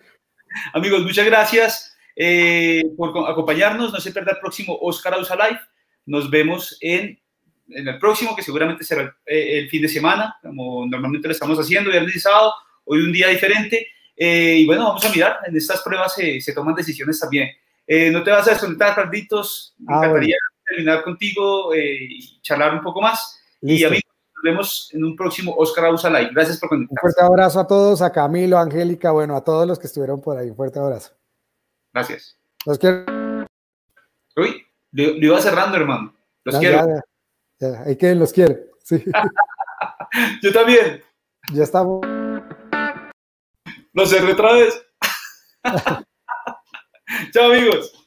Amigos, 0.74 1.02
muchas 1.02 1.26
gracias 1.26 1.96
eh, 2.16 2.82
por 2.96 3.10
acompañarnos. 3.28 3.92
No 3.92 4.00
se 4.00 4.12
pierda 4.12 4.32
el 4.32 4.38
próximo 4.38 4.76
Oscar 4.80 5.14
Ausa 5.14 5.36
Live. 5.36 5.60
Nos 6.06 6.28
vemos 6.30 6.76
en, 6.80 7.20
el 7.68 7.98
próximo, 7.98 8.34
que 8.34 8.42
seguramente 8.42 8.84
será 8.84 9.02
el, 9.02 9.08
eh, 9.26 9.58
el, 9.58 9.68
fin 9.68 9.82
de 9.82 9.88
semana, 9.88 10.36
como 10.42 10.86
normalmente 10.86 11.28
lo 11.28 11.32
estamos 11.32 11.58
haciendo, 11.58 11.90
viernes 11.90 12.16
y 12.16 12.20
sábado 12.20 12.52
hoy 12.84 13.00
un 13.00 13.12
día 13.12 13.28
diferente. 13.28 13.86
Eh, 14.16 14.58
y 14.58 14.66
bueno, 14.66 14.84
vamos 14.84 15.04
a 15.04 15.10
mirar, 15.10 15.38
en 15.46 15.56
estas 15.56 15.82
pruebas 15.82 16.14
se, 16.14 16.40
se 16.40 16.52
toman 16.52 16.74
decisiones 16.74 17.18
también. 17.18 17.48
Eh, 17.86 18.10
no 18.10 18.22
te 18.22 18.30
vas 18.30 18.46
a 18.46 18.52
desconectar, 18.52 18.94
Carlitos. 18.94 19.74
Me 19.78 19.94
ah, 19.94 19.98
encantaría 19.98 20.36
terminar 20.64 21.02
contigo 21.02 21.74
eh, 21.74 21.98
y 22.00 22.40
charlar 22.40 22.74
un 22.74 22.82
poco 22.82 23.00
más. 23.00 23.40
Y 23.60 23.84
amigos, 23.84 24.11
vemos 24.42 24.90
en 24.92 25.04
un 25.04 25.16
próximo 25.16 25.54
Oscar 25.56 25.86
Ausa 25.86 26.10
Live. 26.10 26.30
Gracias 26.32 26.58
por 26.58 26.68
conectar. 26.68 26.92
Un 26.92 27.00
fuerte 27.00 27.22
abrazo 27.22 27.60
a 27.60 27.66
todos, 27.66 28.02
a 28.02 28.12
Camilo, 28.12 28.58
a 28.58 28.62
Angélica, 28.62 29.12
bueno, 29.12 29.36
a 29.36 29.44
todos 29.44 29.66
los 29.66 29.78
que 29.78 29.86
estuvieron 29.86 30.20
por 30.20 30.36
ahí. 30.36 30.50
Un 30.50 30.56
fuerte 30.56 30.78
abrazo. 30.78 31.14
Gracias. 31.92 32.38
Los 32.66 32.78
quiero. 32.78 33.04
Uy, 34.36 34.66
lo, 34.92 35.02
iba 35.02 35.40
cerrando, 35.40 35.76
hermano. 35.76 36.14
Los 36.44 36.58
quiero. 36.58 36.86
hay 37.86 37.96
que 37.96 38.14
los 38.14 38.32
quiere. 38.32 38.70
Sí. 38.82 39.04
Yo 40.42 40.52
también. 40.52 41.02
Ya 41.52 41.62
estamos. 41.64 42.00
Lo 43.92 44.06
cerré 44.06 44.32
otra 44.32 44.52
vez. 44.54 44.86
Chao, 47.32 47.52
amigos. 47.52 48.01